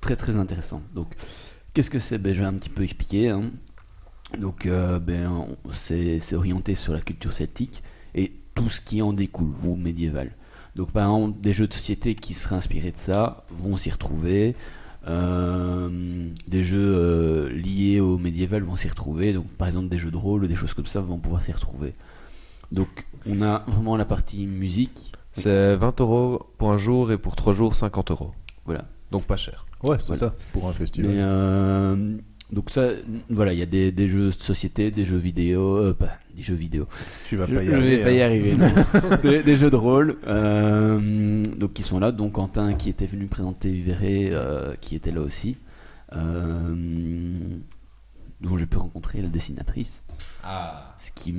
[0.00, 0.82] très très intéressant.
[0.94, 1.14] Donc,
[1.74, 2.18] qu'est-ce que c'est?
[2.18, 3.28] Ben, Je vais un petit peu expliquer.
[3.30, 3.50] hein.
[4.38, 7.82] Donc, euh, ben, c'est orienté sur la culture celtique
[8.14, 10.32] et tout ce qui en découle, ou médiéval.
[10.76, 14.54] Donc, par exemple, des jeux de société qui seraient inspirés de ça vont s'y retrouver.
[15.06, 19.32] Euh, des jeux euh, liés au médiéval vont s'y retrouver.
[19.32, 21.52] Donc, par exemple, des jeux de rôle ou des choses comme ça vont pouvoir s'y
[21.52, 21.94] retrouver.
[22.70, 25.12] Donc, on a vraiment la partie musique.
[25.32, 28.32] C'est 20 euros pour un jour et pour 3 jours 50 euros.
[28.66, 28.84] Voilà.
[29.10, 29.64] Donc pas cher.
[29.82, 30.18] Ouais, c'est Voilà.
[30.20, 31.10] ça, pour un festival.
[31.10, 32.16] Mais euh,
[32.52, 32.90] donc ça,
[33.30, 36.42] voilà, il y a des, des jeux de société, des jeux vidéo, euh, pas des
[36.42, 36.86] jeux vidéo.
[37.28, 37.96] tu vas Je, pas y je arriver.
[37.96, 38.26] vais pas y hein.
[38.26, 38.54] arriver.
[39.22, 42.12] des, des jeux de rôle, euh, donc qui sont là.
[42.12, 45.56] Donc Quentin qui était venu présenter Vivere, euh, qui était là aussi,
[46.14, 46.74] euh,
[48.40, 50.04] dont j'ai pu rencontrer la dessinatrice,
[50.98, 51.34] ce qui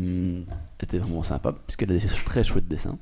[0.81, 2.97] était vraiment sympa puisqu'elle a des très chouettes dessins.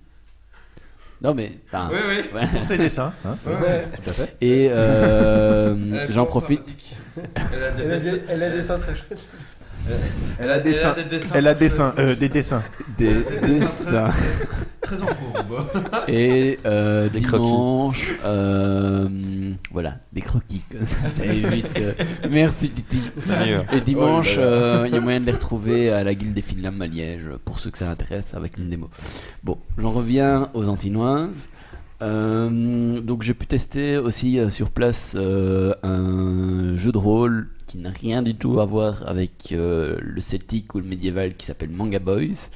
[1.22, 1.89] Non mais, enfin,
[2.31, 2.48] voilà.
[2.48, 4.35] Pour ses dessins, hein, ouais, tout à fait.
[4.39, 6.61] Et euh, j'en profite.
[7.35, 9.27] Elle a des, elle a des seins très chouettes.
[10.40, 10.96] Elle a, dessin,
[11.34, 12.64] elle a dessin, euh, des dessins.
[12.98, 14.10] des dessins.
[14.82, 15.66] Très en courbe.
[16.08, 19.08] Et euh, Des dimanche, euh,
[19.72, 20.62] voilà, des croquis.
[21.14, 21.80] Ça évite.
[21.80, 21.94] euh,
[22.30, 23.02] merci Titi.
[23.74, 26.42] Et dimanche, Oh euh, il y a moyen de les retrouver à la Guilde des
[26.42, 28.90] Finlames à Liège, pour ceux que ça intéresse, avec une démo.
[29.44, 31.50] Bon, j'en reviens aux Antinoises.
[32.04, 37.77] Euh, donc j'ai pu tester aussi euh, sur place euh, un jeu de rôle qui
[37.77, 41.69] n'a rien du tout à voir avec euh, le celtique ou le médiéval qui s'appelle
[41.69, 42.49] Manga Boys.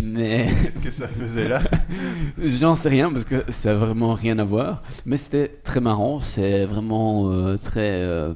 [0.00, 1.60] Mais Qu'est-ce que ça faisait là
[2.38, 4.82] J'en sais rien parce que ça a vraiment rien à voir.
[5.04, 6.20] Mais c'était très marrant.
[6.20, 7.90] C'est vraiment euh, très.
[8.02, 8.32] euh,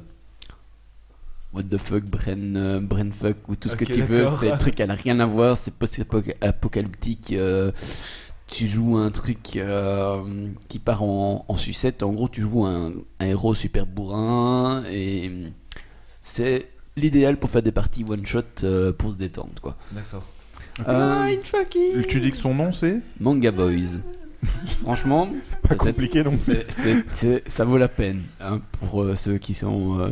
[1.53, 4.27] what the fuck, brain, brain fuck ou tout ce que tu veux.
[4.27, 5.57] C'est un truc qui n'a rien à voir.
[5.57, 7.33] C'est post-apocalyptique.
[8.47, 12.03] tu joues un truc euh, qui part en, en sucette.
[12.03, 14.83] En gros, tu joues un, un héros super bourrin.
[14.91, 15.51] Et
[16.29, 19.53] c'est l'idéal pour faire des parties one-shot euh, pour se détendre.
[19.61, 19.75] Quoi.
[19.91, 20.25] D'accord.
[20.87, 21.35] Euh,
[22.07, 23.99] Tu dis que son nom c'est Manga Boys.
[24.83, 25.27] Franchement,
[25.63, 26.39] Pas peut-être- compliqué non plus.
[26.39, 30.07] c'est- c'est- c'est- ça vaut la peine hein, pour euh, ceux qui sont euh,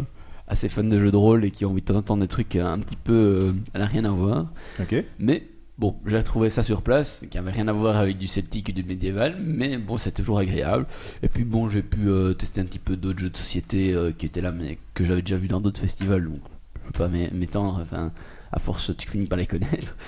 [0.48, 2.28] assez fans de jeux de rôle et qui ont envie de temps en temps des
[2.28, 4.48] trucs euh, un petit peu euh, à n'a rien à voir.
[4.82, 4.96] Ok.
[5.20, 5.44] Mais
[5.78, 8.72] bon, j'ai retrouvé ça sur place, qui avait rien à voir avec du celtique ou
[8.72, 10.86] du médiéval, mais bon, c'est toujours agréable.
[11.24, 14.12] Et puis bon, j'ai pu euh, tester un petit peu d'autres jeux de société euh,
[14.12, 16.24] qui étaient là, mais que j'avais déjà vu dans d'autres festivals.
[16.26, 16.40] Donc,
[16.76, 17.80] je peux pas m'é- m'étendre.
[17.82, 18.12] Enfin,
[18.52, 19.96] à force, tu finis par les connaître.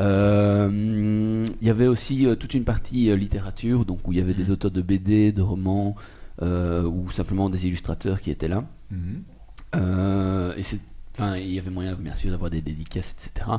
[0.00, 4.50] Euh, Il y avait aussi toute une partie littérature, donc où il y avait des
[4.50, 5.94] auteurs de BD, de romans,
[6.40, 8.64] ou simplement des illustrateurs qui étaient là.
[8.90, 9.22] Mhm.
[10.56, 10.80] Et c'est,
[11.14, 13.50] enfin, il y avait moyen bien sûr d'avoir des dédicaces, etc.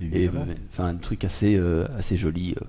[0.00, 0.46] Et Évidemment.
[0.48, 2.64] euh, enfin, un truc assez, euh, assez joli, euh,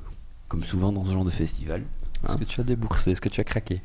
[0.47, 1.81] comme souvent dans ce genre de festival.
[2.23, 3.81] Est-ce Hein que tu as déboursé Est-ce que tu as craqué?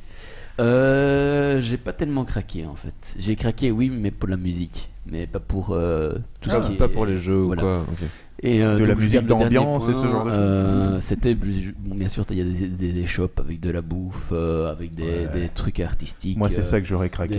[0.60, 2.94] Euh, j'ai pas tellement craqué en fait.
[3.18, 6.76] J'ai craqué, oui, mais pour la musique, mais pas pour euh, tout Ah, ce qui
[6.76, 7.62] pas est- pour les jeux voilà.
[7.62, 7.78] ou quoi.
[7.90, 8.08] ok.
[8.42, 10.38] Et euh, De la musique d'ambiance et ce genre de choses.
[10.38, 13.80] euh, C'était, bon, bien sûr, il y a des, des, des shops avec de la
[13.80, 15.28] bouffe, euh, avec des, Ouais.
[15.32, 16.36] des trucs artistiques.
[16.36, 17.34] Moi c'est euh, ça que j'aurais craqué.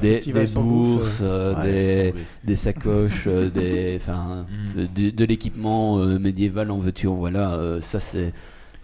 [0.00, 1.62] des, Euh, bourses, euh, Ouais,
[2.12, 2.14] des,
[2.44, 4.82] des sacoches, euh, des, enfin, Mm.
[4.94, 7.54] de, de l'équipement euh, médiéval en veux-tu, en voilà.
[7.54, 8.32] euh, ça, c'est,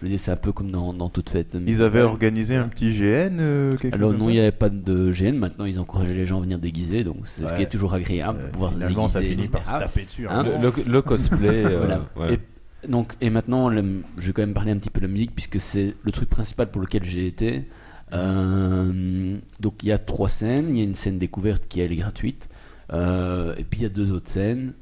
[0.05, 1.57] je veux dire, c'est un peu comme dans, dans toute fête.
[1.65, 5.37] Ils avaient organisé un petit GN euh, Alors non, il n'y avait pas de gêne.
[5.37, 8.39] Maintenant, ils encourageaient les gens à venir déguiser, donc c'est ce qui est toujours agréable,
[8.41, 10.27] Euh, de pouvoir se Finalement ça déguiser, finit par se taper dessus.
[10.27, 10.59] Hein hein.
[10.61, 11.65] Le, le- le cosplay.
[11.65, 12.05] euh, Voilà.
[12.15, 12.33] voilà.
[12.33, 12.39] Et,
[12.87, 15.33] donc, et maintenant, le- je vais quand même parler un petit peu de la musique,
[15.33, 17.67] puisque c'est le truc principal pour lequel j'ai été.
[18.13, 20.67] Euh, donc, il y a trois scènes.
[20.69, 22.49] Il y a une scène découverte qui elle est gratuite.
[22.93, 24.73] Euh, et puis, il y a deux autres scènes.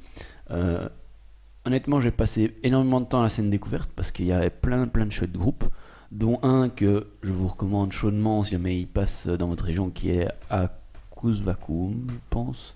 [1.65, 4.87] Honnêtement, j'ai passé énormément de temps à la scène découverte, parce qu'il y avait plein,
[4.87, 5.63] plein de chouettes groupes,
[6.11, 10.11] dont un que je vous recommande chaudement si jamais il passe dans votre région, qui
[10.11, 10.69] est à
[11.15, 12.75] Kuzvakum, je pense.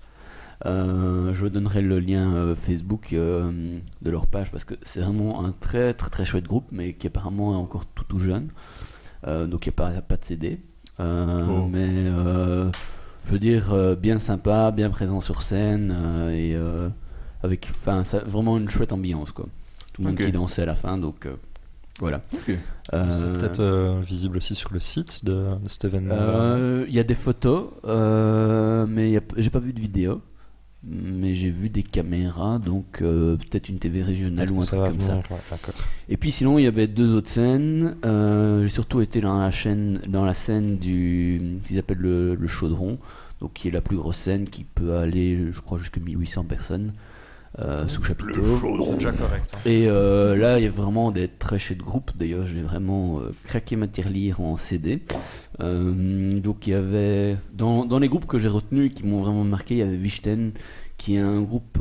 [0.66, 5.00] Euh, je vous donnerai le lien euh, Facebook euh, de leur page parce que c'est
[5.00, 8.48] vraiment un très très très chouette groupe mais qui apparemment est encore tout tout jeune.
[9.24, 10.60] Euh, donc il n'y a pas, pas de CD.
[10.98, 11.68] Oh.
[11.70, 15.94] Mais je veux dire bien sympa, bien présent sur scène
[16.32, 16.56] et
[17.42, 19.46] avec enfin ça- vraiment une chouette ambiance quoi.
[19.92, 21.34] Tout le monde qui dansait à la fin donc euh,
[22.00, 22.22] voilà.
[22.94, 26.14] Euh, C'est peut-être euh, visible aussi sur le site de, de cet événement.
[26.16, 30.20] euh, Il y a des photos, euh, mais j'ai pas vu de vidéo.
[30.84, 35.00] mais j'ai vu des caméras, donc euh, peut-être une TV régionale ou un truc comme
[35.00, 35.16] ça.
[35.16, 35.36] ouais.
[36.08, 37.96] Et puis sinon, il y avait deux autres scènes.
[38.04, 42.46] Euh, j'ai surtout été dans la chaîne, dans la scène du qu'ils appellent le, le
[42.46, 42.96] chaudron,
[43.40, 46.92] donc qui est la plus grosse scène qui peut aller, je crois, jusqu'à 1800 personnes
[47.60, 48.42] euh, sous chapiteau.
[48.84, 49.52] C'est déjà correct.
[49.56, 49.58] hein.
[49.66, 52.10] Et euh, là, il y a vraiment des très chouettes groupes.
[52.16, 55.02] D'ailleurs, j'ai vraiment euh, craqué ma tirelire en CD.
[55.60, 59.44] Euh, donc, il y avait dans, dans les groupes que j'ai retenus qui m'ont vraiment
[59.44, 60.52] marqué, il y avait Vichten,
[60.98, 61.78] qui est un groupe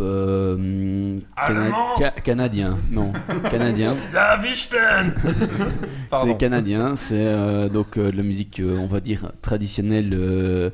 [1.35, 2.77] cana- ca- canadien.
[2.91, 3.11] Non,
[3.51, 3.95] canadien.
[4.13, 5.13] La Vichten
[6.23, 6.95] C'est canadien.
[6.95, 10.71] C'est donc de la musique, on va dire traditionnelle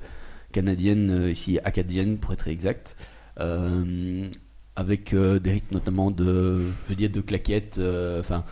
[0.52, 2.96] canadienne, ici acadienne pour être exact.
[3.40, 4.28] Euh,
[4.76, 7.78] avec euh, des rythmes notamment de, je veux dire, de claquettes.
[7.80, 8.44] euh, Enfin,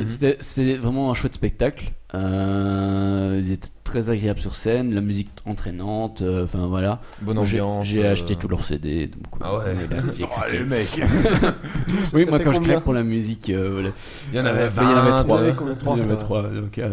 [0.00, 0.08] Mhm.
[0.08, 1.92] c'était c'était vraiment un chouette spectacle.
[2.14, 6.22] Euh, ils étaient très agréables sur scène, la musique entraînante.
[6.22, 7.00] euh, Enfin voilà.
[7.22, 7.86] Bonne J'ai- ambiance.
[7.86, 9.06] J'ai euh, acheté tous leurs CD.
[9.08, 9.74] donc, Ah ouais.
[9.90, 10.64] là, j'ai craqué.
[10.64, 11.00] mec
[12.14, 13.90] Oui, moi quand je craque pour la musique, euh, voilà.
[14.32, 15.38] Il y en avait Euh, il y en avait 20, trois.
[15.38, 16.24] il y en avait combien Trois, Il y en avait quoi.
[16.24, 16.90] trois, donc, euh,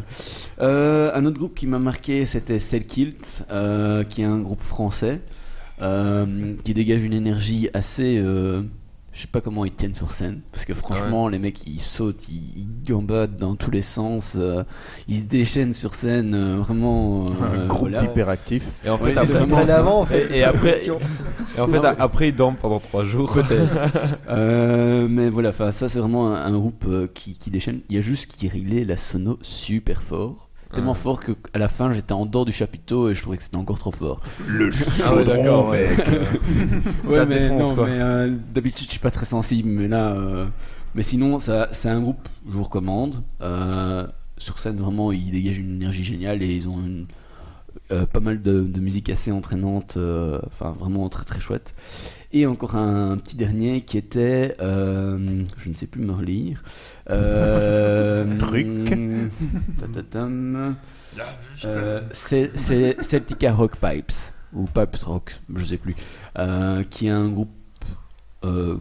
[0.61, 5.21] euh, un autre groupe qui m'a marqué, c'était Selkilt, euh, qui est un groupe français
[5.81, 8.17] euh, qui dégage une énergie assez.
[8.17, 8.61] euh,
[9.13, 12.29] je sais pas comment ils tiennent sur scène, parce que franchement, les mecs ils sautent,
[12.29, 14.63] ils, ils gambadent dans tous les sens, euh,
[15.09, 17.25] ils se déchaînent sur scène, euh, vraiment.
[17.25, 18.05] euh, Un groupe voilà.
[18.05, 18.63] hyperactif.
[18.85, 19.75] Et en fait, après, vraiment Près ça.
[19.75, 20.31] d'avant, en fait.
[20.33, 20.97] Et- et après- question.
[21.57, 23.37] et en fait, Non, mais- après, ils dorment pendant 3 jours.
[24.29, 27.81] Euh, mais voilà, ça c'est vraiment un, un groupe euh, qui, qui déchaîne.
[27.89, 30.49] Il y a juste qui réglait la sono super fort.
[30.73, 30.95] Tellement Ah.
[30.95, 33.57] fort que à la fin j'étais en dehors du chapiteau et je trouvais que c'était
[33.57, 34.21] encore trop fort.
[34.47, 34.69] Le
[35.05, 35.87] Ah ouais, d'accord, ouais.
[37.09, 37.85] Ça mais défonce, non, quoi.
[37.87, 40.45] mais euh, d'habitude je suis pas très sensible, mais là, euh,
[40.95, 43.23] mais sinon ça c'est un groupe je vous recommande.
[43.41, 44.07] Euh,
[44.37, 47.05] sur scène vraiment ils dégagent une énergie géniale et ils ont une,
[47.91, 51.73] euh, pas mal de, de musique assez entraînante, euh, enfin vraiment très très chouette.
[52.33, 56.63] Et encore un, petit dernier qui était, euh, je ne sais plus me relire.
[57.09, 58.67] Euh, Truc.
[59.79, 60.75] tatatam.
[61.65, 62.55] Euh, c'est
[63.01, 64.13] Celtica Rock Pipes
[64.53, 65.95] ou Pipes Rock, je sais plus,
[66.37, 67.51] euh, qui est un groupe
[68.43, 68.77] euh,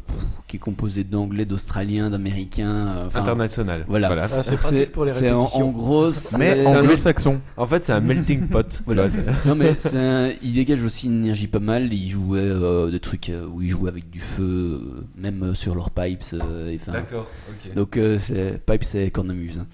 [0.46, 2.88] qui est composé d'anglais, d'australiens, d'américains.
[2.96, 3.84] euh, enfin, International.
[3.88, 4.08] Voilà.
[4.32, 5.68] Ah, c'est pratique pour les c'est en, répétitions.
[5.68, 7.40] en gros, c'est- Mais c'est anglo-saxon.
[7.58, 8.66] En fait, c'est un melting pot.
[8.68, 9.02] tu Voilà.
[9.06, 11.92] vois, c'est- non mais c'est un- il dégage aussi une énergie pas mal.
[11.92, 14.42] Il jouait euh, des trucs euh, où il jouait avec du feu,
[14.82, 16.22] euh, même euh, sur leurs pipes.
[16.34, 17.74] euh, et enfin, D'accord, ok.
[17.74, 19.60] donc euh, c'est pipes c'est cornemuse.
[19.60, 19.66] hein.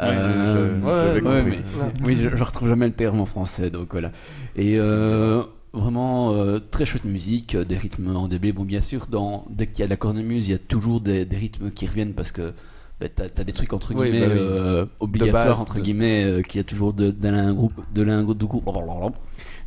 [0.00, 1.58] Euh, je- ouais, ouais, mais-
[2.04, 4.10] oui, je, je retrouve jamais le terme en français, donc voilà.
[4.56, 5.42] Et euh,
[5.72, 8.52] vraiment euh, très chouette musique, euh, des rythmes en DB.
[8.52, 11.00] Bon, bien sûr, dans, dès qu'il y a de la cornemuse, il y a toujours
[11.00, 12.52] des, des rythmes qui reviennent parce que
[13.00, 14.38] bah, t'as as des trucs entre Oui, guillemets bah oui.
[14.40, 18.02] euh, obligatoires base, entre de- guillemets euh, qu'il y a toujours de- d'un groupe de
[18.02, 18.70] l'un groupe de groupe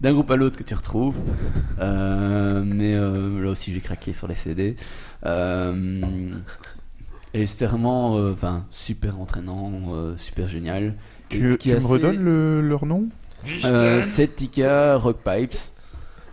[0.01, 1.15] d'un groupe à l'autre que tu retrouves.
[1.79, 4.75] Euh, mais euh, là aussi j'ai craqué sur les CD.
[5.25, 6.01] Euh,
[7.33, 10.95] et c'était vraiment euh, enfin super entraînant, euh, super génial.
[11.29, 13.07] Tu, tu me assez- redonnes le- leur nom?
[13.65, 15.55] Euh, Celtica Rock Pipes.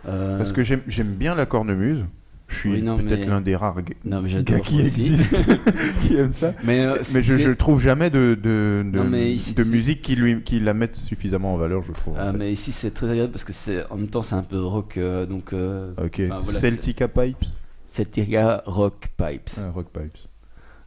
[0.07, 2.05] Euh, Parce que j'aime bien la cornemuse.
[2.47, 5.37] Je suis Oui, peut-être mais- l'un des rares non, mais gars qui existent
[6.01, 6.53] qui aiment ça.
[6.65, 9.69] Mais, euh, Mais je, je trouve jamais de, de, de, Non, mais ici, de c'est-
[9.71, 12.15] musique qui, lui, qui la mette suffisamment en valeur, je trouve.
[12.19, 12.37] Ah, fait.
[12.37, 14.97] mais ici c'est très agréable parce que c'est en même temps c'est un peu rock
[14.97, 16.21] euh, donc euh, Ok.
[16.25, 17.45] enfin, voilà, Celtica Pipes.
[17.87, 19.49] Celtica Rock Pipes.
[19.57, 20.17] Ah, Rock Pipes.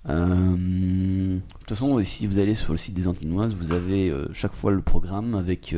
[0.07, 4.71] De toute façon, si vous allez sur le site des Antinoises, vous avez chaque fois
[4.71, 5.75] le programme avec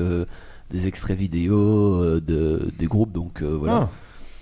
[0.70, 3.12] des extraits vidéo euh, de, des groupes.
[3.12, 3.74] Donc euh, voilà.
[3.74, 3.90] Ah,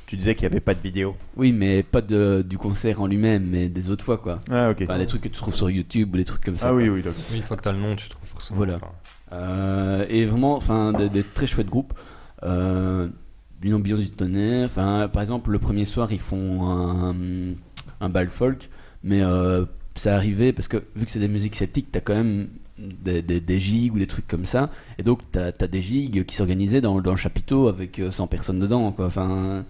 [0.06, 1.16] tu disais qu'il n'y avait pas de vidéo.
[1.36, 4.38] Oui, mais pas de, du concert en lui-même, mais des autres fois quoi.
[4.50, 4.82] Ah, ok.
[4.82, 6.68] Enfin, des trucs que tu trouves sur YouTube ou des trucs comme ça.
[6.68, 6.94] ah, oui, quoi.
[6.94, 7.22] oui, d'accord.
[7.30, 8.58] Oui, une fois que t'as le nom, tu trouves forcément.
[8.58, 8.78] Voilà.
[9.32, 11.94] Euh, et vraiment, enfin, des, des très chouettes groupes.
[12.42, 13.08] Euh,
[13.62, 14.66] d'une ambiance du tonnerre.
[14.66, 17.14] Enfin, par exemple, le premier soir, ils font un,
[18.02, 18.68] un bal folk,
[19.02, 19.64] mais euh,
[19.94, 22.48] ça arrivait parce que vu que c'est des musiques celtiques, t'as quand même
[22.78, 26.24] des, des, des gigs ou des trucs comme ça, et donc t'as as des gigs
[26.24, 29.06] qui s'organisaient dans, dans le chapiteau avec euh, 100 personnes dedans, quoi.
[29.06, 29.64] Enfin,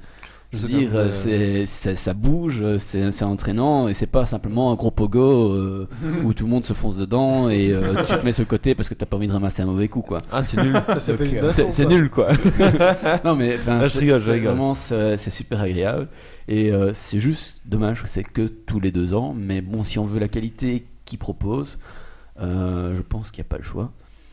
[0.53, 4.93] je veux dire, euh, ça bouge, c'est c'est entraînant, et c'est pas simplement un gros
[4.93, 5.89] pogo euh,
[6.25, 8.77] où tout le monde se fonce dedans et euh, tu te mets sur le côté
[8.77, 10.19] parce que t'as pas envie de ramasser un mauvais coup, quoi.
[10.31, 10.77] Ah, c'est nul.
[10.77, 12.29] Euh, C'est nul, quoi.
[13.25, 14.53] Non mais Ah, je rigole, je rigole.
[14.53, 16.07] Vraiment, c'est super agréable
[16.47, 19.35] et euh, c'est juste dommage que c'est que tous les deux ans.
[19.37, 22.04] Mais bon, si on veut la qualité qu'ils proposent, euh,
[22.39, 23.93] je pense qu'il n'y a pas le choix.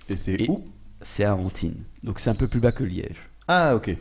[0.10, 0.66] Et c'est où?
[1.02, 3.30] C'est à Antine, donc c'est un peu plus bas que Liège.
[3.48, 3.96] Ah, ok.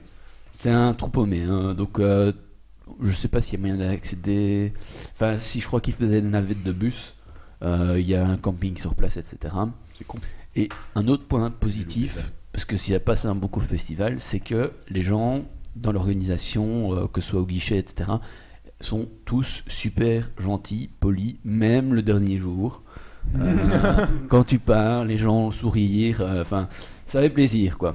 [0.53, 2.33] C'est un trou paumé, hein, donc euh,
[3.01, 4.73] je sais pas s'il y a moyen d'accéder.
[5.13, 7.15] Enfin, si je crois qu'ils faisaient des navettes de bus,
[7.63, 9.55] euh, il y a un camping sur place, etc.
[9.97, 10.19] C'est con.
[10.57, 14.21] Et un autre point positif, parce que s'il n'y a pas ça un beaucoup festival,
[14.21, 15.45] c'est que les gens
[15.77, 18.13] dans l'organisation, euh, que ce soit au guichet, etc.,
[18.81, 22.83] sont tous super gentils, polis, même le dernier jour.
[23.39, 26.69] Euh, quand tu pars, les gens sourire, euh, enfin,
[27.07, 27.95] ça fait plaisir, quoi.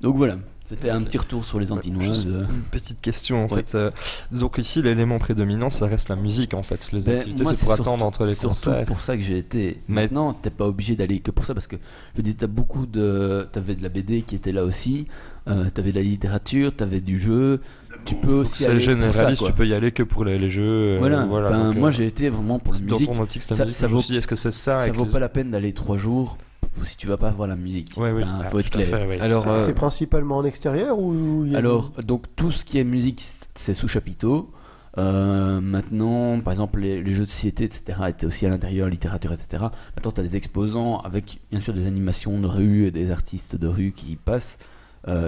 [0.00, 2.28] Donc voilà, c'était un petit retour sur les Antinoises.
[2.28, 2.44] euh.
[2.48, 3.56] Une petite question en Ouais.
[3.64, 3.74] fait.
[3.74, 3.90] euh,
[4.30, 6.92] donc ici l'élément prédominant ça reste la musique en fait.
[6.92, 8.84] Les Ben, activités c'est pour surtout- attendre entre les surtout concerts.
[8.86, 9.80] pour ça que j'ai été.
[9.88, 11.76] Mais- Maintenant, t'es pas obligé d'aller que pour ça parce que
[12.12, 15.06] je veux dire, t'as beaucoup de, t'avais de la BD qui était là aussi,
[15.48, 17.60] euh, t'avais de la littérature, t'avais du jeu.
[18.04, 20.38] Tu peux aussi C'est aller pour ça, généraliste, tu peux y aller que pour les,
[20.38, 20.62] les jeux.
[20.64, 21.26] euh, Voilà.
[21.26, 23.10] Enfin, donc, moi, euh, j'ai été vraiment pour la dans musique.
[23.10, 25.28] ton optique, Ça- musique, ça vaut- est-ce que c'est ça Ça vaut les- pas la
[25.28, 26.36] peine d'aller trois jours
[26.84, 27.92] si tu vas pas voir la musique.
[27.96, 28.22] Ouais, oui.
[28.22, 28.86] Enfin, Ah, faut être clair.
[28.86, 29.16] fait, oui.
[29.20, 32.78] Alors, euh, C'est principalement en extérieur ou il y a- Alors, donc tout ce qui
[32.78, 33.22] est musique,
[33.54, 34.50] c'est sous chapiteau.
[34.98, 39.32] Euh, maintenant, par exemple, les, les jeux de société, etc., étaient aussi à l'intérieur, littérature,
[39.32, 39.64] etc.
[39.96, 43.54] Maintenant, tu as des exposants avec, bien sûr, des animations de rue et des artistes
[43.56, 44.58] de rue qui y passent,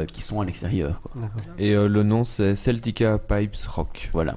[0.07, 1.01] qui sont à l'extérieur.
[1.59, 4.11] Et euh, le nom c'est Celtica Pipes Rock.
[4.12, 4.35] Voilà.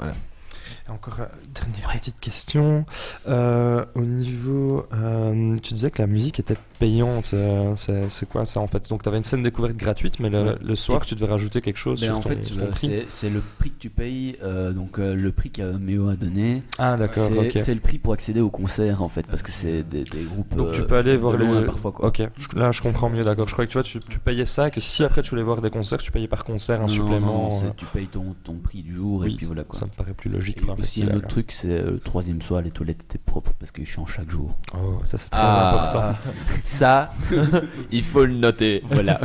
[0.88, 2.86] Encore une dernière petite question.
[3.28, 4.86] Euh, au niveau.
[4.94, 7.32] euh, tu disais que la musique était payante.
[7.34, 8.88] euh, c'est quoi ça en fait?
[8.90, 10.56] Donc tu avais une scène découverte gratuite, mais le, Ouais.
[10.64, 12.52] le soir tu devais rajouter quelque chose Ben, sur en ton, fait,
[12.88, 16.16] euh, c'est le prix que tu payes, euh, donc euh, le prix que Méo a
[16.16, 16.62] donné.
[16.78, 20.04] Ah d'accord, C'est le prix pour accéder au concert, en fait, parce que c'est des,
[20.04, 20.56] des groupes.
[20.56, 21.66] Donc tu euh, peux aller voir les.
[21.66, 22.10] parfois, quoi.
[22.10, 22.22] Ok,
[22.56, 23.48] là je comprends mieux, d'accord.
[23.48, 25.62] Je croyais que tu, vois, tu, tu payais ça, que si après tu voulais voir
[25.62, 27.50] des concerts, tu payais par concert un Non, supplément.
[27.50, 29.80] non, euh, tu payes ton, ton prix du jour Oui, et puis voilà quoi.
[29.80, 31.14] Ça me paraît plus logique Et aussi festival.
[31.14, 34.14] un autre truc, c'est euh, le troisième soir, les toilettes étaient propres parce qu'ils changent
[34.14, 34.58] chaque jour.
[34.74, 35.84] Oh, ça c'est très Ah.
[35.86, 36.20] important.
[36.64, 37.14] Ça,
[37.92, 38.82] il faut le noter.
[38.86, 39.20] Voilà.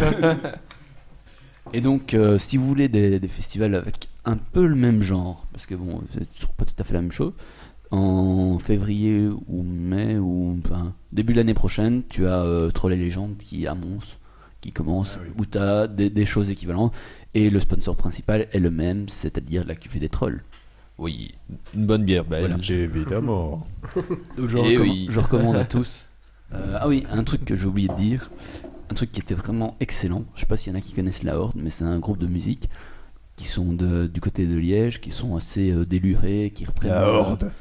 [1.72, 5.46] et donc, euh, si vous voulez des, des festivals avec un peu le même genre,
[5.52, 7.32] parce que bon, c'est toujours pas tout à fait la même chose,
[7.90, 10.58] en février ou mai ou
[11.12, 14.18] début de l'année prochaine, tu as euh, Troll et Légende qui annonce,
[14.60, 16.94] qui commence, où tu as des, des choses équivalentes,
[17.34, 20.42] et le sponsor principal est le même, c'est-à-dire la cuvée des trolls.
[21.00, 21.32] Oui,
[21.74, 22.70] une bonne bière belge.
[22.70, 23.66] Évidemment.
[24.38, 25.06] Je, Eh recommande, oui.
[25.10, 26.06] je recommande à tous.
[26.52, 28.28] Euh, ah oui, un truc que j'ai oublié de dire,
[28.90, 30.24] un truc qui était vraiment excellent.
[30.34, 32.18] Je sais pas s'il y en a qui connaissent la Horde, mais c'est un groupe
[32.18, 32.68] de musique
[33.36, 37.04] qui sont de- du côté de Liège, qui sont assez euh, délurés, qui reprennent La
[37.06, 37.52] euh, horde.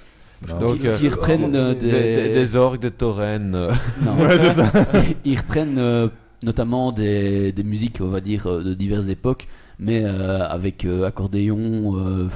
[0.60, 3.52] Donc, qui, euh, qui reprennent Des, des, des- des orgues, des taurennes.
[3.52, 4.16] non.
[4.18, 4.72] Ouais, c'est ça.
[5.24, 6.08] ils reprennent euh,
[6.42, 9.48] notamment des, des musiques, on va dire, de diverses époques,
[9.80, 12.30] mais euh, avec euh, accordéon, euh,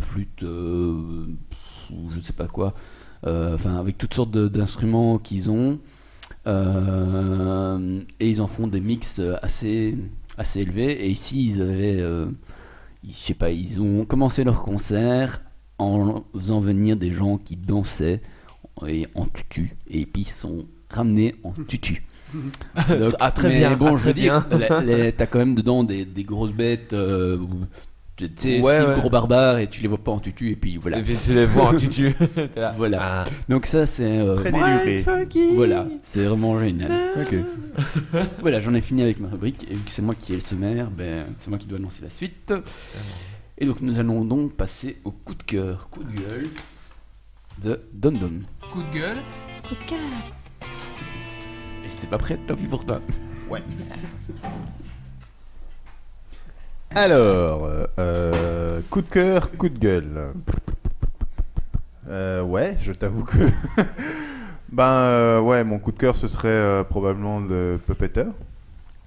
[0.00, 2.74] flûte, ou je ne sais pas quoi,
[3.24, 5.78] enfin avec toutes sortes d'instruments qu'ils ont,
[6.46, 9.98] et ils en font des mix assez,
[10.38, 11.04] assez élevés.
[11.04, 12.26] Et ici, ils avaient, euh,
[13.06, 15.42] je sais pas, ils ont commencé leur concert
[15.78, 18.22] en faisant venir des gens qui dansaient
[18.86, 22.04] et en tutu, et puis ils sont ramenés en tutu.
[22.98, 24.44] Donc, Ah, très mais bien, Bon, ah, je veux dire,
[25.16, 27.38] t'as quand même dedans des, des grosses bêtes, euh,
[28.16, 28.94] tu sais, Ouais, style ouais.
[28.98, 30.98] gros barbares, et tu les vois pas en tutu, et puis voilà.
[30.98, 32.12] Et puis tu les vois en tutu.
[32.56, 32.74] Là.
[32.76, 32.98] Voilà.
[33.00, 33.24] Ah.
[33.48, 35.04] Donc ça, c'est euh, Très déluré.
[35.54, 36.92] voilà, c'est vraiment génial.
[37.16, 37.36] Ok.
[38.40, 40.40] Voilà, j'en ai fini avec ma rubrique, et vu que c'est moi qui ai le
[40.40, 42.52] sommaire, ben, c'est moi qui dois annoncer la suite.
[43.60, 46.48] Et donc nous allons donc passer au coup de cœur, coup de gueule
[47.60, 48.30] de Don Don.
[48.72, 49.16] Coup de gueule.
[49.68, 49.98] Coup de cœur.
[51.88, 53.00] Et c'était pas prêt, tant pis pour toi.
[56.90, 57.66] Alors,
[57.98, 60.34] euh, coup de cœur, coup de gueule.
[62.08, 63.38] Euh, ouais, je t'avoue que.
[64.70, 68.26] ben, euh, ouais, mon coup de cœur, ce serait euh, probablement le Puppeter,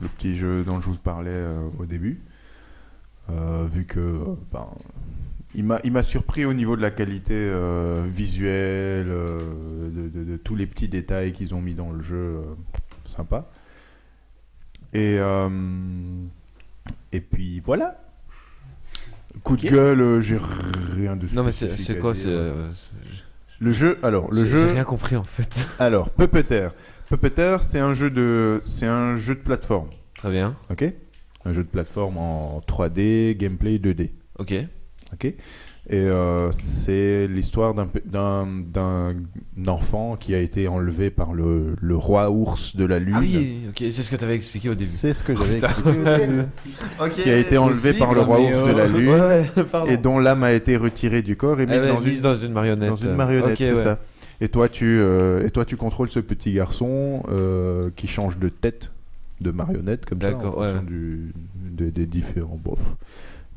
[0.01, 2.23] le petit jeu dont je vous parlais euh, au début.
[3.29, 4.23] Euh, vu que.
[4.51, 4.65] ben,
[5.55, 10.23] il m'a, il m'a surpris au niveau de la qualité euh, visuelle, euh, de, de-
[10.31, 12.15] de tous les petits détails qu'ils ont mis dans le jeu.
[12.15, 12.41] euh,
[13.05, 13.49] sympa.
[14.93, 15.17] Et.
[17.11, 17.97] et puis voilà.
[19.43, 20.37] Coup de gueule, j'ai
[20.95, 22.13] rien de Non mais c'est quoi
[23.59, 24.57] Le jeu, alors, le j'ai- jeu.
[24.67, 25.67] J'ai rien compris en fait.
[25.79, 26.69] Alors, Puppeteer.
[27.09, 30.55] Puppeteer, c'est un jeu de, c'est un jeu de plateforme, Très bien.
[30.69, 30.85] ok?
[31.45, 34.09] Un jeu de plateforme en 3D, gameplay 2D,
[34.39, 34.53] Ok.
[35.13, 35.35] Ok Et
[35.93, 39.15] euh, c'est l'histoire d'un, pe- d'un, d'un
[39.67, 43.15] enfant qui a été enlevé par le, le roi ours de la lune.
[43.17, 44.89] Ah oui, ok, c'est ce que tu avais expliqué au début.
[44.89, 45.67] C'est ce que j'avais Putain.
[45.67, 46.41] expliqué au début.
[47.01, 47.11] Ok.
[47.11, 49.09] Qui a été enlevé par le roi ours de euh, la lune.
[49.11, 49.19] Ouais,
[49.83, 52.23] ouais, et dont l'âme a été retirée du corps et mise, est dans, mise une,
[52.23, 52.89] dans une marionnette.
[52.89, 53.83] dans une marionnette, Ok, c'est ouais.
[53.83, 53.99] ça.
[54.39, 58.49] Et toi, tu, euh, et toi, tu contrôles ce petit garçon euh, qui change de
[58.49, 58.91] tête
[59.41, 60.83] de marionnette comme ça, en D'accord, fonction ouais.
[60.85, 62.79] du- de- des différents bof,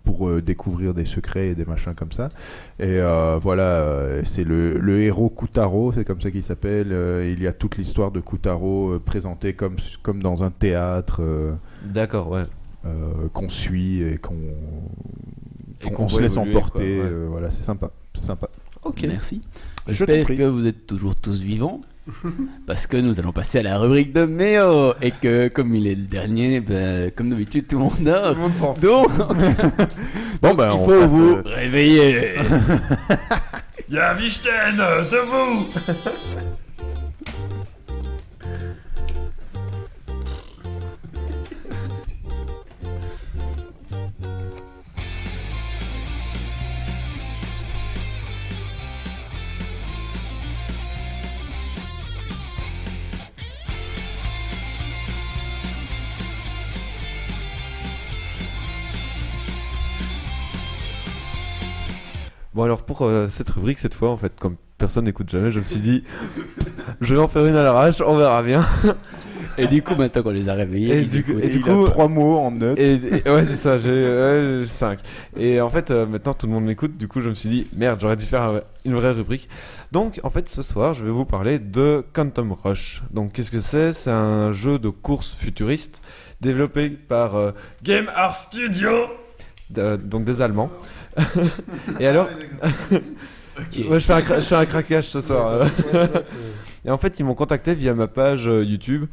[0.04, 2.28] pour euh, découvrir des secrets et des machins comme ça.
[2.78, 6.88] Et euh, voilà, euh, c'est le, le héros Kutaro, c'est comme ça qu'il s'appelle.
[6.92, 11.20] Euh, il y a toute l'histoire de Kutaro euh, présentée comme, comme dans un théâtre.
[11.22, 12.42] euh, D'accord, ouais.
[12.84, 14.34] euh, qu'on suit et qu'on
[15.94, 16.96] qu'on se laisse évoluer, emporter.
[16.96, 17.10] quoi, ouais.
[17.12, 17.90] euh, voilà, c'est sympa.
[18.14, 18.48] C'est sympa.
[18.84, 19.04] Ok.
[19.08, 19.42] Merci.
[19.88, 21.80] J'espère que vous êtes toujours tous vivants.
[22.66, 24.94] Parce que nous allons passer à la rubrique de Méo.
[25.00, 28.30] Et que comme il est le dernier, ben, comme d'habitude, tout le monde dort.
[28.30, 28.82] Tout le monde s'en fout.
[28.82, 29.08] Donc,
[30.42, 32.34] Bon, ben, il on faut passe, vous euh, réveiller.
[33.88, 34.76] Y'a Vichten,
[35.10, 35.68] debout
[62.64, 65.58] Bon alors pour euh, cette rubrique cette fois en fait comme personne n'écoute jamais je
[65.58, 66.02] me suis dit
[67.02, 68.64] je vais en faire une à l'arrache on verra bien.
[69.58, 71.44] Et du coup, maintenant qu'on les a réveillés, Et du coup- écoutent.
[71.44, 72.76] et du il a coup- trois mots en note.
[72.78, 74.98] et, et- ouais c'est ça j'ai 5
[75.36, 77.66] et en fait euh, maintenant tout le monde m'écoute du coup je me suis dit
[77.76, 79.46] merde j'aurais dû faire euh, une vraie rubrique.
[79.92, 83.02] Donc en fait ce soir je vais vous parler de Quantum Rush.
[83.12, 83.92] Donc qu'est-ce que c'est?
[83.92, 86.00] C'est un jeu de course futuriste
[86.40, 87.50] développé par euh,
[87.82, 88.90] Game Art Studio
[89.70, 90.70] donc des Allemands
[92.00, 92.28] et alors
[93.56, 93.84] Ok.
[93.88, 95.64] Ouais, je, fais un cra- je fais un craquage ce soir.
[96.84, 99.06] Et en fait, ils m'ont contacté via ma page euh, YouTube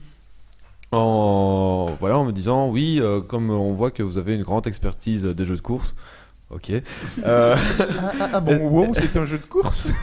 [0.91, 4.65] en, voilà, en me disant Oui, euh, comme on voit que vous avez une grande
[4.67, 5.95] expertise des jeux de course.
[6.49, 6.71] Ok.
[7.23, 9.93] Euh, Ah, ah, ah, bon, wow, c'est un jeu de course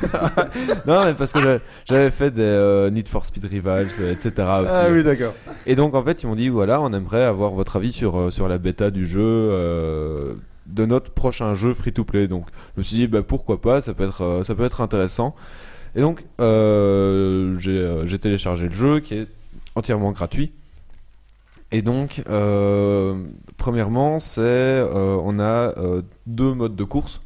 [0.87, 4.31] non, mais parce que j'a- j'avais fait des euh, Need for Speed Rivals, etc.
[4.65, 4.77] aussi.
[4.79, 5.35] Ah oui, d'accord.
[5.67, 8.49] Et donc, en fait, ils m'ont dit Voilà, on aimerait avoir votre avis sur, sur
[8.49, 10.39] la bêta du jeu.
[10.69, 13.81] De notre prochain jeu free to play donc je me suis dit bah, pourquoi pas
[13.81, 15.35] ça peut être euh, ça peut être intéressant.
[15.95, 19.29] Et donc euh, j'ai euh, j'ai téléchargé le jeu qui est
[19.75, 20.53] entièrement gratuit.
[21.71, 22.23] Et donc
[23.57, 25.75] premièrement c'est on a
[26.27, 27.21] deux modes de course.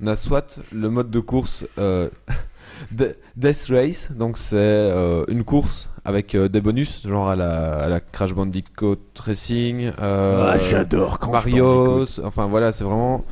[0.00, 1.66] On a soit le mode de course
[2.90, 7.74] De- Death Race, donc c'est euh, une course avec euh, des bonus, genre à la,
[7.76, 13.24] à la Crash Bandicoot Racing, euh, Ah, j'adore Mario, enfin voilà, c'est vraiment,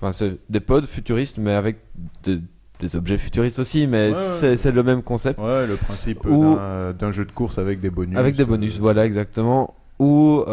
[0.00, 1.76] enfin c'est des pods futuristes, mais avec
[2.24, 2.40] des,
[2.80, 5.38] des objets futuristes aussi, mais Ouais, c'est c'est le même concept.
[5.40, 8.18] Ouais, le principe d'un- d'un jeu de course avec des bonus.
[8.18, 9.74] Avec des euh, bonus, voilà exactement.
[9.98, 10.44] Ou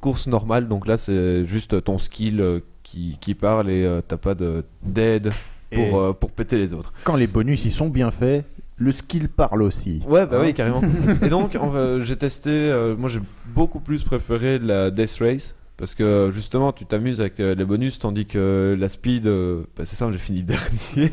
[0.00, 4.62] course normale, donc là c'est juste ton skill qui, qui parle et t'as pas de-
[4.84, 5.32] d'aide
[5.72, 6.92] pour, euh, pour péter les autres.
[7.04, 8.44] quand les bonus ils sont bien faits,
[8.78, 10.02] le skill parle aussi.
[10.06, 10.82] Ouais, bah Hein oui, carrément.
[11.22, 11.56] Et donc,
[12.02, 12.50] j'ai testé.
[12.50, 13.20] euh, moi, j'ai
[13.54, 15.54] beaucoup plus préféré la Death Race.
[15.78, 19.84] Parce que justement, tu t'amuses avec euh, les bonus, tandis que la speed, euh, bah,
[19.84, 20.66] c'est simple, j'ai fini dernier.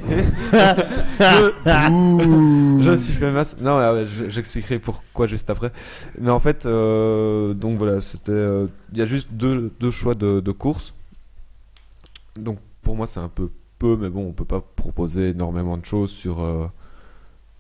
[1.19, 1.51] je,
[2.83, 3.57] je me suis fait masse.
[3.59, 5.71] Non, je- j'expliquerai pourquoi juste après.
[6.19, 8.31] Mais en fait, euh, donc voilà, c'était.
[8.31, 10.93] euh, Il y a juste deux, deux choix de, de course.
[12.37, 13.49] Donc pour moi, c'est un peu
[13.83, 16.41] peu, mais bon, on peut pas proposer énormément de choses sur.
[16.41, 16.65] euh,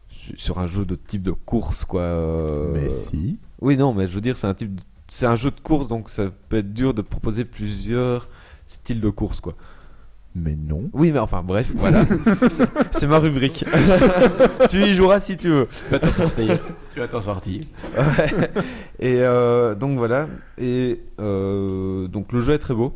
[0.07, 3.39] sur un jeu de type de course quoi euh, Mais si.
[3.61, 5.87] oui non mais je veux dire c'est un type de- c'est un jeu de course
[5.87, 8.29] donc ça peut être dur de proposer plusieurs
[8.67, 9.53] styles de course quoi
[10.35, 10.87] Mais non.
[10.93, 12.03] oui mais enfin bref voilà
[12.49, 13.65] C'est- c'est ma rubrique
[14.69, 16.59] tu y joueras si tu veux Tu vas t'en sortir.
[16.93, 17.61] Tu vas t'en sortir.
[17.97, 18.49] Ouais.
[18.99, 20.27] et euh, donc voilà
[20.59, 22.93] et euh, donc le jeu est très beau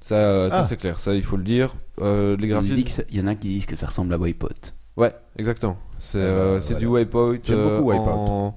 [0.00, 0.64] ça, ça Ah.
[0.64, 3.34] c'est clair ça il faut le dire Euh, les Il, graphismes il y en a
[3.34, 4.48] qui disent que ça ressemble à Waypot.
[4.96, 6.78] ouais exactement c'est Euh, euh, voilà.
[6.78, 8.10] du Wipeout J'aime euh, beaucoup Wipeout.
[8.10, 8.56] en,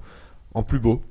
[0.53, 1.01] en plus beau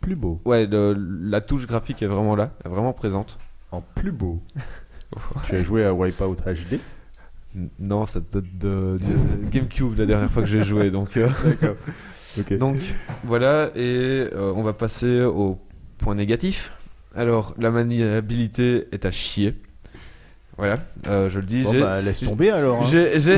[0.00, 0.40] Plus beau.
[0.44, 3.38] Ouais, le- la touche graphique est vraiment là, est vraiment présente.
[3.72, 4.40] En plus beau.
[5.46, 6.78] tu as joué à Wipeout HD
[7.80, 11.16] Non, ça date de, de GameCube la dernière fois que j'ai joué, donc.
[11.16, 11.28] euh,
[12.36, 12.58] D'accord.
[12.58, 12.76] Donc
[13.24, 15.58] voilà, et euh, on va passer au
[15.98, 16.72] point négatif.
[17.16, 19.54] Alors, la maniabilité est à chier.
[20.58, 20.78] Voilà,
[21.08, 21.62] euh, je le dis.
[21.64, 22.82] Bon, j'ai- bah, laisse tomber alors.
[22.82, 22.86] hein.
[22.90, 23.36] j'ai j'ai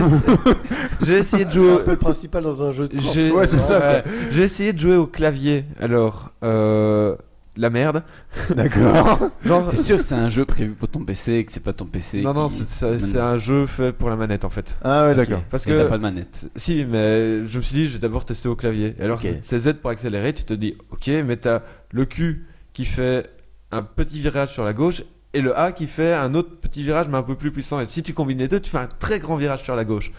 [1.04, 1.72] j'ai essayé de C'est jouer.
[1.72, 3.12] un peu le principal dans un jeu de course.
[3.14, 5.64] J'ai Ouais, c'est ça, ouais, j'ai essayé de jouer au clavier.
[5.80, 7.16] Alors, euh,
[7.56, 8.04] la merde.
[8.54, 9.30] D'accord.
[9.44, 11.72] Genre, T'es sûr que c'est un jeu prévu pour ton PC et que c'est pas
[11.72, 14.50] ton PC non, non, qui- c'est- c'est c'est un jeu fait pour la manette en
[14.50, 14.78] fait.
[14.84, 15.16] Ah ouais, Ok.
[15.16, 15.42] d'accord.
[15.50, 16.28] Parce Et que- t'as pas de manette.
[16.32, 18.94] C'est- Si, mais je me suis dit, j'ai d'abord testé au clavier.
[19.00, 19.28] Et alors, Ok.
[19.42, 23.28] c'est Z pour accélérer, tu te dis, ok, mais t'as le Q qui fait
[23.72, 25.02] un petit virage sur la gauche
[25.34, 27.80] et le A qui fait un autre petit virage mais un peu plus puissant.
[27.80, 30.10] Et si tu combines les deux, tu fais un très grand virage sur la gauche.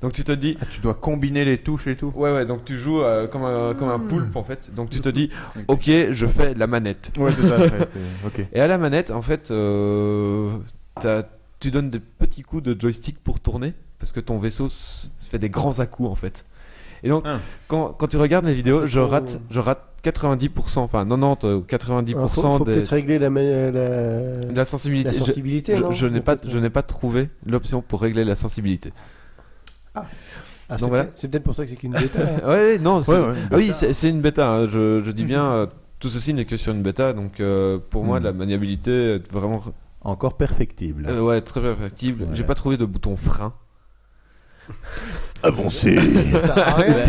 [0.00, 2.12] Donc tu te dis, Ah, tu dois combiner les touches et tout.
[2.14, 4.74] ouais, ouais, donc tu joues euh, comme, un, comme un poulpe en fait.
[4.74, 5.30] Donc tu te dis,
[5.68, 7.10] ok, je fais la manette.
[7.16, 7.56] Ouais, c'est ça.
[7.56, 8.46] ouais, c'est- ok.
[8.52, 10.50] Et à la manette, en fait, euh,
[11.00, 11.24] t'as-
[11.60, 14.68] tu donnes des petits coups de joystick pour tourner parce que ton vaisseau
[15.18, 16.44] fait des grands à-coups en fait.
[17.04, 17.38] Et donc, Ah.
[17.68, 21.46] quand, quand tu regardes mes vidéos, C'est je trop- rate, je rate 90%, enfin 90
[21.46, 23.18] ou 90% Alors, faut, faut des, peut-être régler
[24.54, 25.10] la, sensibilité.
[25.10, 25.76] la Je- sensibilité.
[25.76, 28.92] je non je n'ai pas, Peut-être, je n'ai pas trouvé l'option pour régler la sensibilité.
[29.94, 30.00] Ah,
[30.70, 31.04] Donc c'est voilà.
[31.04, 32.18] peut-être- pour ça que c'est qu'une bêta.
[32.20, 32.40] hein.
[32.48, 34.48] Ouais, non, c'est- Ouais, ouais, ah oui, c'est une bêta.
[34.50, 35.66] hein, Je, je dis bien, euh,
[36.00, 38.24] tout ceci n'est que sur une bêta, donc euh, pour moi, Mhm.
[38.24, 39.62] la maniabilité est vraiment,
[40.02, 41.06] Encore perfectible.
[41.08, 42.26] euh, ouais, très perfectible.
[42.32, 43.52] J'ai pas trouvé de bouton frein.
[45.42, 45.96] Avancez.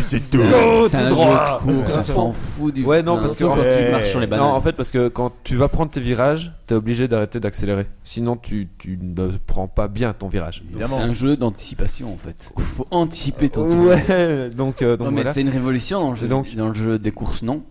[0.06, 0.42] C'est tout
[0.90, 1.62] C'est tout un droit.
[1.66, 3.86] jeu de course, on s'en fout du Ouais, non, parce que- quand Ouais.
[3.86, 4.46] tu marches sur les bananes.
[4.48, 7.86] Non, en fait, parce que quand tu vas prendre tes virages, t'es obligé d'arrêter d'accélérer.
[8.04, 10.64] Sinon, tu, tu ne prends pas bien ton virage.
[10.74, 10.86] Donc.
[10.88, 12.52] C'est un jeu d'anticipation en fait.
[12.58, 13.86] Il faut anticiper ton tour.
[13.88, 15.34] Ouais, donc, euh, donc Non, mais voilà.
[15.34, 17.64] c'est une révolution dans le, jeu, Et donc- dans le jeu des courses, non?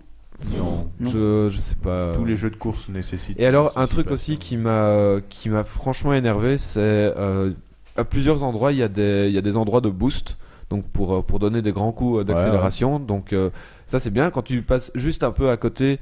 [0.59, 0.89] Non.
[0.99, 1.11] Non.
[1.11, 2.13] Je, je sais pas.
[2.17, 3.39] Tous les jeux de course nécessitent.
[3.39, 7.53] Et alors, un truc aussi qui m'a qui m'a franchement énervé, c'est euh,
[7.97, 10.37] à plusieurs endroits, il y a des il y a des endroits de boost,
[10.71, 12.99] donc pour euh, pour donner des grands coups euh, d'accélération.
[12.99, 13.51] Donc euh,
[13.87, 15.99] ça c'est bien quand tu passes juste un peu à côté,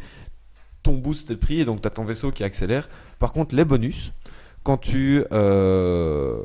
[0.82, 2.88] ton boost est pris et donc tu as ton vaisseau qui accélère.
[3.18, 4.12] Par contre, les bonus,
[4.62, 6.42] quand tu euh,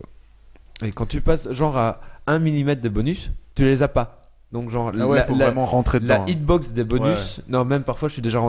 [0.83, 4.26] et quand tu passes genre à 1 mm des bonus, tu les as pas.
[4.53, 6.23] Donc genre Ah ouais, la- faut la- vraiment rentrer dedans.
[6.25, 8.41] la hitbox des bonus, non même parfois je suis déjà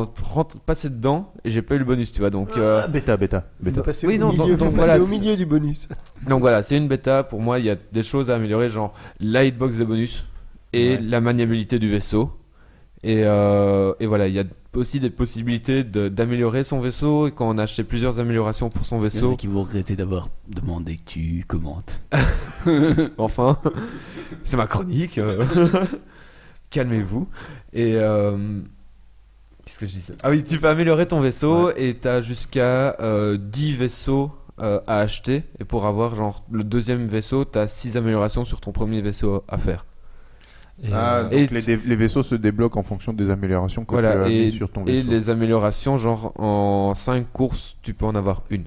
[0.64, 2.30] passé dedans et j'ai pas eu le bonus, tu vois.
[2.30, 3.82] Donc euh, Ah, bêta, bêta, bêta.
[3.82, 5.88] passer Oui, au non, milieu, donc- voilà, au milieu du bonus.
[6.28, 7.24] Donc voilà, c'est une bêta.
[7.24, 10.26] Pour moi, il y a des choses à améliorer, genre la hitbox des bonus
[10.72, 10.98] et Ouais.
[11.02, 12.30] la maniabilité du vaisseau.
[13.04, 14.44] Et, euh, et voilà, il y a
[14.74, 17.28] aussi des possibilités de- d'améliorer son vaisseau.
[17.28, 19.46] Et quand on a acheté plusieurs améliorations pour son Il y en a vaisseau, qui
[19.46, 22.00] vont regretter d'avoir demandé que tu commentes.
[23.18, 23.58] enfin,
[24.44, 25.18] c'est ma chronique.
[25.18, 25.44] euh.
[26.70, 27.28] Calmez-vous.
[27.72, 28.60] Et euh,
[29.64, 30.14] qu'est-ce que je disais?
[30.22, 34.80] Ah oui, tu peux améliorer ton vaisseau et tu as jusqu'à euh, 10 vaisseaux à
[34.98, 35.44] acheter.
[35.60, 39.44] Et pour avoir genre le deuxième vaisseau, tu as 6 améliorations sur ton premier vaisseau
[39.46, 39.86] à faire.
[40.82, 43.88] Et, Ah, euh, donc et les, tu- vaisseaux se débloquent en fonction des améliorations que
[43.88, 45.10] tu Voilà, as et, sur ton et vaisseau.
[45.10, 48.64] les améliorations, genre en 5 courses, tu peux en avoir une.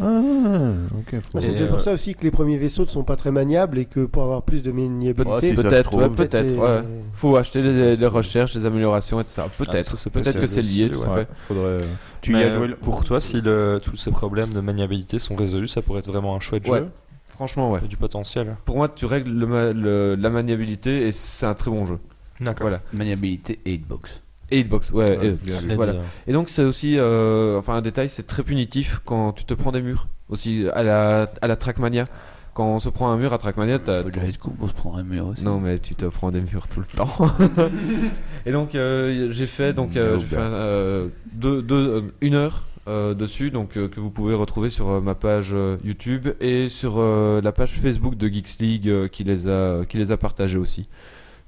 [0.00, 3.04] Ah, Bah, c'est Et, peut-être pour euh, ça aussi que les premiers vaisseaux ne sont
[3.04, 6.80] pas très maniables et que pour avoir plus de maniabilité, se Peut-être, ouais, peut-être, euh,
[6.80, 6.86] ouais.
[7.12, 9.42] Faut acheter les, les recherches, les améliorations, etc.
[9.44, 11.20] Ah, Peut-être, peut-être que c'est lié, aussi, tout à ouais.
[11.22, 11.28] fait.
[11.46, 11.76] Faudrait...
[12.22, 15.36] Tu y as joué le- Pour toi, si le- tous ces problèmes de maniabilité sont
[15.36, 16.78] résolus, ça pourrait être vraiment un chouette Ouais.
[16.80, 16.88] jeu.
[17.42, 17.80] Franchement, ouais.
[17.88, 18.54] Du potentiel.
[18.64, 21.98] Pour moi, tu règles le ma- le- la maniabilité et c'est un très bon jeu.
[22.40, 22.68] D'accord.
[22.68, 22.80] Voilà.
[22.92, 24.22] Maniabilité et hitbox.
[24.52, 25.18] Et hitbox, ouais.
[25.68, 25.94] Et, voilà.
[26.28, 29.72] Et donc, c'est aussi, euh, enfin, un détail, c'est très punitif quand tu te prends
[29.72, 30.06] des murs.
[30.28, 32.06] Aussi, à la, à la Trackmania.
[32.54, 34.02] Quand on se prend un mur à Trackmania, t'as.
[34.04, 35.42] Faut déjà être cool pour se prendre un mur aussi.
[35.42, 37.08] Non, mais tu te prends des murs tout le temps.
[38.46, 42.64] et donc, euh, j'ai fait, donc, euh, j'ai fait euh, deux, deux, euh, une heure
[42.88, 46.68] euh, dessus, donc, euh, que vous pouvez retrouver sur euh, ma page euh, YouTube et
[46.68, 50.16] sur euh, la page Facebook de Geeks League euh, qui, les a, qui les a
[50.16, 50.88] partagés aussi.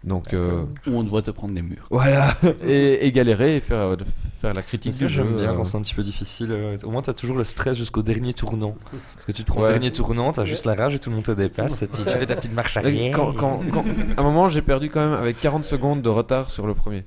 [0.04, 1.86] Donc, euh, Où on devrait te prendre des murs.
[1.90, 2.34] voilà.
[2.66, 3.96] et, et galérer et faire, euh,
[4.38, 5.24] faire la critique ça, du jeu.
[5.24, 6.54] j'aime bien euh, quand c'est un petit peu difficile.
[6.84, 8.76] Au moins, t'as toujours le stress jusqu'au dernier tournant.
[9.14, 9.68] Parce que tu te prends Ouais.
[9.68, 11.80] le dernier tournant, t'as juste la rage et tout le monde te dépasse.
[11.82, 13.16] Et puis tu fais ta petite marche arrière.
[13.16, 13.84] quand, quand- quand-
[14.16, 17.04] à un moment, j'ai perdu quand même avec 40 secondes de retard sur le premier.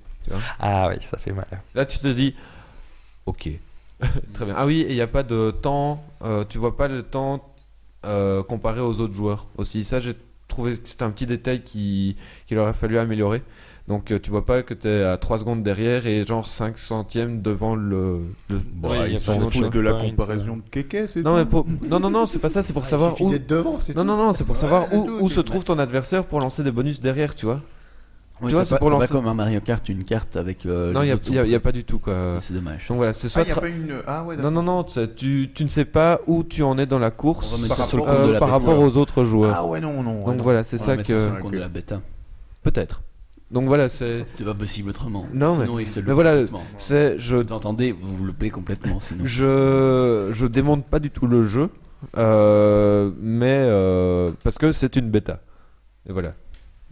[0.60, 1.46] Ah oui, ça fait mal.
[1.76, 2.34] Là, tu te dis,
[3.28, 3.50] ok,
[4.34, 4.54] très bien.
[4.58, 7.44] Ah oui, et il n'y a pas de temps, euh, tu vois pas le temps
[8.06, 9.84] euh, comparé aux autres joueurs aussi.
[9.84, 10.14] Ça, j'ai
[10.48, 12.16] trouvé que c'était un petit détail qui-
[12.46, 13.42] qu'il aurait fallu améliorer.
[13.88, 16.78] Donc, euh, tu vois pas que tu es à 3 secondes derrière et genre 5
[16.78, 18.20] centièmes devant le.
[18.50, 20.62] le Bon, Ouais, ils y a s'en pas de foutent checkpoint, de la comparaison de
[20.70, 22.86] Keke, c'est Non, tout mais pour- non, non, non, c'est pas ça, c'est pour Ah,
[22.86, 23.32] savoir où.
[23.38, 26.40] devant, Non, non, non, c'est pour savoir où, tout, où se trouve ton adversaire pour
[26.42, 27.62] lancer des bonus derrière, tu vois.
[28.40, 30.36] Ouais, Tu vois, t'as c'est pas- pour pas lancer- comme un Mario Kart, une carte
[30.36, 30.66] avec.
[30.68, 32.36] euh, non, il n'y a, pas du tout, quoi.
[32.40, 32.88] C'est dommage.
[32.88, 33.42] Donc voilà, c'est Ah, soit.
[33.44, 33.94] il y a tra- pas une.
[34.06, 34.64] Ah ouais, Non, d'accord.
[34.64, 37.50] non, non, tu, tu, tu ne sais pas où tu en es dans la course
[37.52, 38.60] Par le de euh, la par bêta.
[38.70, 39.54] rapport aux autres joueurs.
[39.58, 40.20] Ah ouais, non, non.
[40.20, 40.44] ouais, Donc non.
[40.44, 41.36] voilà, c'est On va ça mettre ça sur que.
[41.38, 42.02] le compte de la bêta.
[42.62, 43.02] Peut-être.
[43.50, 44.26] Donc voilà, c'est.
[44.36, 45.26] C'est pas possible autrement.
[45.34, 46.62] Non, mais- Sinon, il se mais voilà, complètement.
[46.78, 49.00] c'est je Vous entendez, vous vous loupez complètement.
[49.00, 49.22] Sinon.
[49.24, 51.70] je je démonte pas du tout le jeu,
[52.18, 55.40] euh, mais euh, parce que c'est une bêta.
[56.10, 56.34] Et voilà.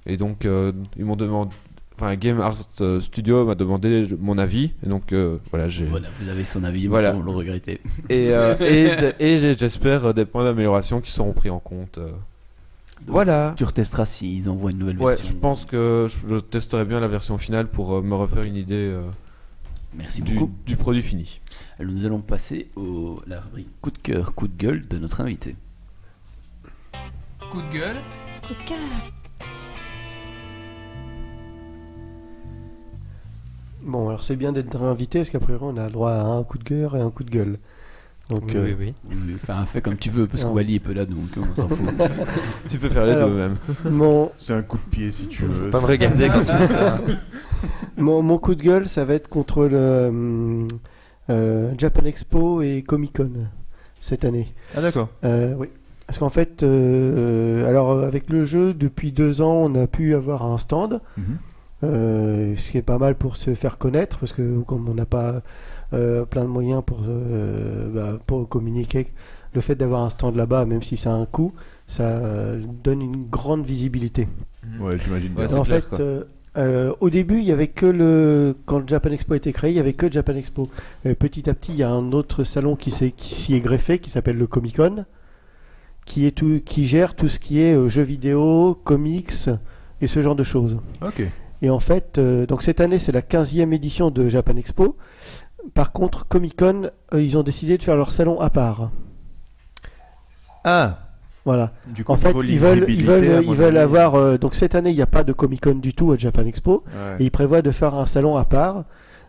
[0.06, 1.54] Et donc euh, ils m'ont demandé,
[1.96, 2.58] enfin Game Art
[3.00, 5.86] Studio m'a demandé mon avis, et donc euh, voilà j'ai.
[5.86, 7.16] Voilà, vous avez son avis, Voilà.
[7.16, 7.80] on le regrettait.
[8.10, 8.56] Et euh,
[9.20, 11.98] et, j'espère euh, des points d'amélioration qui seront pris en compte.
[11.98, 12.08] euh.
[13.08, 13.54] Voilà.
[13.58, 15.34] Tu retesteras s'ils envoient une nouvelle Ouais, version.
[15.36, 18.76] je pense que je, testerai bien la version finale pour euh, me refaire une idée
[18.94, 19.02] euh,
[19.98, 20.54] Merci du, beaucoup.
[20.66, 21.42] du produit fini.
[21.80, 25.20] Alors, nous allons passer au la rubrique coup de cœur, coup de gueule de notre
[25.22, 25.56] invité.
[27.52, 27.98] Coup de gueule.
[28.48, 28.78] Coup de cœur.
[33.86, 36.58] Bon, alors c'est bien d'être invité parce qu'après on a le droit à un coup
[36.58, 37.60] de cœur et un coup de gueule.
[38.30, 38.94] Donc, Oui, euh, oui, oui.
[39.12, 40.50] Oui, Enfin, fais comme tu veux, parce que.
[40.50, 41.86] Wally est peu là, donc on s'en fout.
[42.68, 43.30] Tu peux faire les Alors.
[43.30, 43.56] deux même.
[43.92, 45.70] mon, C'est un coup de pied si tu Faut veux.
[45.70, 46.98] pas me regarder quand tu dis ça.
[47.98, 50.68] mon, mon coup de gueule, ça va être contre le hum,
[51.30, 53.30] euh, Japan Expo et Comic Con
[54.02, 54.56] cette année.
[54.76, 55.10] Ah d'accord.
[55.24, 55.68] Euh, oui.
[56.08, 60.16] Parce qu'en fait, euh, alors euh, avec le jeu, depuis deux ans, on a pu
[60.16, 61.38] avoir un stand, Mhm.
[61.84, 65.06] Euh, ce qui est pas mal pour se faire connaître, parce que comme on n'a
[65.06, 65.42] pas
[65.94, 69.08] euh, plein de moyens pour, euh, bah, pour communiquer,
[69.54, 71.54] le fait d'avoir un stand là-bas, même si c'est un coût,
[71.88, 74.28] ça donne une grande visibilité.
[74.80, 75.34] Ouais, j'imagine.
[75.38, 76.00] Ouais, en clair, fait, quoi.
[76.02, 76.24] euh,
[76.58, 79.72] euh, au début, il y avait que le quand le Japan Expo a été créé,
[79.72, 80.70] il y avait que Japan Expo.
[81.20, 84.00] Petit à petit, il y a un autre salon qui s'est- qui s'y est greffé,
[84.00, 85.06] qui s'appelle le Comic Con,
[86.06, 89.50] qui est tout, qui gère tout ce qui est euh, jeux vidéo, comics
[90.02, 90.78] et ce genre de choses.
[91.06, 91.24] Ok.
[91.62, 94.98] Et en fait, euh, donc cette année, c'est la 15e édition de Japan Expo.
[95.74, 98.92] Par contre, Comic Con, euh, ils ont décidé de faire leur salon à part.
[100.64, 101.00] Ah.
[101.46, 101.72] Voilà.
[101.88, 104.16] Du coup, En fait, ils veulent, ils veulent, ils veulent avoir.
[104.16, 106.44] euh, donc cette année, il n'y a pas de Comic Con du tout à Japan
[106.46, 106.84] Expo.
[106.88, 107.18] Ouais.
[107.20, 108.86] Et ils prévoient de faire un salon à part.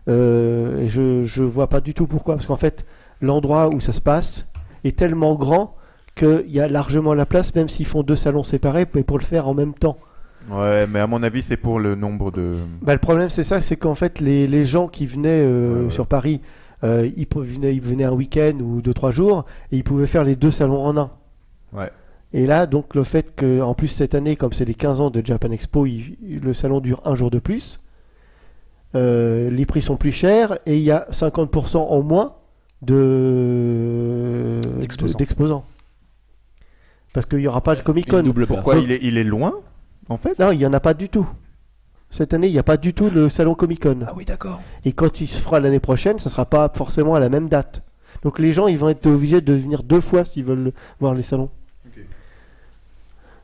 [0.09, 2.35] Euh, et je je vois pas du tout pourquoi.
[2.35, 2.85] Parce qu'en fait,
[3.21, 4.45] l'endroit où ça se passe
[4.83, 5.75] est tellement grand
[6.15, 9.23] qu'il y a largement la place, même s'ils font deux salons séparés, mais pour le
[9.23, 9.97] faire en même temps.
[10.49, 12.53] Ouais, mais à mon avis, c'est pour le nombre de.
[12.81, 15.85] Bah, le problème, c'est ça, c'est qu'en fait, les, les gens qui venaient euh, Ouais,
[15.85, 15.91] ouais.
[15.91, 16.41] sur Paris,
[16.83, 20.23] euh, ils, venaient, ils venaient un week-end ou deux, trois jours, et ils pouvaient faire
[20.23, 21.11] les deux salons en un.
[21.73, 21.91] Ouais.
[22.33, 25.09] Et là, donc, le fait que, en plus, cette année, comme c'est les 15 ans
[25.09, 27.79] de Japan Expo, il- le salon dure un jour de plus,
[28.95, 32.35] euh, les prix sont plus chers, et il y a 50% en moins
[32.81, 35.13] de D'exposants.
[35.13, 35.65] de- d'exposants.
[37.13, 38.21] Parce qu'il n'y aura pas de Comic Con.
[38.21, 39.53] double Pourquoi il est, il est loin,
[40.09, 41.27] en fait Non, il n'y en a pas du tout.
[42.09, 43.99] Cette année, il n'y a pas du tout le salon Comic Con.
[44.07, 44.61] Ah oui, d'accord.
[44.85, 47.81] Et quand il se fera l'année prochaine, ça sera pas forcément à la même date.
[48.23, 51.21] Donc les gens, ils vont être obligés de venir deux fois s'ils veulent voir les
[51.23, 51.49] salons.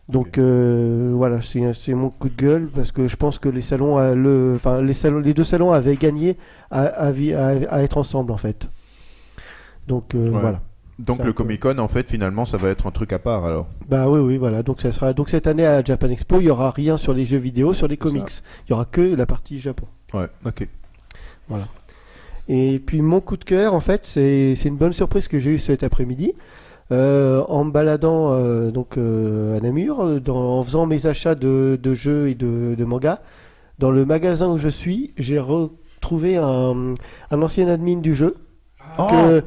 [0.10, 3.98] Donc euh, voilà, c'est mon coup de gueule parce que je pense que les salons,
[4.00, 6.36] euh, le, enfin les salons, les deux salons avaient gagné
[6.72, 8.68] à, à vi- à- à être ensemble en fait.
[9.88, 10.42] Donc euh, Ouais.
[10.42, 10.62] voilà.
[11.00, 13.46] Donc le peu- Comic Con, en fait, finalement, ça va être un truc à part
[13.46, 13.68] alors.
[13.90, 14.62] Bah oui, oui, voilà.
[14.64, 15.14] Donc ça sera.
[15.14, 17.88] Donc cette année à Japan Expo, il y aura rien sur les jeux vidéo, sur
[17.88, 18.30] les comics.
[18.68, 19.88] Il y aura que la partie Japon.
[20.14, 20.68] Ouais, ok.
[22.50, 25.52] Et puis mon coup de cœur, en fait, c'est c'est une bonne surprise que j'ai
[25.52, 26.34] eue cet après-midi.
[26.92, 31.80] Euh, en me baladant euh, donc, euh, à Namur, dans- en faisant mes achats de,
[31.82, 33.20] de jeux et de, de mangas,
[33.80, 36.94] dans le magasin où je suis, j'ai retrouvé un,
[37.32, 38.36] un ancien admin du jeu.
[38.98, 39.44] que,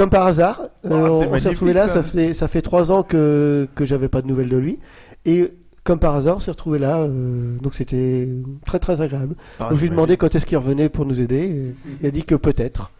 [0.00, 2.02] comme par hasard, euh, Oh, c'est on s'est retrouvé là, ça.
[2.02, 4.78] fait, ça fait trois ans que, que j'avais pas de nouvelles de lui.
[5.26, 5.52] Et
[5.84, 8.26] comme par hasard, on s'est retrouvé là, euh, donc c'était
[8.64, 9.34] très très agréable.
[9.58, 11.36] Ah, Donc je lui ai demandé quand est-ce qu'il revenait pour nous aider.
[11.36, 12.92] et il a dit que peut-être.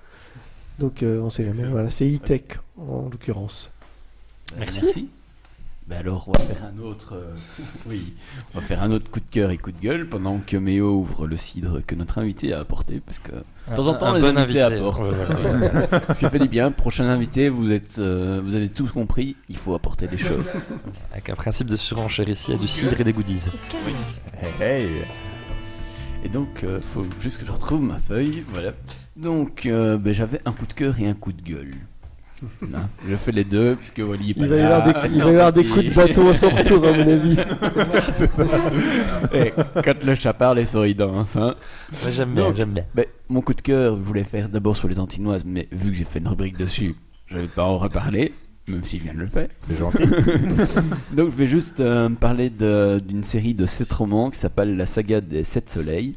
[0.79, 1.69] Donc euh, on sait jamais.
[1.71, 2.43] Voilà, c'est e-tech
[2.79, 3.71] en l'occurrence.
[4.59, 5.09] Merci.
[5.87, 7.15] Ben alors, on va faire un autre.
[7.17, 7.35] euh,
[7.89, 8.15] oui,
[8.55, 10.93] on va faire un autre coup de cœur et coup de gueule pendant que Méo
[11.01, 14.15] ouvre le cidre que notre invité a apporté, parce que de temps en temps, Un
[14.15, 15.09] les bon invités invité, apportent.
[15.11, 15.17] ouais,
[15.91, 16.15] voilà.
[16.15, 16.71] Ça fait du bien.
[16.71, 19.35] Prochain invité, vous êtes, euh, vous avez tous compris.
[19.49, 20.53] Il faut apporter des choses.
[21.13, 23.47] Avec un principe de surenchère ici, il y a du cidre et des goodies.
[24.41, 24.91] Hey, hey.
[26.23, 28.45] Et donc, euh, faut juste que je retrouve ma feuille.
[28.51, 28.73] Voilà.
[29.17, 31.75] Donc, euh, ben, j'avais un coup de cœur et un coup de gueule.
[32.75, 34.77] Hein, je fais les deux, puisque Wally est pas Il va y là.
[34.77, 37.07] avoir des, il va y avoir des coups de bâton à son retour à mon
[37.07, 37.37] avis.
[39.33, 39.53] Et
[39.83, 41.37] quand le chat parle, les souris dansent.
[41.37, 41.55] Hein.
[42.03, 42.85] Moi, j'aime bien, j'aime bien.
[42.95, 45.97] Ben, mon coup de cœur, je voulais faire d'abord sur les antinoises, mais vu que
[45.97, 46.95] j'ai fait une rubrique dessus,
[47.27, 48.33] je vais pas en reparler,
[48.69, 49.49] même s'il vient de le faire.
[49.69, 49.99] C'est gentil.
[51.17, 54.87] Donc je vais juste euh, parler de- d'une série de sept romans qui s'appelle La
[54.87, 56.17] saga des sept soleils,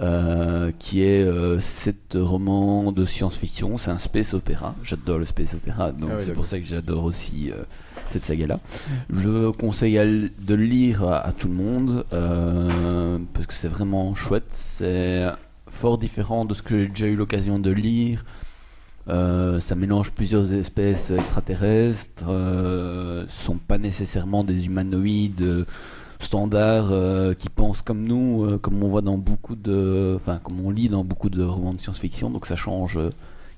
[0.00, 3.78] euh, qui est euh, sept romans de science-fiction.
[3.78, 4.74] C'est un space opéra.
[4.82, 7.62] J'adore le space opéra, donc Ah oui, c'est pour ça que j'adore aussi euh,
[8.10, 8.60] cette saga-là.
[9.10, 13.68] Je conseille à de le lire à, à tout le monde euh, parce que c'est
[13.68, 14.48] vraiment chouette.
[14.50, 15.24] C'est
[15.68, 18.24] fort différent de ce que j'ai déjà eu l'occasion de lire.
[19.08, 25.64] Ça mélange plusieurs espèces extraterrestres, euh, sont pas nécessairement des humanoïdes
[26.20, 30.64] standards euh, qui pensent comme nous, euh, comme on voit dans beaucoup de, enfin comme
[30.64, 32.30] on lit dans beaucoup de romans de science-fiction.
[32.30, 32.96] Donc ça change.
[32.98, 33.10] euh,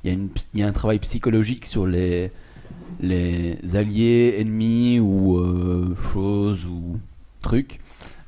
[0.05, 0.12] Il
[0.55, 2.30] y, y a un travail psychologique sur les
[3.01, 6.98] les alliés, ennemis ou euh, choses ou
[7.40, 7.80] trucs.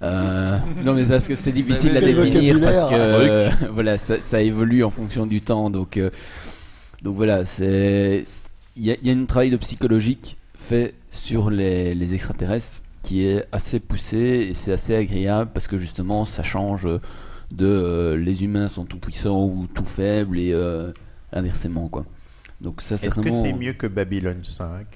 [0.03, 4.19] Euh, non mais c'est parce que c'est difficile à définir parce que euh, voilà ça,
[4.21, 6.09] ça évolue en fonction du temps donc euh,
[7.03, 8.25] donc voilà c'est
[8.77, 12.83] il y, a- il y a un travail de psychologique fait sur les, les extraterrestres
[13.03, 16.87] qui est assez poussé et c'est assez agréable parce que justement ça change
[17.51, 20.93] de euh, les humains sont tout puissants ou tout faibles et euh,
[21.33, 22.05] inversement quoi
[22.61, 24.87] Donc ça c'est Est-ce que c'est mieux que Babylon 5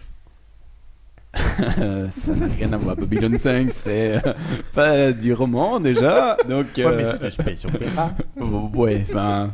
[1.81, 2.95] Euh, ça n'a rien à voir.
[2.97, 4.33] Babylon 5, c'est euh,
[4.73, 6.37] pas du roman déjà.
[6.49, 8.13] Donc, Ouais, euh, mais c'est du space opéra.
[8.41, 9.53] oh, ouais, enfin.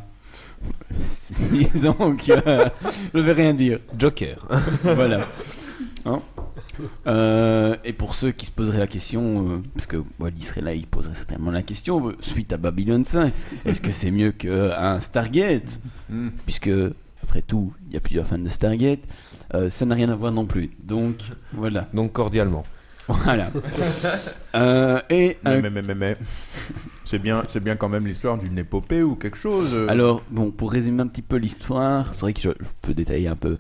[1.51, 2.35] Disons que.
[3.14, 3.78] je vais rien dire.
[3.98, 4.47] Joker.
[4.82, 5.20] Voilà.
[6.05, 6.20] Hein?
[7.07, 10.74] Euh, et pour ceux qui se poseraient la question, euh, parce que Wally serait là,
[10.74, 13.32] il poserait certainement la question, euh, suite à Babylon 5,
[13.65, 15.81] est-ce que c'est mieux qu'un Stargate?
[16.09, 16.28] Hmm.
[16.44, 16.70] Puisque,
[17.23, 19.01] après tout, il y a plusieurs fans de Stargate.
[19.55, 20.70] Euh, ça n'a rien à voir non plus.
[20.82, 21.16] Donc,
[21.52, 21.89] voilà.
[21.93, 22.65] Donc cordialement.
[23.09, 23.51] Voilà.
[24.55, 26.16] Euh, et Mais, un mais, mais, mais, mais.
[27.11, 29.77] C'est bien, c'est bien quand même l'histoire d'une épopée ou quelque chose.
[29.89, 33.27] Alors, bon, pour résumer un petit peu l'histoire, c'est vrai que je, je peux détailler
[33.27, 33.57] un peu.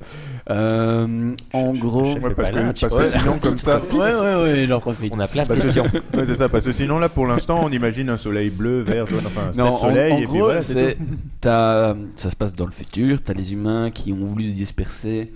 [0.50, 2.14] Euh, en gros.
[2.14, 3.04] Ouais, parce là, que, tu parce vois.
[3.10, 3.80] que sinon, comme ça.
[3.92, 5.12] Ouais, ouais, ouais, j'en profite.
[5.12, 5.82] On a plein de Parce que- questions.
[6.14, 9.08] Ouais, c'est ça, parce que sinon, là, pour l'instant, on imagine un soleil bleu, vert,
[9.08, 10.96] jaune, enfin, Non, sept en, soleils, en et puis gros, voilà, c'est,
[11.42, 11.96] ça
[12.30, 13.18] se passe dans le futur.
[13.20, 15.32] T'as les humains qui ont voulu se disperser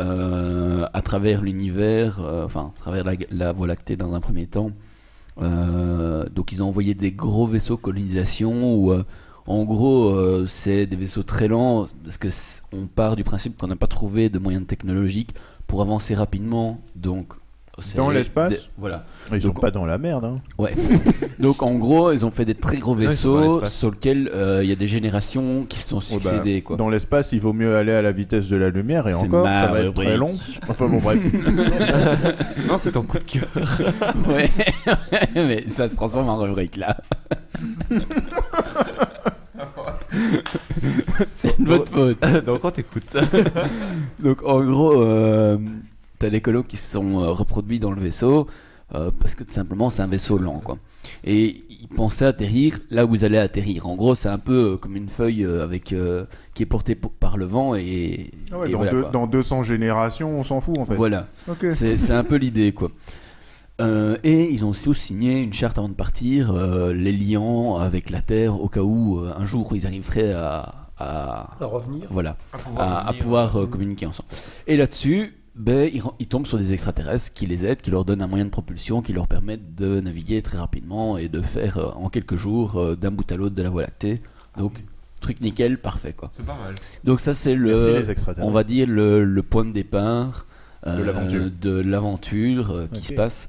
[0.00, 4.46] euh, à travers l'univers, euh, enfin, à travers la, la Voie lactée dans un premier
[4.48, 4.72] temps.
[5.40, 9.04] Euh, donc, ils ont envoyé des gros vaisseaux colonisation où, euh,
[9.46, 12.28] en gros, euh, c'est des vaisseaux très lents parce que
[12.72, 15.34] on part du principe qu'on n'a pas trouvé de moyens technologiques
[15.66, 16.80] pour avancer rapidement.
[16.94, 17.34] Donc,
[17.96, 19.04] Dans l'espace Voilà.
[19.32, 20.24] Ils sont Donc, pas dans la merde.
[20.24, 20.36] Hein.
[20.58, 20.74] Ouais.
[21.40, 24.68] Donc en gros, ils ont fait des très gros sont vaisseaux sur lesquels euh, il
[24.68, 26.62] y a des générations qui se sont Ouais, bah, succédées.
[26.62, 26.76] quoi.
[26.76, 29.66] Dans l'espace, il vaut mieux aller à la vitesse de la lumière, et encore, ça
[29.68, 30.32] va être très long.
[30.68, 31.18] Enfin bon, bref.
[32.68, 33.48] non, c'est ton coup de cœur.
[34.28, 34.50] Ouais,
[35.34, 36.96] mais ça se transforme en rubrique là.
[41.32, 42.44] C'est de votre faute.
[42.44, 43.16] Donc on t'écoute.
[44.20, 45.58] Donc en gros, euh,
[46.18, 48.46] t'as des colos qui se sont euh, reproduits dans le vaisseau
[48.94, 50.76] euh, parce que tout simplement c'est un vaisseau lent quoi.
[51.24, 53.86] Et ils pensaient atterrir là où vous allez atterrir.
[53.86, 56.24] En gros, c'est un peu euh, comme une feuille euh, avec euh,
[56.54, 59.62] qui est portée par le vent et, Ah ouais, et dans, voilà, deux- dans 200
[59.64, 60.94] générations, on s'en fout en fait.
[60.94, 61.28] Voilà.
[61.48, 61.66] Ok.
[61.72, 62.90] C'est c'est un peu l'idée, quoi.
[63.80, 68.10] Euh, et ils ont aussi signé une charte avant de partir, euh, les liant avec
[68.10, 72.06] la Terre au cas où euh, un jour ils arriveraient à, à- À revenir.
[72.08, 72.36] voilà,
[72.78, 74.28] À à, à pouvoir euh, communiquer ensemble.
[74.68, 78.26] Et là-dessus, ben, ils, tombent sur des extraterrestres qui les aident, qui leur donnent un
[78.26, 82.08] moyen de propulsion, qui leur permettent de naviguer très rapidement et de faire euh, en
[82.08, 84.20] quelques jours euh, d'un bout à l'autre de la Voie lactée.
[84.58, 84.84] Donc,
[85.20, 86.30] truc nickel, parfait, quoi.
[86.34, 86.74] C'est pas mal.
[87.04, 88.02] Donc ça, c'est le,
[88.38, 90.46] on va dire le, le point de départ
[90.86, 91.50] euh, De l'aventure.
[91.62, 93.48] de l'aventure, euh, qui se passe.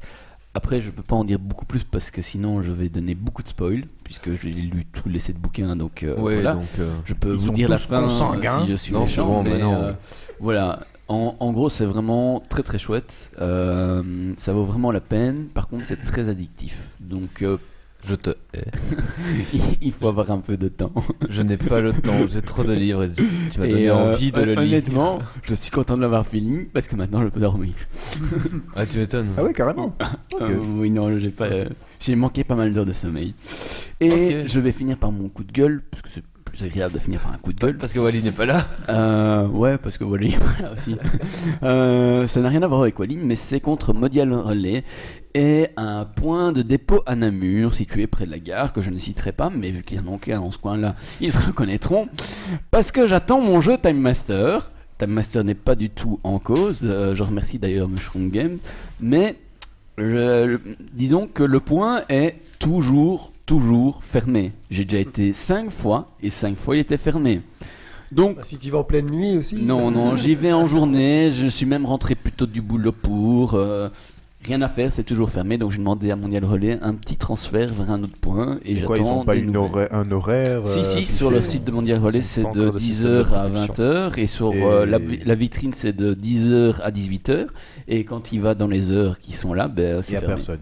[0.54, 3.44] Après, je peux pas en dire beaucoup plus parce que sinon je vais donner beaucoup
[3.44, 5.76] de spoil puisque j'ai lu tous les sept bouquins.
[5.76, 6.64] Donc euh, Ouais, voilà, donc.
[6.80, 9.60] euh, je peux vous dire la fin euh, si je suis Non, méchant, mais mais
[9.62, 9.74] non.
[9.74, 9.92] euh,
[10.40, 10.86] voilà.
[11.08, 13.32] En, en gros, c'est vraiment très très chouette.
[13.40, 15.46] Euh, ça vaut vraiment la peine.
[15.54, 16.78] Par contre, c'est très addictif.
[17.00, 17.58] Donc, euh,
[18.04, 18.66] Je te hais.
[19.82, 20.92] il faut avoir un peu de temps.
[21.30, 23.04] Je n'ai pas le temps, j'ai trop de livres.
[23.04, 24.60] et Tu m'as donné euh, envie de le lire.
[24.62, 27.74] Honnêtement, je suis content de l'avoir fini parce que maintenant je peux dormir.
[28.76, 29.28] Ah, tu m'étonnes.
[29.38, 29.96] Ah ouais, carrément.
[30.42, 31.46] Euh, oui, non, j'ai pas.
[31.46, 31.70] euh,
[32.00, 33.34] j'ai manqué pas mal d'heures de sommeil.
[34.00, 36.24] Et je vais finir par mon coup de gueule, parce que c'est
[36.56, 37.78] plus agréable de finir par un coup de gueule.
[37.78, 38.66] Parce que Wally n'est pas là.
[38.90, 40.96] Euh, ouais, parce que Wally, voilà aussi.
[41.64, 44.84] Euh, ça n'a rien à voir avec Wally, mais c'est contre Modial Relais
[45.34, 48.98] et un point de dépôt à Namur, situé près de la gare, que je ne
[48.98, 52.08] citerai pas, mais vu qu'il y en a aucun dans ce coin-là, ils se reconnaîtront.
[52.72, 54.72] Parce que j'attends mon jeu Time Master.
[54.98, 56.82] Time Master n'est pas du tout en cause.
[56.84, 58.58] euh, je remercie d'ailleurs Mushroom Game.
[59.00, 59.36] Mais
[59.98, 60.58] je-
[60.94, 64.52] disons que le point est toujours, toujours fermé.
[64.70, 67.42] J'ai déjà été 5 fois et 5 fois il était fermé.
[68.12, 69.56] Donc, Bah, si tu vas en pleine nuit aussi.
[69.56, 71.32] non, non, j'y vais en journée.
[71.32, 73.56] Je suis même rentré plutôt du boulot pour.
[73.56, 73.90] euh,
[74.44, 75.58] rien à faire, c'est toujours fermé.
[75.58, 78.76] Donc j'ai demandé à Mondial Relais un petit transfert vers un autre point et Et
[78.76, 81.98] j'attends pas des une horaire- un horaire Si, euh, si, sur le site de Mondial
[81.98, 83.74] Relais, c'est de encore de système de 10h à production.
[83.74, 87.48] 20h et sur Et- euh, la, la vitrine, c'est de 10h à 18h.
[87.88, 90.20] Et quand il va dans les heures qui sont là, ben, Il c'est n'y a
[90.20, 90.36] fermé.
[90.36, 90.60] personne.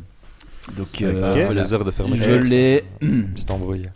[0.77, 1.45] Donc euh, ok.
[1.45, 1.61] voilà.
[1.61, 2.23] les heures de fermeture.
[2.25, 2.83] Je l'ai.
[3.35, 3.89] C'est embrouillé.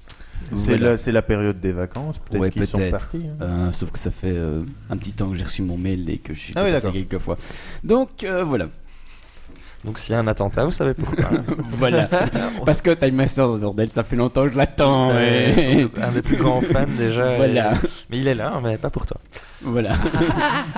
[0.56, 0.96] C'est Voilà.
[1.08, 2.92] la, période des vacances, peut-être Ouais, qu'ils sont peut-être.
[2.92, 3.22] partis.
[3.28, 3.44] hein.
[3.44, 6.20] Euh, sauf que ça fait euh, un petit temps que j'ai reçu mon mail et
[6.20, 6.94] que je suis Ah oui, passé d'accord.
[6.94, 7.38] quelques fois.
[7.84, 8.68] Donc euh, voilà.
[9.84, 11.26] Donc s'il y a un attentat, vous savez pourquoi.
[11.78, 12.10] voilà.
[12.66, 15.12] Parce que Time Master de bordel, ça fait longtemps que je l'attends.
[15.20, 17.36] Et- un des plus grands fans déjà.
[17.36, 17.74] Voilà.
[17.74, 19.18] et- Mais il est là, mais pas pour toi.
[19.62, 19.96] Voilà.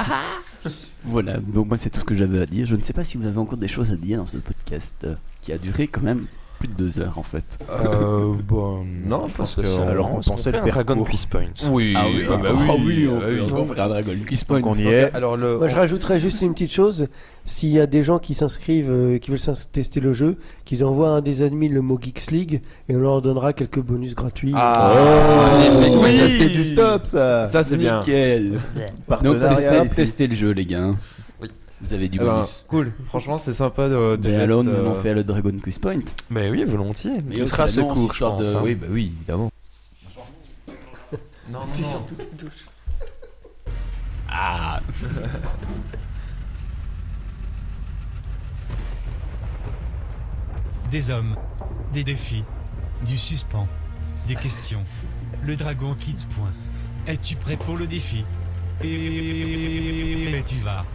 [1.04, 1.38] voilà.
[1.38, 2.66] Donc moi c'est tout ce que j'avais à dire.
[2.68, 4.96] Je ne sais pas si vous avez encore des choses à dire dans ce podcast
[5.04, 6.26] euh, qui a duré quand même
[6.60, 7.58] plus de deux heures en fait.
[7.72, 9.88] Euh, bon, Non, je pense que- spécialement.
[9.90, 11.04] alors qu'on pensait fait le un faire Dragon.
[11.06, 11.46] Quiz Point.
[11.70, 13.46] Oui, Ah oui, ah bah ah oui, oui, on ah peut, oui.
[13.54, 14.62] on peut faire un Dragon Quiz Point.
[14.66, 15.14] On y est.
[15.16, 15.58] Alors le.
[15.58, 17.08] Moi, je rajouterais juste une petite chose.
[17.46, 19.40] S'il y a des gens qui s'inscrivent, euh, qui veulent
[19.72, 20.36] tester le jeu,
[20.66, 23.80] qu'ils envoient à un des admins le mot Geeks League et on leur donnera quelques
[23.80, 24.52] bonus gratuits.
[24.54, 26.18] Ah, Oh, oui.
[26.20, 27.48] ça, c'est du top ça.
[27.48, 28.00] Ça c'est bien.
[28.02, 28.60] Nickel.
[29.24, 30.92] Donc testez, testez le jeu les gars.
[31.82, 32.66] Vous avez du Eh ben, bonus.
[32.68, 32.92] cool.
[33.08, 34.16] Franchement, c'est sympa de.
[34.18, 36.00] du Mais alors nous euh, faire le Dragon Quiz Point.
[36.30, 37.22] Mais oui, volontiers.
[37.26, 38.42] Mais Il sera annonce, secours, je pense.
[38.42, 38.62] de- hein.
[38.64, 39.50] Oui, bah oui, évidemment.
[41.52, 42.50] Non, non, non.
[44.32, 44.80] Ah
[50.92, 51.36] Des hommes,
[51.94, 52.44] des défis,
[53.06, 53.68] du suspens,
[54.28, 54.84] des questions.
[55.46, 56.52] Le dragon quitte point.
[57.08, 58.26] Es-tu prêt pour le défi?
[58.84, 60.86] Et tu vas.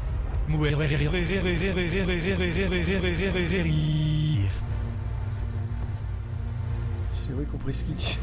[7.27, 8.19] J'ai compris ce qu'il dit.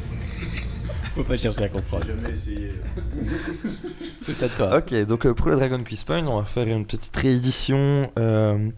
[1.16, 2.06] Faut pas chercher à comprendre.
[2.06, 2.72] Jamais essayé.
[4.24, 4.78] C'est à toi.
[4.78, 8.70] Ok, donc euh, pour le Dragon Quiz Point, on va faire une petite réédition euh,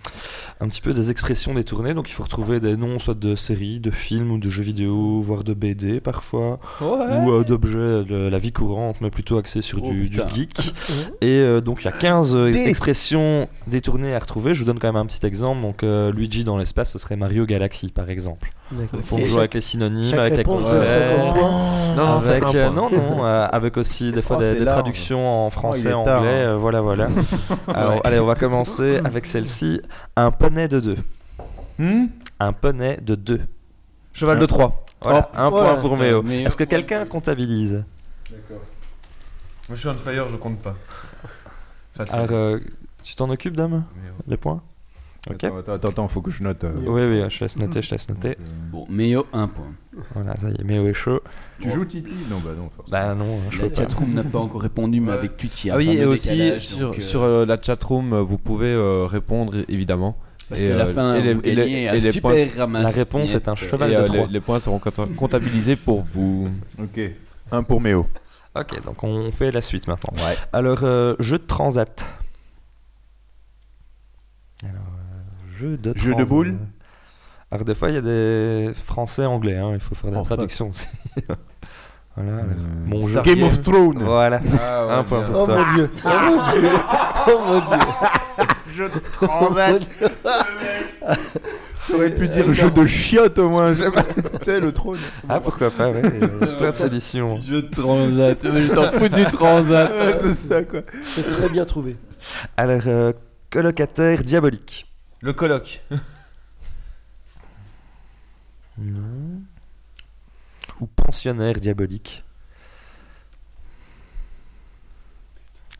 [0.60, 1.93] un petit peu des expressions détournées.
[1.93, 5.22] Donc il faut retrouver des noms soit de séries, de films ou de jeux vidéo,
[5.22, 9.80] voire de BD parfois, ou euh, d'objets de la vie courante, mais plutôt axés sur
[9.84, 10.73] Oh, du, geek.
[11.22, 14.53] Et euh, donc il y a 15 euh, Des- expressions détournées à retrouver.
[14.53, 15.61] Je vous donne quand même un petit exemple.
[15.61, 18.53] Donc euh, Luigi dans l'espace, ce serait Mario Galaxy par exemple.
[18.72, 21.10] Il faut jouer avec les synonymes, avec les réponse donne contraires.
[21.18, 21.95] 50 points.
[21.95, 25.45] Non, non, c'est avec, euh, non, non, euh, avec aussi des fois Oh, des, traductions
[25.45, 26.26] en français, il est anglais, tard, hein.
[26.26, 27.10] euh, voilà, voilà.
[27.68, 29.82] Alors, allez, on va commencer avec celle-ci.
[30.16, 30.98] Un poney de deux.
[31.78, 32.06] Hmm
[32.40, 33.41] Un poney de deux.
[34.14, 34.84] Cheval de 3.
[35.02, 36.24] Voilà, Oh, un point pour Méo.
[36.28, 37.84] Est-ce que quelqu'un comptabilise
[38.30, 38.40] Moi
[39.72, 40.76] je suis on fire, je compte pas.
[41.95, 42.16] Facile.
[42.16, 42.60] Alors, euh,
[43.02, 43.84] tu t'en occupes, dame.
[44.28, 44.62] Les points
[45.30, 45.41] Ok.
[45.45, 46.64] Attends, attends, attends, faut que je note.
[46.66, 46.74] euh.
[46.86, 48.38] Oui, oui, je laisse noter, je laisse noter.
[48.72, 49.72] Bon, Méo, un point.
[50.14, 51.22] Voilà, ça y est, Méo est chaud.
[51.62, 52.12] Tu joues Titi?
[52.30, 52.70] Non, bah non.
[52.76, 52.98] forcément.
[53.08, 55.76] Bah non, je La chatroom n'a pas encore répondu, mais avec Twitch, il y a
[55.76, 58.74] Ah oui, et aussi décalage, sur, donc, euh, sur euh, la chatroom, euh, vous pouvez
[58.74, 60.18] euh, répondre évidemment.
[60.50, 62.12] Parce et, que la euh, fin, et les- vous et les- gagnez et un les
[62.12, 64.26] super points- ramasse La réponse est un cheval et, de euh, trois.
[64.28, 66.50] les, les points seront compta- comptabilisés pour vous.
[66.82, 67.00] Ok.
[67.52, 68.08] Un pour Méo.
[68.56, 70.14] Ok, donc on fait la suite maintenant.
[70.18, 70.36] Ouais.
[70.52, 72.06] Alors, euh, jeu de transat.
[74.64, 76.56] Alors, euh, jeu de Jeu de boules
[77.52, 80.69] Alors, des fois, il y a des français-anglais, hein, il faut faire des Oh, traductions
[80.69, 80.88] aussi.
[82.15, 82.45] voilà, Euh,
[82.85, 83.22] mon jeu.
[83.22, 84.03] Game of Thrones.
[84.03, 85.65] Voilà, Ah, un point pour Oh toi.
[85.65, 85.90] mon dieu.
[86.06, 86.69] Oh mon dieu.
[87.27, 87.77] Oh mon dieu.
[88.76, 89.90] Jeu de transat.
[91.90, 93.73] J'aurais pu dire jeu de chiottes au moins.
[93.73, 93.91] j'aime-
[94.40, 94.98] tu sais, le trône.
[95.30, 97.40] Ah, pourquoi pas, ouais, plein de solutions.
[97.41, 99.91] Jeu de transat, je t'en fous du transat.
[99.91, 100.80] Ouais, c'est ça quoi.
[101.06, 101.98] C'est très bien trouvé.
[102.57, 103.11] Alors, euh,
[103.52, 104.88] colocataire diabolique.
[105.24, 105.82] Le colloque.
[108.78, 109.41] Non.
[110.82, 112.24] Ou pensionnaire diabolique.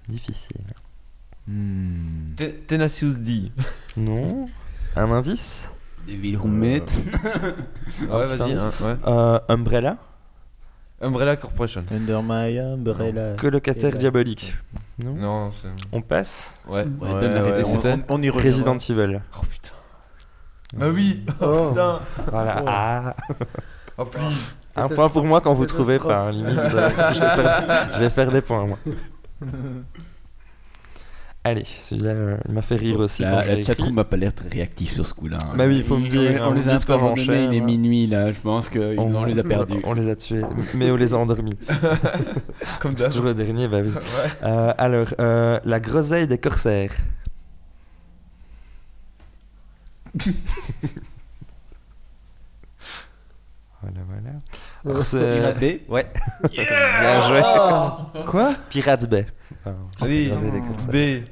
[0.08, 0.62] Difficile.
[2.38, 3.52] Te- Tenacious D.
[3.98, 4.46] Non.
[4.96, 5.72] Un indice?
[6.08, 7.02] Devil Roommate.
[8.10, 8.54] Ah ouais, vas-y.
[8.54, 8.96] hein, ouais.
[9.08, 9.98] Euh, Umbrella?
[11.02, 11.84] Umbrella Corporation.
[11.92, 13.36] Under my umbrella.
[13.38, 14.54] Colocataire diabolique.
[15.00, 15.68] Non Non, c'est.
[15.92, 16.86] On passe Ouais.
[16.86, 17.86] Ouais, donne la ouais, réponse.
[17.86, 18.72] on, on, on y reviendra.
[18.74, 19.22] Resident Evil.
[19.38, 19.70] Oh putain.
[20.82, 21.26] Ah oui.
[21.42, 21.70] Oh.
[21.70, 22.00] Putain.
[22.32, 22.56] Voilà.
[22.60, 22.66] Oh.
[22.68, 23.16] Ah.
[23.98, 24.06] Oh.
[24.76, 26.22] Un point pour moi quand vous trouvez pas.
[26.28, 28.78] hein, limite, euh, je, vais faire, je vais faire des points, moi.
[31.46, 33.22] Allez, celui-là, euh, il m'a fait rire aussi.
[33.22, 35.40] quand La, la chatroom m'a pas l'air très réactif sur ce coup-là.
[35.44, 35.56] hein.
[35.58, 36.98] Bah oui, il faut me dire, On, on les a pas
[37.52, 38.32] il est minuit là.
[38.32, 39.76] Je pense qu'on on les a perdus.
[39.84, 40.42] On les a tués,
[40.74, 41.58] mais on les a endormis.
[42.80, 43.90] Comme C'est toujours le dernier, bah oui.
[43.90, 44.00] Ouais.
[44.44, 46.94] Euh, alors, euh, la groseille des corsaires.
[53.82, 54.40] voilà, voilà.
[55.02, 56.06] C'est- Pirate Bay Ouais.
[56.52, 57.42] Bien joué.
[58.26, 58.54] Quoi?
[58.70, 59.26] Pirates Bay.
[59.60, 60.28] Enfin, Oui.
[60.30, 60.94] groseille des corsaires.
[60.94, 61.24] B.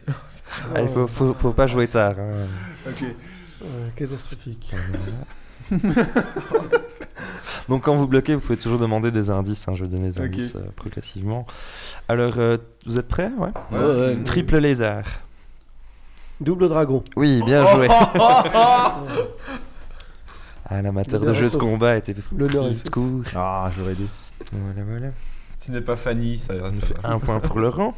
[0.75, 2.13] Ah, il faut, faut, faut pas jouer tard.
[2.19, 2.47] hein.
[2.87, 3.03] Ok.
[3.03, 4.73] Euh, catastrophique.
[7.69, 9.67] Donc quand vous bloquez, vous pouvez toujours demander des indices.
[9.67, 11.45] hein, Je vais donner des indices euh, progressivement.
[12.09, 13.29] Alors, euh, vous êtes prêts?
[13.37, 14.23] Ouais Ouais, ouais.
[14.23, 15.05] Triple lézard.
[16.41, 17.03] Double dragon.
[17.15, 17.87] Oui, bien joué.
[20.71, 23.23] Ah, l'amateur de L'honneur jeux de combat était L'honneur est de court.
[23.35, 24.07] Ah, j'aurais dit.
[24.51, 25.07] Voilà, voilà.
[25.59, 26.71] Tu n'es pas Fanny, ça ira.
[26.71, 27.09] Ça fait va.
[27.09, 27.93] un point pour Laurent.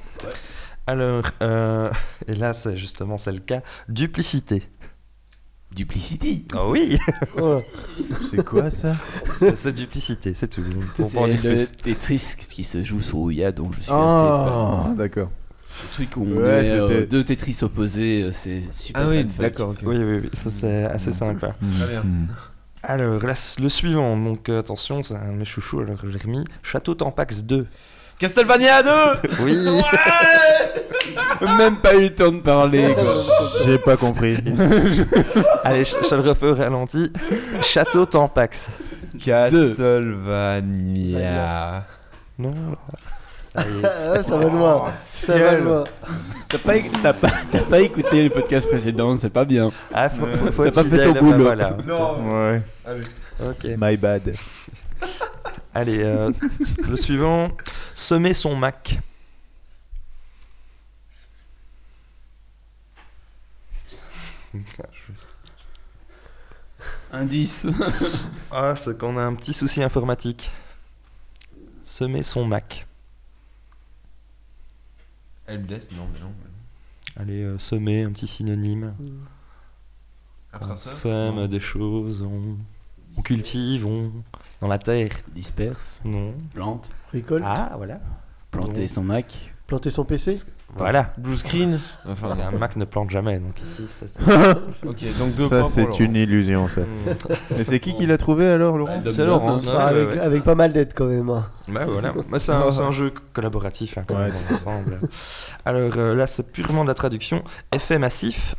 [0.87, 1.89] Alors, euh,
[2.27, 3.61] et là, c'est justement c'est le cas.
[3.87, 4.63] Duplicité.
[5.73, 6.45] Duplicity.
[6.53, 6.99] Ah oui.
[8.29, 8.93] C'est quoi ça?
[9.55, 10.61] C'est duplicité, c'est tout.
[10.97, 11.71] Pour pas en C'est dire le plus.
[11.71, 14.95] Tetris qui se joue sur Ouya, donc je suis assez Ah, fan.
[14.97, 15.31] d'accord.
[15.81, 19.25] Le truc où on Ouais, met euh, deux Tetris opposés, euh, c'est super Ah oui,
[19.25, 19.73] d'accord.
[19.83, 21.55] Oui, oui, oui, ça c'est assez sympa.
[21.79, 22.03] Très bien.
[22.85, 26.43] Alors, là, le suivant, donc euh, attention, c'est un de mes chouchous, alors j'ai remis
[26.61, 27.65] Château Tampax 2.
[28.19, 28.89] Castlevania 2
[29.41, 29.57] Oui
[31.57, 33.23] Même pas eu le temps de parler, quoi.
[33.65, 34.37] J'ai pas compris.
[35.63, 37.11] Allez, je je te le refais au ralenti.
[37.61, 38.69] Château Tampax.
[39.23, 40.63] Castlevania.
[42.37, 42.53] Non,
[43.55, 43.91] ça y est, Ah,
[44.23, 44.93] ça va loin.
[45.03, 45.83] Ça va loin.
[46.49, 49.69] T'as pas, t'as pas, t'as pas écouté le podcast précédent, c'est pas bien.
[49.93, 51.43] Ah, faut, faut, faut T'as être pas fait fidèle, ton boulot.
[51.55, 52.51] bah voilà.
[52.51, 52.61] Ouais.
[53.45, 53.65] Ok.
[53.77, 54.35] My bad.
[55.73, 56.31] Allez, euh,
[56.87, 57.49] le suivant.
[57.95, 58.99] Semer son Mac.
[67.11, 67.67] Indice.
[68.51, 70.51] Ah, c'est qu'on a un petit souci informatique.
[71.81, 72.85] Semer son Mac.
[75.45, 76.31] Elle blesse Non, mais non.
[77.15, 78.93] Allez, euh, semer, un petit synonyme.
[80.59, 82.57] On sème des choses, on,
[83.17, 84.11] on cultive, on...
[84.61, 85.11] dans la terre.
[85.33, 86.33] Disperse, Non.
[86.53, 87.43] plante, Récolte.
[87.45, 87.99] Ah, voilà.
[88.51, 89.53] planter son Mac.
[89.67, 90.37] Planter son PC.
[90.75, 91.13] Voilà.
[91.17, 94.21] Blue screen Parce Enfin, qu'un Mac ne plante jamais, donc ici, ça, c'est...
[94.87, 96.81] ok, donc deux Ça, points c'est pour une illusion, ça.
[97.57, 99.57] Mais c'est qui qui l'a trouvé alors, Laurent C'est Laurent.
[99.59, 100.19] Ouais, Ah, ouais, avec, ouais.
[100.19, 101.29] avec pas mal d'aide quand même.
[101.29, 101.45] hein.
[101.67, 104.25] Bah voilà, Bah, c'est un, c'est un jeu collaboratif hein, quand Ouais.
[104.25, 104.99] même, ensemble.
[105.65, 107.43] Alors euh, là, c'est purement de la traduction.
[107.71, 108.55] Effet massif.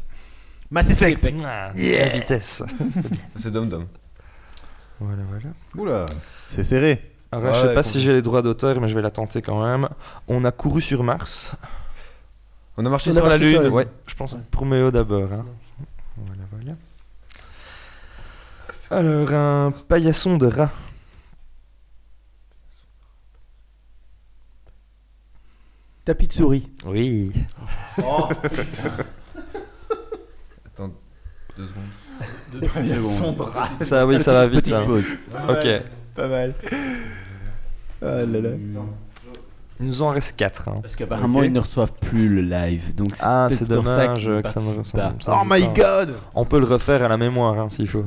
[0.70, 2.62] Mass Effect Ah, La vitesse.
[3.34, 3.86] C'est Dom Dom.
[5.00, 5.48] Voilà, voilà.
[5.76, 6.06] Oula,
[6.48, 7.10] c'est serré.
[7.32, 9.10] Alors là, je sais Ouais, pas si j'ai les droits d'auteur, mais je vais la
[9.10, 9.88] tenter quand même.
[10.28, 11.52] On a couru sur Mars.
[12.76, 13.70] On a marché On a sur la marché sur Lune.
[13.70, 15.32] la Ouais, je pense pour Méo d'abord.
[15.32, 15.44] hein.
[16.16, 16.72] Voilà, voilà.
[18.90, 20.70] Alors, un paillasson de rat.
[26.04, 26.68] Tapis de souris.
[26.84, 27.32] Oui.
[27.98, 28.28] Attends,
[31.56, 31.84] deux secondes.
[32.84, 33.36] C'est bon.
[33.80, 34.60] Ça, oui, ça va vite.
[34.60, 34.84] Petite hein.
[34.84, 35.16] pause.
[35.48, 35.82] Ok.
[36.14, 36.54] Pas mal.
[38.02, 38.50] Ah là là.
[39.80, 40.70] Il nous en reste 4.
[40.80, 42.94] Parce qu'apparemment, ils ne reçoivent plus le live.
[42.94, 44.78] Donc Ah, c'est ça dommage que ça ne pas.
[44.78, 45.16] ressemble.
[45.28, 48.06] Oh my god On peut le refaire à la mémoire hein, s'il faut.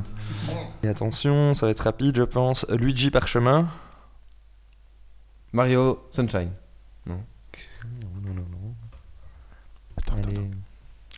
[0.82, 2.66] Et attention, ça va être rapide, je pense.
[2.70, 3.68] Luigi Parchemin.
[5.52, 6.50] Mario Sunshine.
[7.06, 7.16] Non,
[8.24, 8.74] non, non.
[10.16, 10.50] Allez.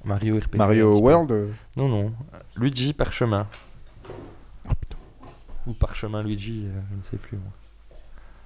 [0.04, 0.54] Mario RPG.
[0.54, 1.06] un Mario petit peu.
[1.06, 1.48] World?
[1.76, 2.12] Non, non.
[2.56, 3.46] Luigi Parchemin.
[5.66, 7.36] Ou Parchemin Luigi, euh, je ne sais plus.
[7.36, 7.52] moi.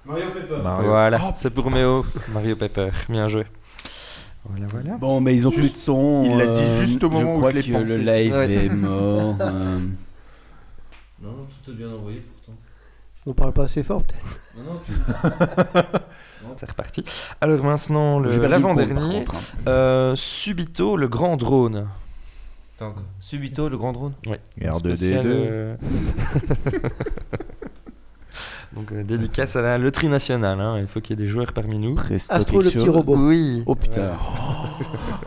[0.05, 0.57] Mario Pepper.
[0.63, 0.89] Mario.
[0.89, 2.05] Voilà, Oh, c'est pour Méo.
[2.33, 3.45] Mario Pepper, bien joué.
[4.47, 4.97] Voilà, voilà.
[4.97, 6.21] Bon, mais ils ont plus de son.
[6.23, 7.85] il l'a dit euh, juste au moment où crois je l'ai que pensé.
[7.85, 8.53] le live Ouais.
[8.65, 9.35] est mort.
[9.41, 9.79] euh,
[11.23, 12.59] Non, non, tout est bien envoyé pourtant.
[13.25, 14.39] On parle pas assez fort peut-être.
[14.57, 14.91] Non, non, tu.
[16.57, 17.03] C'est reparti.
[17.41, 19.25] Alors maintenant, l'avant-dernier.
[19.27, 19.39] hein.
[19.67, 21.87] Euh, Subito, le grand drone.
[22.77, 24.13] Attends, Subito, le grand drone?
[24.61, 24.77] R2D2.
[24.95, 25.75] Spécial, euh,
[28.75, 30.77] Donc euh, dédicace à la loterie nationale, hein.
[30.79, 31.95] il faut qu'il y ait des joueurs parmi nous.
[31.95, 33.15] Presto Astro, le petit robot.
[33.17, 33.63] Oui.
[33.65, 34.11] Oh putain.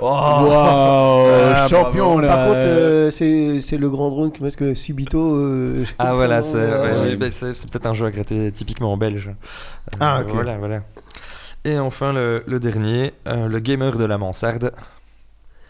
[0.01, 4.55] Oh Waouh Ah, Champion là Par contre, euh, c'est c'est le grand drone qui parce
[4.55, 5.19] que Subito.
[5.35, 9.29] euh, Ah voilà, c'est euh, ouais, bah, peut-être un jeu à gratter typiquement belge.
[9.29, 10.31] Euh, Ah, ok.
[10.35, 10.83] Voilà, voilà.
[11.65, 14.73] Et enfin le, le dernier, euh, le gamer de la mansarde.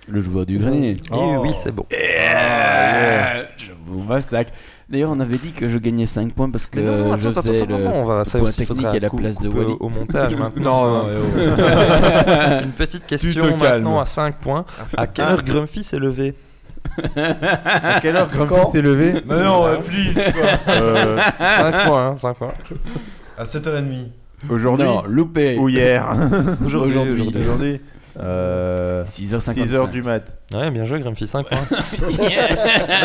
[0.08, 0.90] Le joueur du grenier.
[0.92, 1.36] Et Oh.
[1.42, 1.86] oui, c'est beau.
[1.92, 4.50] Yeah Je vous massacre.
[4.90, 7.28] D'ailleurs, on avait dit que je gagnais 5 points parce que Mais non, non, je
[7.28, 7.84] attends, attends, faisais attends, le...
[7.84, 9.74] non, on va, ça point aussi technique faudra à la cou- place de Wally.
[9.80, 11.02] au, montage maintenant.
[12.62, 14.64] Une petite question te maintenant à 5 points.
[14.96, 16.34] À quelle heure Grumpy s'est levé?
[17.16, 19.22] À quelle heure Grumpy s'est levé?
[19.26, 20.48] Mais non, euh, please quoi.
[20.74, 22.54] Euh, 5 points, hein, 5 points.
[23.36, 24.08] À 7h30.
[24.48, 25.58] Aujourd'hui Non, loupé.
[25.58, 26.08] ou hier
[26.64, 27.34] Aujourd'hui, Aujourd'hui.
[27.40, 27.80] aujourd'hui.
[28.20, 29.66] Euh, 6h55.
[29.66, 30.36] 6h du mat.
[30.52, 31.58] Ouais, bien joué Grumpy, 5 points.
[32.18, 32.36] Mais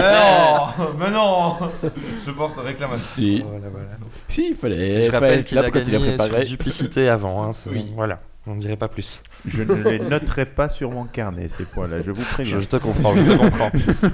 [0.02, 1.56] non Mais non
[2.26, 3.00] Je porte réclamation.
[3.00, 3.42] Si.
[3.42, 3.88] voilà, voilà.
[4.28, 5.04] Si, il fallait.
[5.04, 7.44] Je rappelle qu'il a quand il a gagné sur duplicité avant.
[7.44, 7.92] Hein, Oui.
[7.96, 9.24] Voilà, on ne dirait pas plus.
[9.46, 12.60] Je ne les noterai pas sur mon carnet, ces points-là, je vous préviens.
[12.60, 13.72] je te comprends, je te comprends.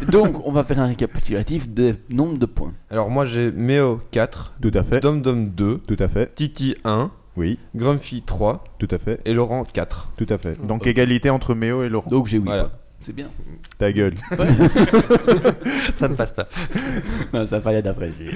[0.12, 2.74] Donc, on va faire un récapitulatif des nombres de points.
[2.92, 6.76] Alors moi j'ai Meo 4, Tout à fait, Dom Dom 2, tout à fait, Titi
[6.84, 10.11] 1, oui, Grumpy 3 tout à fait, et Laurent 4.
[10.18, 10.60] tout à fait.
[10.66, 12.07] Donc égalité entre Méo et Laurent.
[12.10, 12.70] Donc, j'ai 8 Voilà.
[12.99, 13.30] C'est bien.
[13.78, 14.14] Ta gueule.
[15.95, 16.49] Ça ne passe pas.
[17.34, 18.32] Non, ça fallait d'apprécier.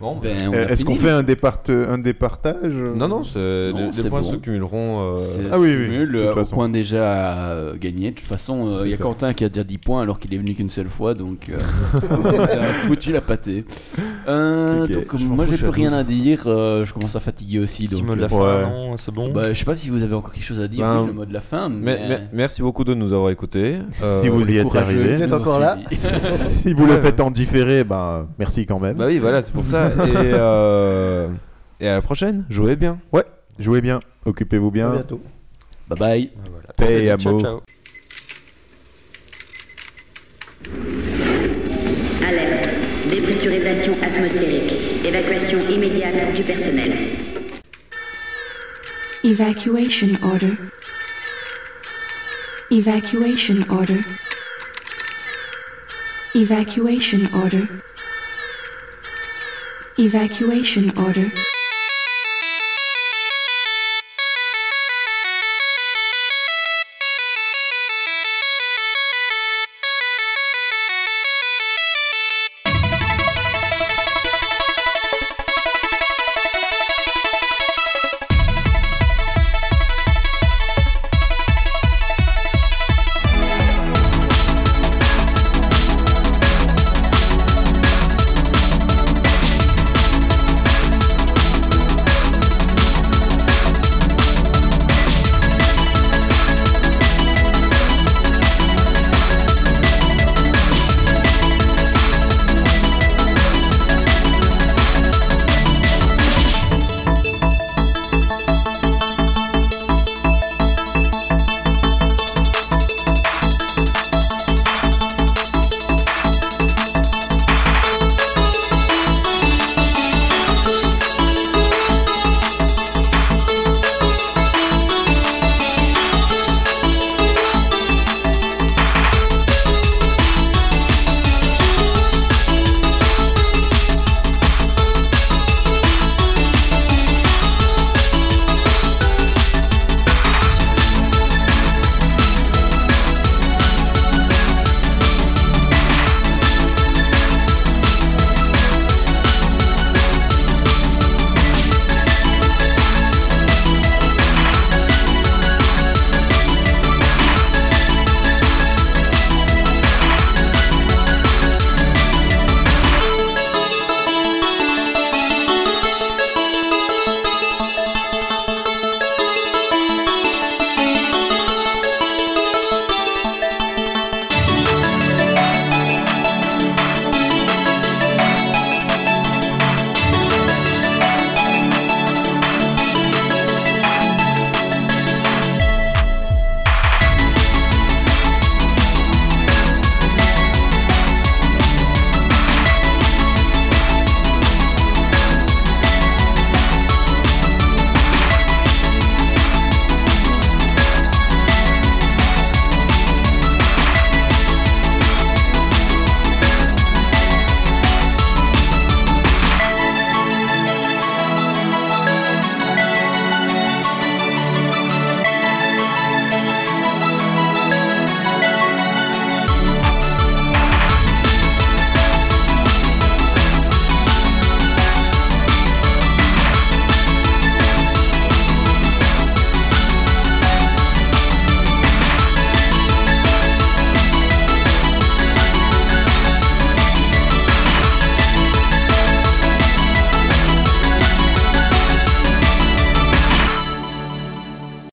[0.00, 3.38] Bon, Ben, Euh, Est-ce qu'on fait un, départ un départage Non, non, c'est-
[3.72, 4.30] Non, les, points bon.
[4.30, 5.16] se cumuleront.
[5.18, 6.54] euh, Ah oui, oui, euh, au façon.
[6.54, 7.02] point déjà
[7.50, 8.10] euh, gagné.
[8.10, 9.02] De toute façon, euh, il y a ça.
[9.02, 11.58] Quentin qui a déjà 10 points alors qu'il est venu qu'une seule fois, donc euh,
[12.10, 13.64] on a foutu la pâtée.
[14.28, 15.98] Euh, Ok, donc je moi j'ai plus rien 12.
[15.98, 17.86] à dire, euh, je commence à fatiguer aussi.
[17.88, 18.62] Donc, mot de la euh, fin, ouais.
[18.88, 20.84] non C'est bon bah, je sais pas si vous avez encore quelque chose à dire,
[20.86, 23.30] Ben, oui, le mot de la fin, mais- mais, mais- merci beaucoup de nous avoir
[23.30, 23.76] écoutés.
[24.02, 25.16] Euh, Si vous y êtes arrivé.
[25.16, 25.76] Vous êtes encore là.
[25.90, 28.96] Si vous le faites en différé, bah merci quand même.
[28.96, 29.87] Bah oui, voilà, c'est pour ça.
[29.88, 31.28] Et, euh,
[31.80, 32.44] et à la prochaine.
[32.50, 32.98] Jouez bien.
[33.58, 34.90] Jouez bien, occupez-vous À bien.
[34.90, 35.20] bientôt.
[35.88, 36.30] Bye bye.
[36.52, 36.68] Voilà.
[36.76, 37.40] Paix et Ciao, amour.
[37.42, 37.60] ciao.
[42.26, 42.68] Alerte.
[43.10, 44.72] Dépressurisation atmosphérique.
[45.04, 46.92] Évacuation immédiate du personnel.
[49.24, 50.54] Evacuation order.
[52.70, 53.98] Evacuation order.
[56.34, 57.64] Evacuation order.
[60.00, 61.57] Evacuation order.